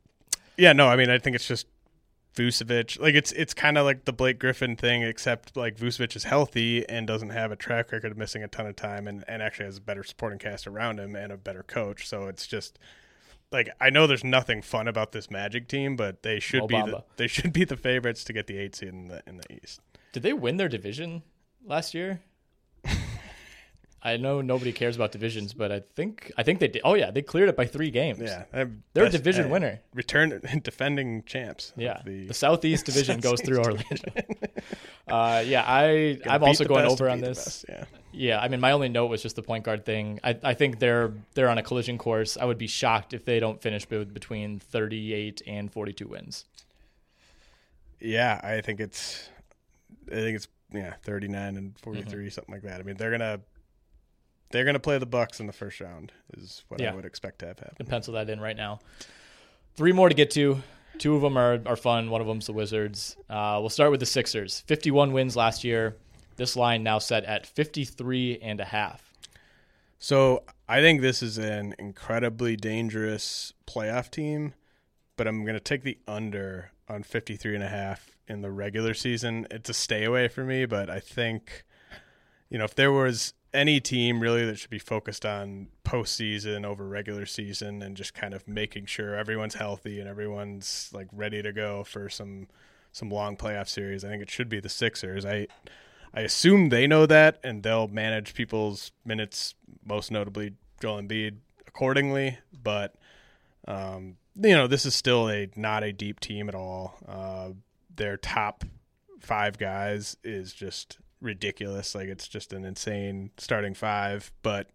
[0.57, 1.67] yeah, no, I mean, I think it's just
[2.35, 2.99] Vucevic.
[3.01, 6.87] Like it's it's kind of like the Blake Griffin thing, except like Vucevic is healthy
[6.87, 9.65] and doesn't have a track record of missing a ton of time, and and actually
[9.65, 12.07] has a better supporting cast around him and a better coach.
[12.07, 12.79] So it's just.
[13.51, 17.03] Like I know there's nothing fun about this Magic team, but they should be the,
[17.17, 19.81] they should be the favorites to get the eight seed in the in the East.
[20.11, 21.23] Did they win their division
[21.65, 22.21] last year?
[24.03, 26.81] I know nobody cares about divisions, but I think I think they did.
[26.85, 28.19] Oh yeah, they cleared it by three games.
[28.21, 28.43] Yeah,
[28.93, 29.81] they're a division winner.
[29.93, 31.73] Return defending champs.
[31.75, 33.85] Yeah, the, the, Southeast Division goes through Orlando.
[35.07, 37.43] uh, yeah, I I'm also going best over on this.
[37.43, 37.85] best, Yeah.
[38.13, 40.19] Yeah, I mean, my only note was just the point guard thing.
[40.23, 42.37] I, I think they're they're on a collision course.
[42.37, 46.45] I would be shocked if they don't finish between 38 and 42 wins.
[47.99, 49.29] Yeah, I think it's
[50.07, 52.29] I think it's yeah, 39 and 43 Mm-hmm.
[52.29, 52.79] something like that.
[52.79, 53.39] I mean, they're going to
[54.49, 56.91] they're going to play the Bucks in the first round is what Yeah.
[56.91, 57.75] I would expect to have happen.
[57.77, 58.79] Can pencil that in right now.
[59.75, 60.61] Three more to get to.
[60.97, 62.09] Two of them are, are fun.
[62.09, 63.15] One of them's the Wizards.
[63.29, 64.61] Uh, we'll start with the Sixers.
[64.61, 65.95] 51 wins last year.
[66.37, 69.13] This line now set at 53 and a half.
[69.99, 74.53] So, I think this is an incredibly dangerous playoff team,
[75.15, 78.93] but I'm going to take the under on 53 and a half in the regular
[78.93, 79.47] season.
[79.49, 81.63] It's a stay away for me, but I think
[82.49, 86.87] you know, if there was any team really that should be focused on postseason over
[86.87, 91.53] regular season and just kind of making sure everyone's healthy and everyone's like ready to
[91.53, 92.47] go for some
[92.91, 95.25] some long playoff series, I think it should be the Sixers.
[95.25, 95.47] I
[96.13, 99.55] I assume they know that and they'll manage people's minutes,
[99.85, 101.37] most notably Joel Embiid,
[101.67, 102.39] accordingly.
[102.63, 102.95] But
[103.67, 106.95] um, you know, this is still a not a deep team at all.
[107.07, 107.49] Uh,
[107.95, 108.63] their top
[109.19, 111.95] five guys is just ridiculous.
[111.95, 114.31] Like it's just an insane starting five.
[114.43, 114.67] But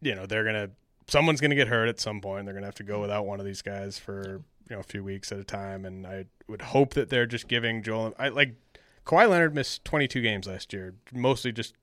[0.00, 0.70] you know, they're gonna
[1.08, 2.44] someone's gonna get hurt at some point.
[2.46, 5.02] They're gonna have to go without one of these guys for you know a few
[5.04, 5.84] weeks at a time.
[5.84, 8.14] And I would hope that they're just giving Joel.
[8.18, 8.54] I like
[9.06, 11.74] Kawhi Leonard missed 22 games last year, mostly just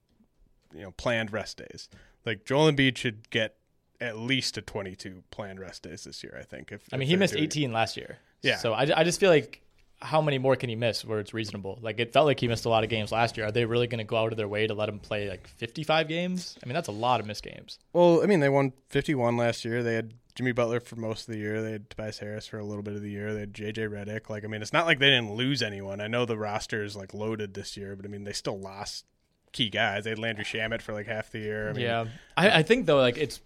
[0.74, 1.90] you know planned rest days.
[2.26, 3.56] Like Joel Embiid should get
[4.00, 6.38] at least a 22 planned rest days this year.
[6.40, 6.72] I think.
[6.72, 8.18] If I mean, if he missed doing- 18 last year.
[8.44, 8.58] Yeah.
[8.58, 9.62] So I, I just feel like
[10.00, 11.80] how many more can he miss where it's reasonable?
[11.82, 13.48] Like it felt like he missed a lot of games last year.
[13.48, 15.48] Are they really going to go out of their way to let him play like
[15.48, 16.58] 55 games?
[16.64, 17.80] I mean, that's a lot of missed games.
[17.94, 19.82] Well, I mean, they won 51 last year.
[19.82, 21.64] They had Jimmy Butler for most of the year.
[21.64, 23.34] They had Tobias Harris for a little bit of the year.
[23.34, 24.30] They had JJ Redick.
[24.30, 26.00] Like, I mean, it's not like they didn't lose anyone.
[26.00, 29.06] I know the roster is like loaded this year, but I mean, they still lost
[29.52, 30.04] key guys.
[30.04, 31.70] They had Landry Shamet for like half the year.
[31.70, 32.06] I mean, yeah.
[32.36, 33.42] I, I think though, like it's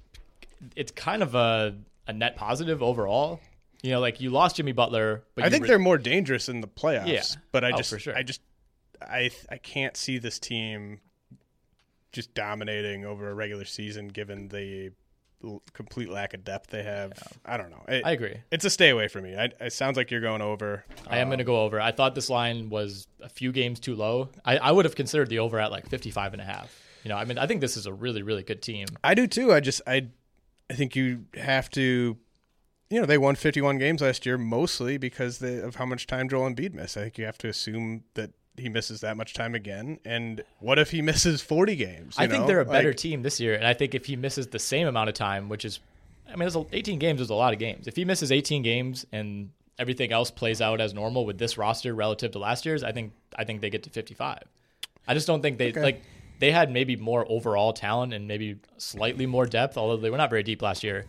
[0.76, 3.40] it's kind of a a net positive overall.
[3.84, 6.62] You know, like you lost Jimmy Butler, but I think re- they're more dangerous in
[6.62, 7.08] the playoffs.
[7.08, 7.24] Yeah.
[7.52, 8.16] But I Oh, just, for sure.
[8.16, 8.42] I just,
[9.02, 11.00] I, I can't see this team
[12.12, 14.92] just dominating over a regular season given the
[15.74, 17.14] complete lack of depth they have.
[17.46, 17.84] I don't know.
[17.88, 18.36] It- I agree.
[18.52, 19.36] It's a stay away for me.
[19.36, 20.84] I, it sounds like you're going over.
[21.08, 21.82] I am going to go over.
[21.82, 24.30] I thought this line was a few games too low.
[24.46, 26.72] I, I would have considered the over at like 55 and a half.
[27.04, 28.86] You know, I mean, I think this is a really, really good team.
[29.04, 29.52] I do too.
[29.52, 30.08] I just, I,
[30.70, 32.18] I think you have to.
[32.92, 36.28] You know, they won 51 games last year mostly because they, of how much time
[36.28, 36.98] Joel Embiid missed.
[36.98, 39.98] I think you have to assume that he misses that much time again.
[40.04, 42.16] And what if he misses 40 games?
[42.18, 42.48] I you think know?
[42.48, 44.88] they're a better Like- team this year, and I think if he misses the same
[44.88, 45.80] amount of time, which is,
[46.28, 47.88] I mean, there's a, 18 games is a lot of games.
[47.88, 51.96] If he misses 18 games and everything else plays out as normal with this roster
[51.96, 54.44] relative to last year's, I think I think they get to 55.
[55.08, 56.04] I just don't think they like
[56.40, 60.30] they had maybe more overall talent and maybe slightly more depth, although they were not
[60.30, 61.06] very deep last year.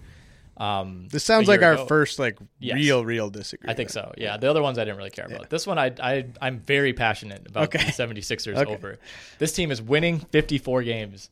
[0.57, 1.87] Um, This sounds like our ago.
[1.87, 2.75] first like Yes.
[2.77, 3.71] real real disagreement.
[3.71, 4.13] I think so.
[4.19, 4.37] Yeah.
[4.37, 5.49] The other ones I didn't really care about.
[5.51, 7.79] This one I I I'm very passionate about Okay.
[7.85, 8.73] the 76ers Okay.
[8.73, 8.99] over.
[9.39, 11.31] This team is winning 54 games.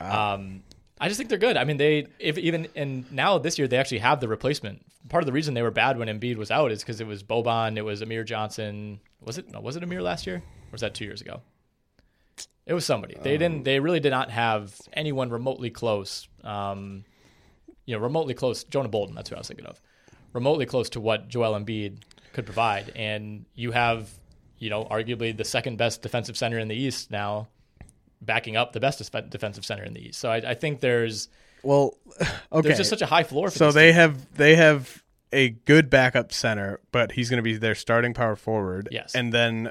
[0.00, 0.62] Um
[1.00, 1.56] I just think they're good.
[1.56, 4.84] I mean, they if even and now this year they actually have the replacement.
[5.08, 7.22] Part of the reason they were bad when Embiid was out is because it was
[7.22, 9.00] Boban, it was Amir Johnson.
[9.22, 10.36] Was it no, was it Amir last year?
[10.36, 11.40] Or was that two years ago?
[12.66, 13.16] It was somebody.
[13.22, 13.62] They Um, didn't.
[13.64, 16.28] They really did not have anyone remotely close.
[16.44, 17.04] Um,
[17.88, 18.64] you know, remotely close.
[18.64, 19.14] Jonah Bolden.
[19.14, 19.80] That's who I was thinking of.
[20.34, 22.02] Remotely close to what Joel Embiid
[22.34, 24.10] could provide, and you have,
[24.58, 27.48] you know, arguably the second best defensive center in the East now,
[28.20, 28.98] backing up the best
[29.30, 30.20] defensive center in the East.
[30.20, 31.30] So I, I think there's
[31.62, 31.96] Well,
[32.52, 32.68] okay.
[32.68, 33.48] there's just such a high floor.
[33.50, 33.94] For so this they team.
[33.94, 35.02] have they have
[35.32, 38.90] a good backup center, but he's going to be their starting power forward.
[38.92, 39.14] Yes.
[39.14, 39.70] And then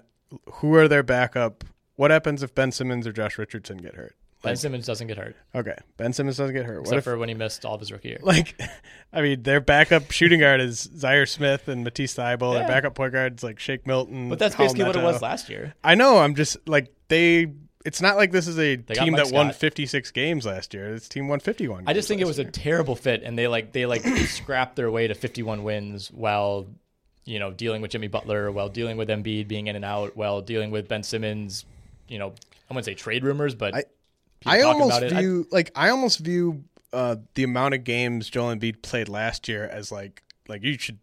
[0.54, 1.64] who are their backup?
[1.98, 4.16] What happens if Ben Simmons or Josh Richardson get hurt?
[4.48, 6.80] Ben Simmons doesn't get hurt, Okay, Ben Simmons doesn't get hurt.
[6.80, 8.20] What except if for when he missed all of his rookie year.
[8.22, 8.60] like,
[9.14, 12.54] I mean, their backup shooting guard is Zhaire Smith and Matisse Thybulle.
[12.54, 12.60] Yeah.
[12.60, 14.30] Their backup point guard is like Shake Milton.
[14.30, 15.74] But that's basically what it was last year.
[15.84, 16.18] I know.
[16.18, 17.54] I'm just like they.
[17.86, 20.92] It's not like this is a got team that won 56 games last year.
[20.92, 21.86] This team won 51.
[21.88, 24.92] I just think it was a terrible fit, and they like they like scrapped their
[24.92, 26.68] way to 51 wins while
[27.24, 30.42] you know dealing with Jimmy Butler, while dealing with Embiid being in and out, while
[30.42, 31.64] dealing with Ben Simmons.
[32.10, 32.34] You know,
[32.70, 33.84] I wouldn't say trade rumors, but I-
[34.46, 35.14] I almost it.
[35.14, 39.48] I- view like I almost view uh, the amount of games Joel Embiid played last
[39.48, 41.00] year as like like you should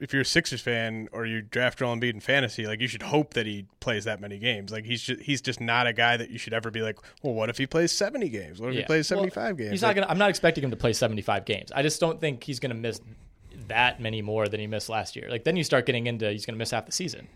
[0.00, 3.02] if you're a Sixers fan or you draft Joel Embiid in fantasy, like you should
[3.02, 4.70] hope that he plays that many games.
[4.72, 7.32] Like he's just he's just not a guy that you should ever be like, well,
[7.32, 8.60] what if he plays 70 games?
[8.60, 8.86] What if he Yeah.
[8.86, 9.70] plays Well, 75 games?
[9.70, 10.12] He's Like, not gonna.
[10.12, 11.70] I'm not expecting him to play 75 games.
[11.74, 13.00] I just don't think he's gonna miss
[13.68, 15.28] that many more than he missed last year.
[15.30, 17.28] Like then you start getting into he's gonna miss half the season.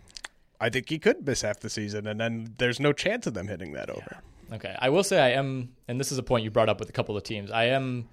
[0.60, 3.46] I think he could miss half the season, and then there's no chance of them
[3.46, 4.18] hitting that over.
[4.52, 4.74] Okay.
[4.78, 6.92] I will say I am, and this is a point you brought up with a
[6.92, 7.50] couple of teams.
[7.50, 8.08] I am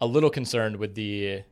[0.00, 1.42] a little concerned with the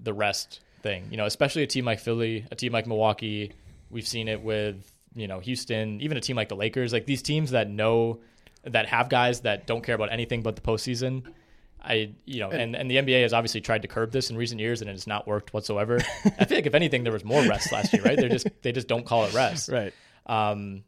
[0.00, 1.08] the rest thing.
[1.10, 3.52] You know, especially a team like Philly, a team like Milwaukee.
[3.90, 6.92] We've seen it with you know Houston, even a team like the Lakers.
[6.92, 8.20] Like these teams that know
[8.64, 11.24] that have guys that don't care about anything but the postseason.
[11.82, 14.60] I you know, and, and the NBA has obviously tried to curb this in recent
[14.60, 15.98] years, and it has not worked whatsoever.
[16.38, 18.16] I feel like if anything, there was more rest last year, right?
[18.16, 19.68] They just they just don't call it rest.
[19.68, 19.92] Right.
[20.26, 20.82] Um,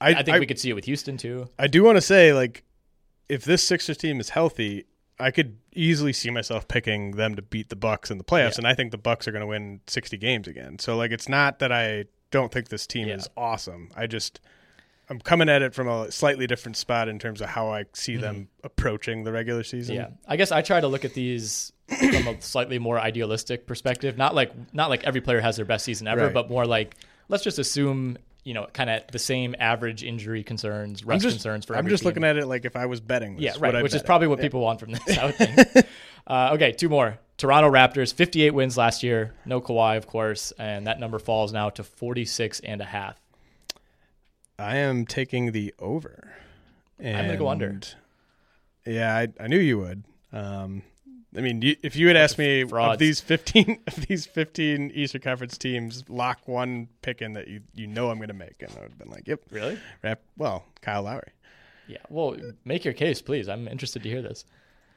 [0.00, 1.48] I I, I think we could see it with Houston too.
[1.58, 2.64] I do want to say, like,
[3.28, 4.84] if this Sixers team is healthy,
[5.18, 8.58] I could easily see myself picking them to beat the Bucks in the playoffs, Yeah.
[8.58, 10.78] and I think the Bucks are going to win sixty games again.
[10.78, 13.14] So, like, it's not that I don't think this team Yeah.
[13.16, 13.90] is awesome.
[13.96, 14.40] I just
[15.08, 18.16] I'm coming at it from a slightly different spot in terms of how I see
[18.16, 19.96] them approaching the regular season.
[19.96, 20.12] Mm-hmm.
[20.12, 24.16] Yeah, I guess I try to look at these from a slightly more idealistic perspective.
[24.16, 26.34] Not like not like every player has their best season ever, Right.
[26.34, 26.94] but more like
[27.28, 31.64] let's just assume you know kind of the same average injury concerns, rest just, concerns
[31.64, 31.76] for.
[31.76, 32.08] I'm just team.
[32.08, 33.36] looking at it like if I was betting.
[33.36, 34.06] This, yeah, right, which is bet it?
[34.06, 34.44] probably what Yeah.
[34.44, 35.18] people want from this.
[35.18, 35.86] I would think.
[36.26, 37.18] uh, okay, two more.
[37.36, 39.34] Toronto Raptors, 58 wins last year.
[39.44, 43.20] No Kawhi, of course, and that number falls now to 46 and a half.
[44.56, 46.32] I am taking the over.
[47.00, 47.80] I'm gonna go under.
[48.86, 50.04] Yeah, I, I knew you would.
[50.32, 50.82] Um,
[51.36, 55.20] I mean, you, if you had asked me of these fifteen of these fifteen Eastern
[55.20, 58.70] Conference teams, lock one pick in that you you know I'm going to make, and
[58.76, 59.78] I would have been like, "Yep, Really?
[60.02, 61.32] Rap, well, Kyle Lowry."
[61.86, 61.98] Yeah.
[62.08, 63.48] Well, make your case, please.
[63.48, 64.44] I'm interested to hear this.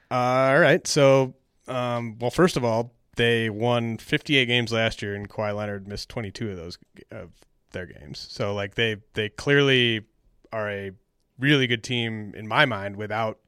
[0.09, 1.33] Uh, all right, so
[1.67, 6.07] um, well, first of all, they won 58 games last year, and Kawhi Leonard missed
[6.09, 6.77] 22 of those
[7.11, 7.31] of
[7.71, 8.25] their games.
[8.29, 10.05] So like they they clearly
[10.53, 10.91] are a
[11.39, 13.39] really good team in my mind without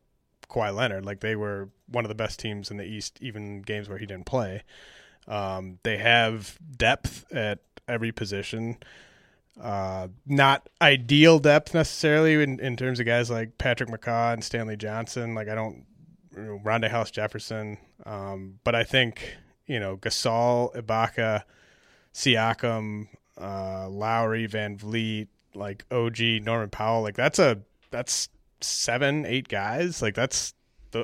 [0.49, 1.05] Kawhi Leonard.
[1.05, 4.05] Like they were one of the best teams in the East, even games where he
[4.05, 4.63] didn't play.
[5.27, 8.77] Um, they have depth at every position.
[9.61, 14.77] Uh, not ideal depth necessarily in, in terms of guys like Patrick McCaw and Stanley
[14.77, 15.35] Johnson.
[15.35, 15.85] Like I don't,
[16.35, 17.77] you know, Hollis-Jefferson.
[18.05, 19.37] Um, but I think
[19.69, 21.43] you know, Gasol, Ibaka,
[22.13, 23.07] Siakam,
[23.39, 27.59] uh, Lowry, VanVleet, like OG, Norman Powell, like that's a
[27.91, 28.29] that's
[28.61, 30.01] seven, eight guys.
[30.01, 30.53] Like that's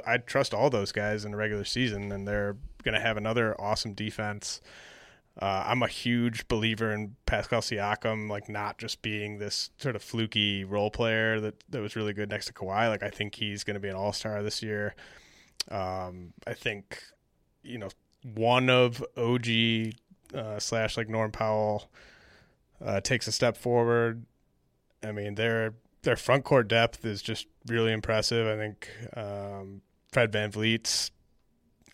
[0.06, 3.94] I trust all those guys in the regular season, and they're gonna have another awesome
[3.94, 4.62] defense.
[5.42, 10.02] Uh, I'm a huge believer in Pascal Siakam, like not just being this sort of
[10.02, 12.88] fluky role player that, that was really good next to Kawhi.
[12.88, 14.96] Like I think he's going to be an All Star this year.
[15.70, 17.04] Um, I think
[17.64, 17.90] you know
[18.34, 19.48] one of OG
[20.34, 21.90] uh, slash like Norm Powell
[22.84, 24.26] uh, takes a step forward.
[25.04, 25.74] I mean their
[26.06, 28.48] their front court depth is just really impressive.
[28.48, 31.12] I think um, Fred VanVleet's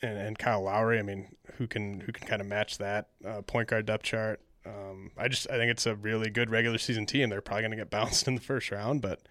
[0.02, 1.00] and, and Kyle Lowry.
[1.00, 4.42] I mean, who can who can kind of match that uh, point guard depth chart?
[4.66, 7.30] Um, I just I think it's a really good regular season team.
[7.30, 9.22] They're probably going to get bounced in the first round, but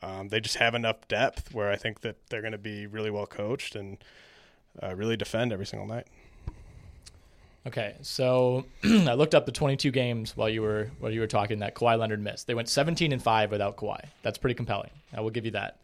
[0.00, 3.10] um, they just have enough depth where I think that they're going to be really
[3.10, 3.98] well coached and
[4.82, 6.06] uh, really defend every single night.
[7.66, 11.58] Okay, so I looked up the 22 games while you were while you were talking
[11.58, 12.46] that Kawhi Leonard missed.
[12.46, 14.00] They went 17 and five without Kawhi.
[14.22, 14.90] That's pretty compelling.
[15.14, 15.78] I will give you that.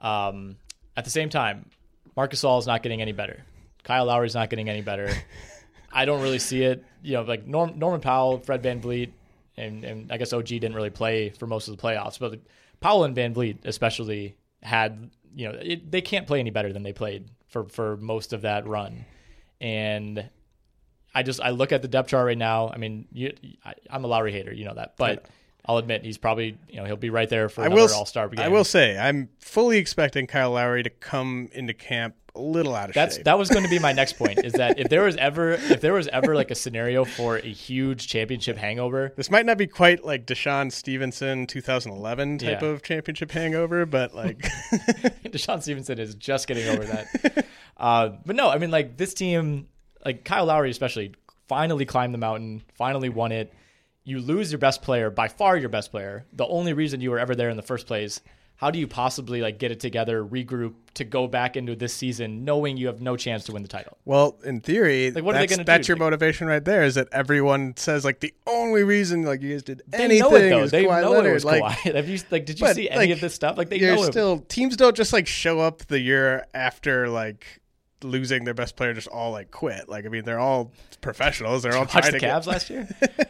[0.00, 0.56] Um,
[0.96, 1.70] at the same time,
[2.16, 3.44] Marcus Gasol is not getting any better.
[3.84, 5.10] Kyle Lowry is not getting any better.
[5.92, 6.84] I don't really see it.
[7.02, 9.10] You know, like Norm, Norman Powell, Fred VanVleet,
[9.56, 12.40] and, and I guess OG didn't really play for most of the playoffs, but
[12.80, 16.92] Powell and VanVleet especially had, you know, it, they can't play any better than they
[16.92, 19.04] played for, for most of that run.
[19.60, 20.28] And
[21.14, 22.70] I just, I look at the depth chart right now.
[22.70, 25.26] I mean, you, I, am a Lowry hater, you know that, but
[25.68, 28.44] I'll admit he's probably you know he'll be right there for another All Star game.
[28.44, 32.88] I will say I'm fully expecting Kyle Lowry to come into camp a little out
[32.88, 33.24] of That's shape.
[33.24, 34.38] that was going to be my next point.
[34.42, 37.52] Is that if there was ever if there was ever like a scenario for a
[37.52, 42.68] huge championship hangover, this might not be quite like DeShawn Stevenson 2011 type yeah.
[42.68, 44.38] of championship hangover, but like
[45.24, 47.46] DeShawn Stevenson is just getting over that.
[47.78, 49.68] Uh, but no, I mean like this team,
[50.04, 51.14] like Kyle Lowry especially,
[51.48, 53.52] finally climbed the mountain, finally won it
[54.08, 57.18] you lose your best player, by far your best player, the only reason you were
[57.18, 58.22] ever there in the first place.
[58.56, 62.42] How do you possibly like get it together, regroup to go back into this season
[62.42, 63.98] knowing you have no chance to win the title?
[64.06, 65.66] Well, in theory, like what are they going to do?
[65.66, 66.82] That's your like, motivation right there.
[66.84, 70.36] Is that everyone says like the only reason like you guys did they anything know
[70.36, 70.62] it, though.
[70.62, 71.30] is they Kawhi know Leonard.
[71.30, 71.94] It was like, Kawhi.
[71.94, 73.58] have you like did you see any like, of this stuff?
[73.58, 77.60] Like they know still teams don't just like show up the year after like
[78.02, 79.88] losing their best player just all like quit.
[79.88, 81.62] Like I mean, they're all professionals.
[81.62, 82.46] They're all trying the to Cavs get...
[82.46, 82.88] last year.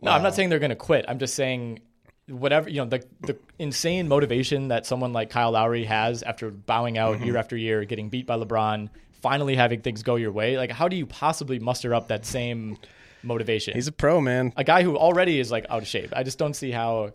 [0.00, 0.16] No, wow.
[0.16, 1.04] I'm not saying they're going to quit.
[1.08, 1.80] I'm just saying
[2.28, 6.98] whatever you know the the insane motivation that someone like Kyle Lowry has after bowing
[6.98, 7.24] out mm-hmm.
[7.24, 8.90] year after year, getting beat by LeBron,
[9.22, 10.56] finally having things go your way.
[10.56, 12.78] Like, how do you possibly muster up that same
[13.22, 13.74] motivation?
[13.74, 14.52] He's a pro, man.
[14.56, 16.12] A guy who already is like out of shape.
[16.14, 17.12] I just don't see how.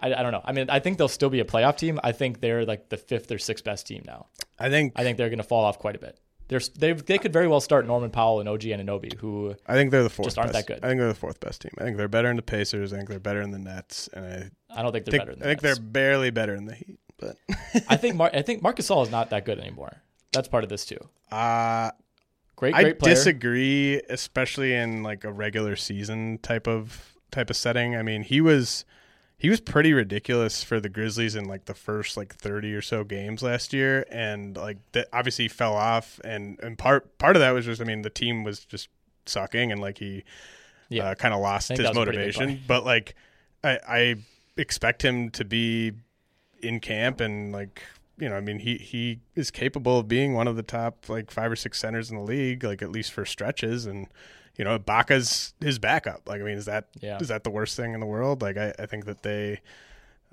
[0.00, 0.42] I, I don't know.
[0.44, 2.00] I mean, I think they'll still be a playoff team.
[2.02, 4.26] I think they're like the fifth or sixth best team now.
[4.58, 4.92] I think.
[4.96, 6.18] I think they're going to fall off quite a bit.
[6.48, 9.90] There's they they could very well start Norman Powell and OG Anunoby, who I think
[9.90, 10.26] they're the fourth.
[10.26, 10.66] Just aren't best.
[10.66, 10.84] that good.
[10.84, 11.70] I think they're the fourth best team.
[11.78, 12.92] I think they're better in the Pacers.
[12.92, 15.32] I think they're better in the Nets, and I I don't think they're think, better.
[15.40, 15.78] I think Nets.
[15.78, 17.36] they're barely better in the Heat, but
[17.88, 20.02] I think Mar- I think Marc Gasol is not that good anymore.
[20.32, 20.98] That's part of this too.
[21.30, 21.92] Uh
[22.56, 23.14] great, great I player.
[23.14, 27.96] disagree, especially in like a regular season type of type of setting.
[27.96, 28.84] I mean, he was
[29.42, 33.02] he was pretty ridiculous for the Grizzlies in like the first like 30 or so
[33.02, 37.50] games last year and like that obviously fell off and and part part of that
[37.50, 38.88] was just I mean the team was just
[39.26, 40.22] sucking and like he
[40.88, 41.06] yeah.
[41.06, 43.16] uh, kind of lost his motivation but like
[43.64, 44.14] I I
[44.56, 45.90] expect him to be
[46.62, 47.82] in camp and like
[48.18, 51.32] you know I mean he he is capable of being one of the top like
[51.32, 54.06] 5 or 6 centers in the league like at least for stretches and
[54.56, 56.28] you know, Ibaka's his backup.
[56.28, 57.18] Like, I mean, is that yeah.
[57.18, 58.42] is that the worst thing in the world?
[58.42, 59.60] Like, I, I think that they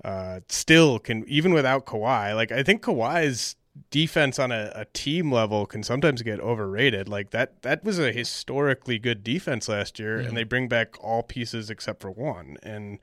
[0.04, 2.34] uh, still can, even without Kawhi.
[2.34, 3.56] Like, I think Kawhi's
[3.90, 7.08] defense on a, a, team level can sometimes get overrated.
[7.08, 10.28] Like that that was a historically good defense last year, mm-hmm.
[10.28, 12.56] and they bring back all pieces except for one.
[12.62, 12.98] And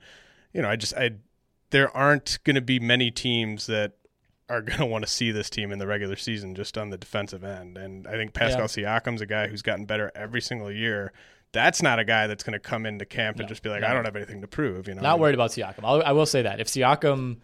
[0.52, 1.12] you know, I just I
[1.70, 3.92] there aren't going to be many teams that
[4.48, 6.98] are going to want to see this team in the regular season just on the
[6.98, 7.76] defensive end.
[7.76, 8.98] And I think Pascal yeah.
[9.00, 11.12] Siakam's a guy who's gotten better every single year.
[11.52, 13.82] That's not a guy that's going to come into camp no, and just be like,
[13.82, 13.88] no.
[13.88, 14.88] I don't have anything to prove.
[14.88, 15.80] You know, not worried about Siakam.
[15.82, 17.38] I'll, I will say that if Siakam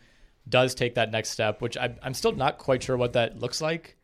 [0.48, 3.60] does take that next step, which I, I'm still not quite sure what that looks
[3.60, 3.96] like,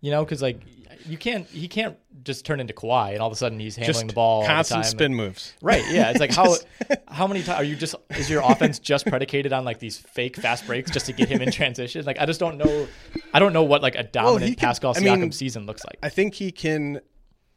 [0.00, 0.60] you know, because like
[1.06, 3.94] you can't he can't just turn into Kawhi and all of a sudden he's handling
[3.94, 5.54] just the ball constant the spin moves.
[5.62, 5.84] Right?
[5.88, 6.10] Yeah.
[6.10, 6.56] It's like how
[7.08, 10.36] how many times are you just is your offense just predicated on like these fake
[10.36, 12.04] fast breaks just to get him in transition?
[12.04, 12.86] Like I just don't know.
[13.32, 15.98] I don't know what like a dominant well, Pascal Siakam I mean, season looks like.
[16.02, 17.00] I think he can.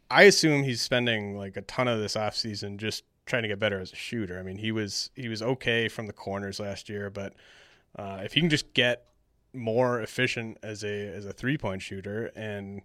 [0.10, 3.80] I assume he's spending like a ton of this offseason just trying to get better
[3.80, 4.40] as a shooter.
[4.40, 7.34] I mean, he was he was okay from the corners last year, but
[7.98, 9.06] uh, if he can just get
[9.54, 12.82] more efficient as a as a three point shooter and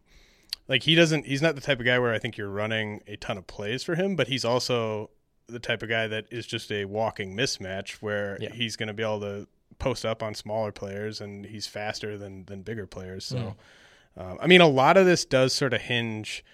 [0.69, 3.17] like he doesn't he's not the type of guy where I think you're running a
[3.17, 5.11] ton of plays for him, but he's also
[5.49, 8.51] the type of guy that is just a walking mismatch where Yeah.
[8.53, 9.47] he's going to be able to
[9.79, 13.25] post up on smaller players and he's faster than than bigger players.
[13.25, 13.55] So
[14.17, 16.45] um, I mean a lot of this does sort of hinge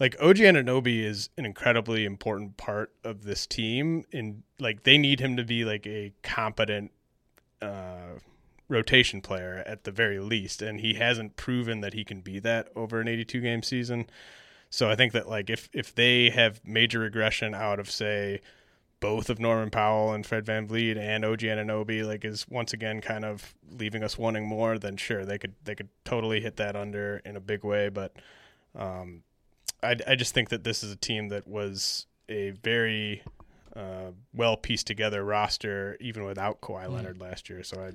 [0.00, 5.20] like OG Anunoby is an incredibly important part of this team and like they need
[5.20, 6.90] him to be like a competent
[7.62, 8.18] uh,
[8.68, 12.68] rotation player at the very least, and he hasn't proven that he can be that
[12.74, 14.08] over an 82 game season.
[14.70, 18.40] So I think that like if if they have major regression out of say
[18.98, 23.24] both of Norman Powell and Fred VanVleet and OG Anunoby like is once again kind
[23.24, 27.20] of leaving us wanting more, then sure they could they could totally hit that under
[27.24, 27.88] in a big way.
[27.88, 28.16] But
[28.74, 29.22] um,
[29.82, 33.22] I I just think that this is a team that was a very
[33.74, 37.62] uh, well pieced together roster even without Kawhi Leonard last year.
[37.62, 37.92] So I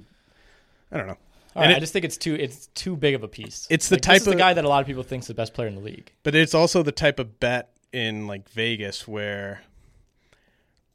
[0.91, 1.17] I don't know.
[1.55, 3.67] All And right, it- I just think it's too it's too big of a piece.
[3.69, 5.27] It's the Like, type is the of- guy that a lot of people think is
[5.27, 6.11] the best player in the league.
[6.23, 9.61] But it's also the type of bet in like Vegas where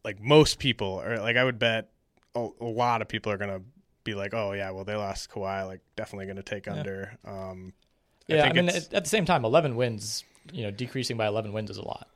[0.05, 1.90] like most people or like I would bet
[2.35, 3.60] a, a lot of people are gonna
[4.05, 7.12] be like, oh yeah, well they lost Kawhi, like definitely gonna take under.
[7.24, 7.73] Um,
[8.28, 11.52] Yeah, I, think mean, at, the same time, 11 wins, you know, decreasing by 11
[11.52, 12.09] wins is a lot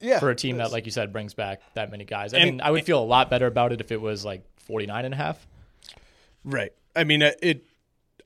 [0.00, 2.32] yeah, for a team that, like you said, brings back that many guys.
[2.34, 4.42] I And- mean, I would feel a lot better about it if it was like
[4.56, 5.46] 49 and a half.
[6.44, 6.72] Right.
[6.96, 7.66] I mean, it.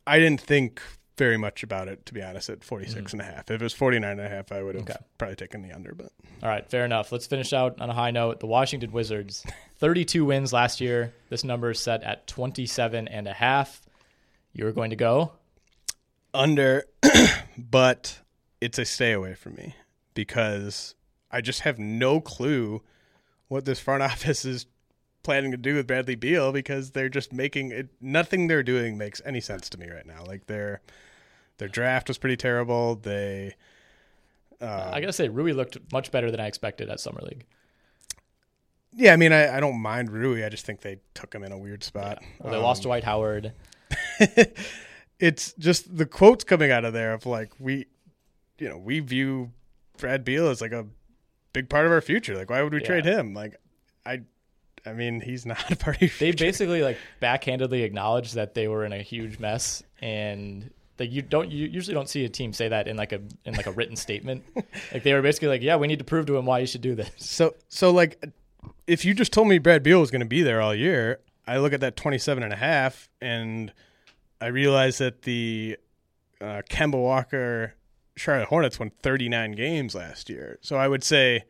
[0.07, 0.83] I didn't think
[1.17, 2.49] very much about it to be honest.
[2.51, 3.21] At 46 mm-hmm.
[3.21, 4.99] and a half, if it was 49 and a half, I would have Okay.
[5.19, 5.95] probably taken the under.
[5.95, 6.13] But
[6.43, 7.13] All right, fair enough.
[7.13, 8.41] Let's finish out on a high note.
[8.41, 9.45] The Washington Wizards,
[9.79, 11.13] 32 wins last year.
[11.31, 13.81] This number is set at 27 and a half.
[14.53, 15.33] You're going to go.
[16.33, 16.85] under,
[17.59, 18.19] but
[18.61, 19.75] it's a stay away from me
[20.15, 20.95] because
[21.31, 22.83] I just have no clue
[23.49, 24.67] what this front office is
[25.25, 27.89] planning to do with Bradley Beal because they're just making it.
[28.01, 30.23] Nothing they're doing makes any sense to me right now.
[30.25, 30.81] Like their
[31.59, 32.95] their draft was pretty terrible.
[32.95, 33.55] They
[34.61, 37.45] uh, I gotta say, Rui looked much better than I expected at Summer League.
[38.93, 40.45] yeah, I mean, I, I don't mind Rui.
[40.45, 42.23] I just think they took him in a weird spot.
[42.39, 43.53] Well, they Um, lost Dwight Howard.
[45.19, 47.87] it's just the quotes coming out of there of like we
[48.59, 49.51] you know we view
[49.99, 50.87] brad beal as like a
[51.53, 52.87] big part of our future like why would we Yeah.
[52.87, 53.55] trade him like
[54.05, 54.23] i
[54.87, 56.45] i mean he's not a part of your They future.
[56.45, 61.51] basically like backhandedly acknowledged that they were in a huge mess, and like you don't
[61.51, 63.97] you usually don't see a team say that in like a in like a written
[63.97, 64.45] statement.
[64.93, 66.81] Like they were basically like, yeah, we need to prove to him why you should
[66.83, 67.11] do this.
[67.17, 68.25] so so like
[68.87, 71.59] if you just told me brad beal was going to be there all year i
[71.59, 73.73] look at that 27 and a half and
[74.41, 75.77] i realize that the
[76.41, 77.75] uh, kemba walker
[78.17, 81.45] charlotte hornets won 39 games last year so i would say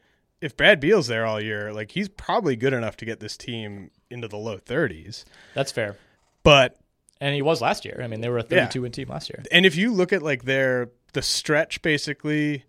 [0.44, 3.90] if brad beal's there all year like he's probably good enough to get this team
[4.10, 5.96] into the low 30s That's fair.
[6.42, 6.76] but
[7.20, 8.00] And he was last year.
[8.02, 8.66] I mean, they were a Yeah.
[8.66, 9.42] 32 win team last year.
[9.50, 12.64] and if you look at like their the stretch basically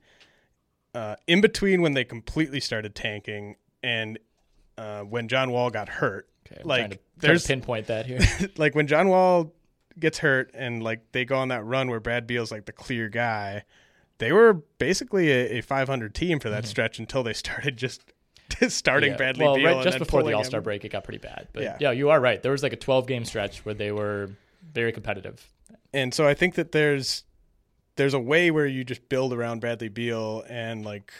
[0.93, 4.17] uh, in between when they completely started tanking and
[4.77, 8.05] uh, when John Wall got hurt, Okay, I'm like trying to, there's to pinpoint that
[8.05, 8.19] here.
[8.57, 9.53] like when John Wall
[9.99, 13.09] gets hurt and like they go on that run where Brad Beal's like the clear
[13.09, 13.63] guy,
[14.19, 18.01] they were basically a, a 500 team for that stretch until they started just
[18.69, 19.13] starting Mm-hmm.
[19.13, 19.17] Yeah.
[19.17, 21.47] Bradley well, Beal right just before the All Star break, it got pretty bad.
[21.53, 21.77] But Yeah.
[21.79, 21.91] yeah.
[21.91, 22.41] you are right.
[22.41, 24.29] There was like a 12 game stretch where they were
[24.73, 25.47] very competitive.
[25.93, 27.23] And so I think that there's
[27.95, 31.11] there's a way where you just build around Bradley Beal and like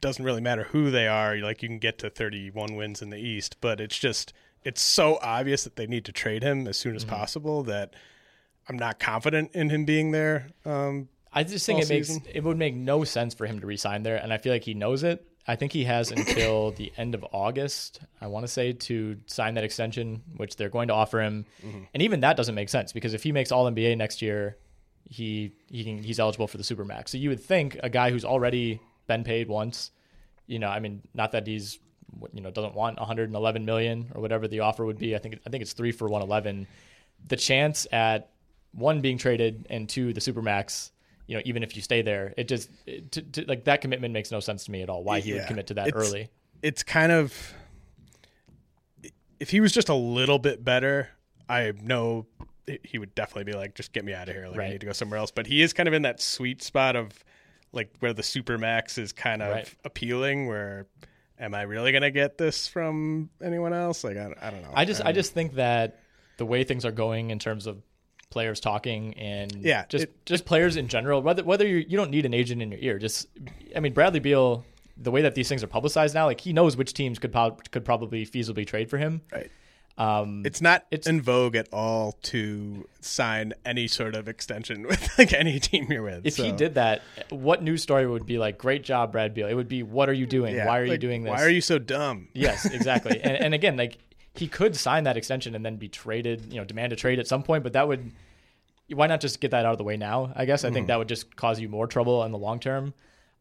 [0.00, 1.36] doesn't really matter who they are.
[1.36, 4.32] Like you can get to 31 wins in the East, but it's just
[4.64, 7.14] it's so obvious that they need to trade him as soon as Mm-hmm.
[7.16, 7.94] possible that
[8.68, 10.48] I'm not confident in him being there.
[10.64, 12.24] Um, I just think all it makes season.
[12.32, 14.74] it would make no sense for him to resign there, and I feel like he
[14.74, 15.26] knows it.
[15.46, 19.54] I think he has until the end of August, I want to say, to sign
[19.54, 21.46] that extension, which they're going to offer him.
[21.64, 21.80] Mm-hmm.
[21.94, 24.56] And even that doesn't make sense because if he makes All NBA next year,
[25.08, 27.08] he he can, he's eligible for the Supermax.
[27.08, 29.90] So you would think a guy who's already been paid once,
[30.46, 31.78] you know, I mean, not that he's
[32.32, 35.14] you know doesn't want 111 million or whatever the offer would be.
[35.14, 36.66] I think I think it's three for 111.
[37.28, 38.30] The chance at
[38.72, 40.90] one being traded and two the supermax
[41.26, 44.12] you know even if you stay there it just it, to, to, like that commitment
[44.12, 46.28] makes no sense to me at all why he would commit to that It's- early
[46.62, 47.54] it's kind of
[49.40, 51.08] if he was just a little bit better,
[51.48, 52.26] I know
[52.84, 54.46] he would definitely be like, just get me out of here.
[54.46, 55.32] Like I need to go somewhere else.
[55.32, 57.24] But he is kind of in that sweet spot of
[57.72, 59.74] like where the supermax is kind of Right.
[59.84, 60.46] appealing.
[60.46, 60.86] Where
[61.40, 64.04] am I really gonna get this from anyone else?
[64.04, 64.70] Like I, I don't know.
[64.74, 65.98] i just i Um, just think that
[66.36, 67.82] the way things are going in terms of
[68.32, 72.10] players talking and Yeah, just it- just players in general whether whether you you don't
[72.10, 73.28] need an agent in your ear just
[73.76, 74.64] i mean bradley beal
[74.96, 77.70] the way that these things are publicized now like he knows which teams could prob-
[77.70, 79.50] could probably feasibly trade for him Right.
[79.98, 85.06] Um, It's not It's- in vogue at all to sign any sort of extension with
[85.18, 86.24] like any team you're with.
[86.26, 89.48] if he did that, what news story would be like, "Great job, Brad Beal"?
[89.48, 90.54] It would be, "What are you doing?
[90.54, 91.30] yeah, Why are you doing this?
[91.30, 92.28] Why are you so dumb?
[92.32, 93.20] Yes, exactly.
[93.26, 93.98] and, and again, like
[94.34, 97.26] he could sign that extension and then be traded, you know, demand a trade at
[97.26, 98.12] some point, but that would
[98.88, 100.32] why not just get that out of the way now?
[100.34, 102.94] I guess I think that would just cause you more trouble in the long term.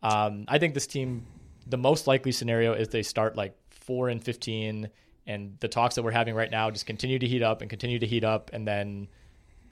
[0.04, 1.26] Um, I think this team,
[1.68, 4.90] the most likely scenario is they start like four and fifteen,
[5.28, 8.00] and the talks that we're having right now just continue to heat up and continue
[8.00, 9.08] to heat up, and then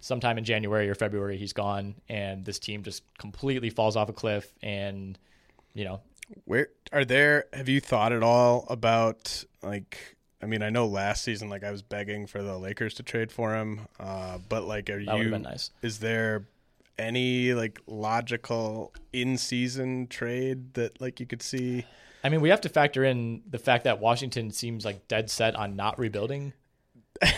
[0.01, 4.13] sometime in January or February he's gone, and this team just completely falls off a
[4.13, 5.17] cliff, and
[5.73, 6.01] you know
[6.45, 7.45] Where are there?
[7.53, 10.17] Have you thought at all about like?
[10.41, 13.32] I mean, I know last season, like I was begging for the Lakers to trade
[13.32, 15.30] for him, uh, but like, are That you?
[15.30, 15.72] been nice.
[15.82, 16.45] Is there
[16.98, 21.86] any like logical in-season trade that like you could see?
[22.24, 25.56] I mean, we have to factor in the fact that Washington seems like dead set
[25.56, 26.53] on not rebuilding,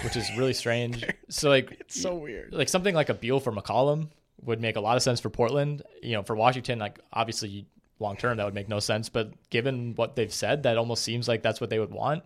[0.03, 1.05] which is really strange.
[1.29, 2.51] So like It's so weird.
[2.53, 4.09] like something like a Beal for McCollum
[4.43, 5.81] would make a lot of sense for Portland.
[6.03, 7.65] You know, for Washington, like obviously
[7.99, 11.27] long term that would make no sense, but given what they've said, that almost seems
[11.27, 12.23] like that's what they would want.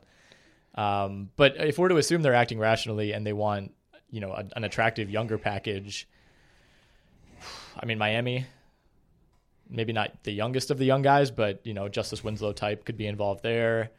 [0.76, 3.74] Um, but if we're to assume they're acting rationally and they want,
[4.12, 6.08] you know, a, an attractive younger package,
[7.80, 8.46] I mean Miami,
[9.70, 12.98] maybe not the youngest of the young guys, but you know, Justice Winslow type could
[12.98, 13.92] be involved there.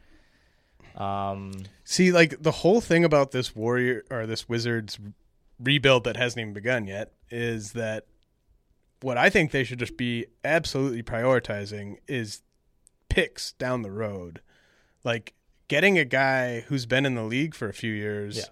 [0.95, 4.99] Um, See, like the whole thing about this warrior or this Wizards
[5.59, 8.05] rebuild that hasn't even begun yet is that
[9.01, 12.41] what I think they should just be absolutely prioritizing is
[13.09, 14.41] picks down the road.
[15.03, 15.33] Like
[15.67, 18.43] getting a guy who's been in the league for a few years Yeah.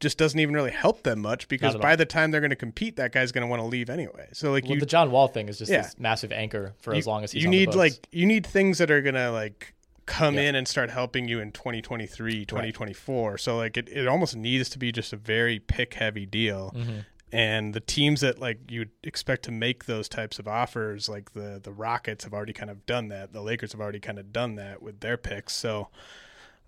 [0.00, 1.96] just doesn't even really help them much because by all.
[1.96, 4.28] the time they're going to compete, that guy's going to want to leave anyway.
[4.32, 5.82] So like well, you, the John Wall thing is just Yeah.
[5.82, 8.26] this massive anchor for you, as long as he's you on the need like you
[8.26, 9.74] need things that are going to like
[10.06, 10.40] come Yeah.
[10.48, 14.78] in and start helping you in 2023 2024 so like it, it almost needs to
[14.78, 16.98] be just a very pick heavy deal Mm-hmm.
[17.30, 21.60] and the teams that like you'd expect to make those types of offers like the
[21.62, 24.56] the rockets have already kind of done that the lakers have already kind of done
[24.56, 25.88] that with their picks so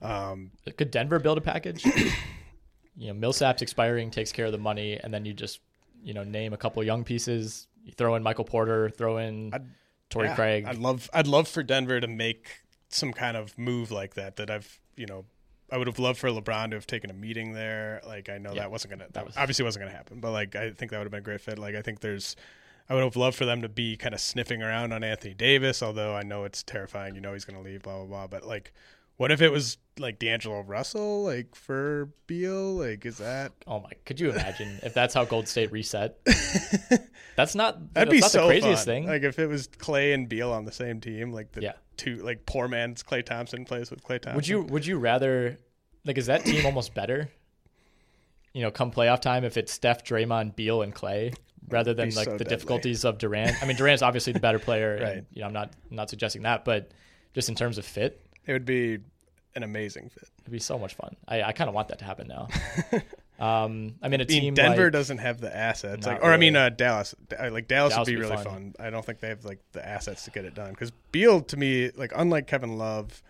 [0.05, 1.85] um Could Denver build a package?
[2.97, 5.61] you know, Millsap's expiring, takes care of the money, and then you just,
[6.03, 7.67] you know, name a couple young pieces.
[7.85, 9.53] You throw in Michael Porter, throw in
[10.11, 10.65] Torrey yeah, Craig.
[10.67, 14.49] i'd love i'd love for denver to make some kind of move like that that
[14.51, 15.25] i've you know
[15.73, 18.01] I would have loved for LeBron to have taken a meeting there.
[18.07, 20.31] Like I know Yeah, that wasn't gonna, that, that was- obviously wasn't gonna happen, but
[20.31, 21.59] like I think that would have been a great fit.
[21.59, 22.37] Like I think there's,
[22.89, 25.83] I would have loved for them to be kind of sniffing around on Anthony Davis,
[25.83, 27.15] although I know it's terrifying.
[27.15, 28.27] You know he's gonna leave, blah blah blah.
[28.27, 28.73] But like,
[29.17, 32.75] what if it was like D'Angelo Russell, like for Beal?
[32.75, 36.19] Like is that oh my, could you imagine if that's how Gold State reset?
[37.37, 38.95] that's not that'd that's be not so the craziest fun.
[38.95, 39.07] thing.
[39.07, 41.73] Like if it was Klay and Beal on the same team, like the Yeah.
[41.97, 44.35] two like poor man's Klay Thompson plays with Klay Thompson.
[44.37, 45.59] would you would you rather
[46.05, 47.29] like is that team almost better?
[48.53, 51.35] You know, come playoff time if it's Steph, Draymond, Beal, and Klay
[51.71, 52.55] rather than like so the deadly.
[52.57, 53.61] difficulties of Durant.
[53.63, 55.17] I mean, Durant's obviously the better player, Right.
[55.19, 56.91] and you know, I'm not I'm not suggesting that, but
[57.35, 58.99] just in terms of fit, It would be
[59.55, 60.29] an amazing fit.
[60.43, 61.17] It'd be so much fun.
[61.29, 62.49] I, I kind of want that to happen now.
[63.39, 66.33] um, I mean, a I mean, team Denver like, doesn't have the assets, like, or
[66.33, 67.15] I mean, uh, Dallas.
[67.39, 68.73] Uh, Like Dallas, Dallas would be would be really fun.
[68.73, 68.87] fun.
[68.87, 70.71] I don't think they have like the assets to get it done.
[70.71, 73.23] Because Beal, to me, like unlike Kevin Love,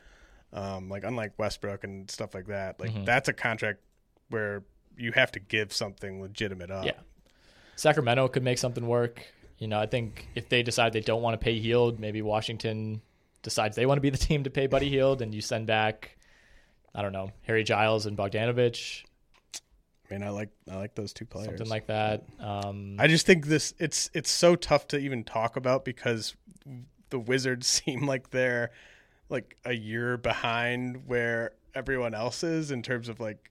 [0.52, 3.04] um, like unlike Westbrook and stuff like that, like Mm-hmm.
[3.04, 3.80] that's a contract
[4.30, 4.62] where
[4.96, 6.84] you have to give something legitimate up.
[6.86, 6.92] Yeah.
[7.76, 9.20] Sacramento could make something work.
[9.58, 13.00] You know, I think if they decide they don't want to pay Hield, maybe Washington
[13.44, 16.18] decides they want to be the team to pay Buddy Hield, and you send back,
[16.92, 19.04] I don't know, Harry Giles and Bogdanovic,
[20.10, 21.46] I mean, I like I like those two players.
[21.46, 22.24] something like that.
[22.38, 26.34] Um, I just think this it's it's so tough to even talk about because
[27.10, 28.70] the Wizards seem like they're
[29.28, 33.50] like a year behind where everyone else is in terms of like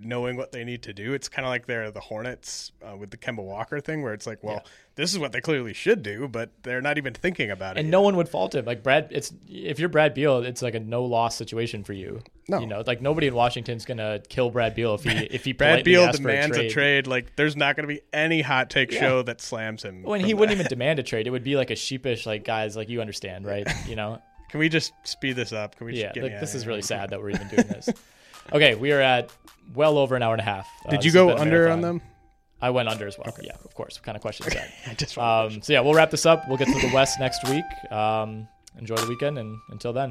[0.00, 1.12] knowing what they need to do.
[1.14, 4.26] It's kind of like they're the Hornets uh, with the Kemba Walker thing where it's
[4.26, 4.64] like, well,
[4.96, 7.80] this is what they clearly should do, but they're not even thinking about it.
[7.80, 7.92] and yet.
[7.92, 8.64] no one would fault him.
[8.64, 12.22] Like Brad, it's if you're Brad Beal, it's like a no loss situation for you.
[12.48, 12.58] No.
[12.60, 15.84] you know, like nobody in Washington's gonna kill Brad Beal if he if he Brad
[15.84, 16.70] Beal demands a a trade.
[16.72, 17.06] trade.
[17.06, 19.00] Like, there's not going to be any hot take Yeah.
[19.00, 20.02] show that slams him.
[20.02, 22.76] When he wouldn't even demand a trade, it would be like a sheepish, like guys,
[22.76, 23.66] like you understand, right?
[23.88, 24.20] You know,
[24.50, 25.76] Can we just speed this up?
[25.76, 25.92] Can we?
[25.94, 26.22] Just yeah.
[26.22, 27.88] Like this is really sad that we're even doing this.
[28.52, 29.30] Okay, we are at
[29.74, 30.68] well over an hour and a half.
[30.86, 32.00] Uh, Did this you go under on them?
[32.60, 33.34] I went under as well.
[33.42, 33.98] Yeah, of course.
[33.98, 34.70] What kind of question is that?
[34.86, 36.46] I just Um, so yeah, we'll wrap this up.
[36.48, 37.64] We'll get to the West next week.
[37.90, 38.46] Um,
[38.78, 40.10] enjoy the weekend, and until then.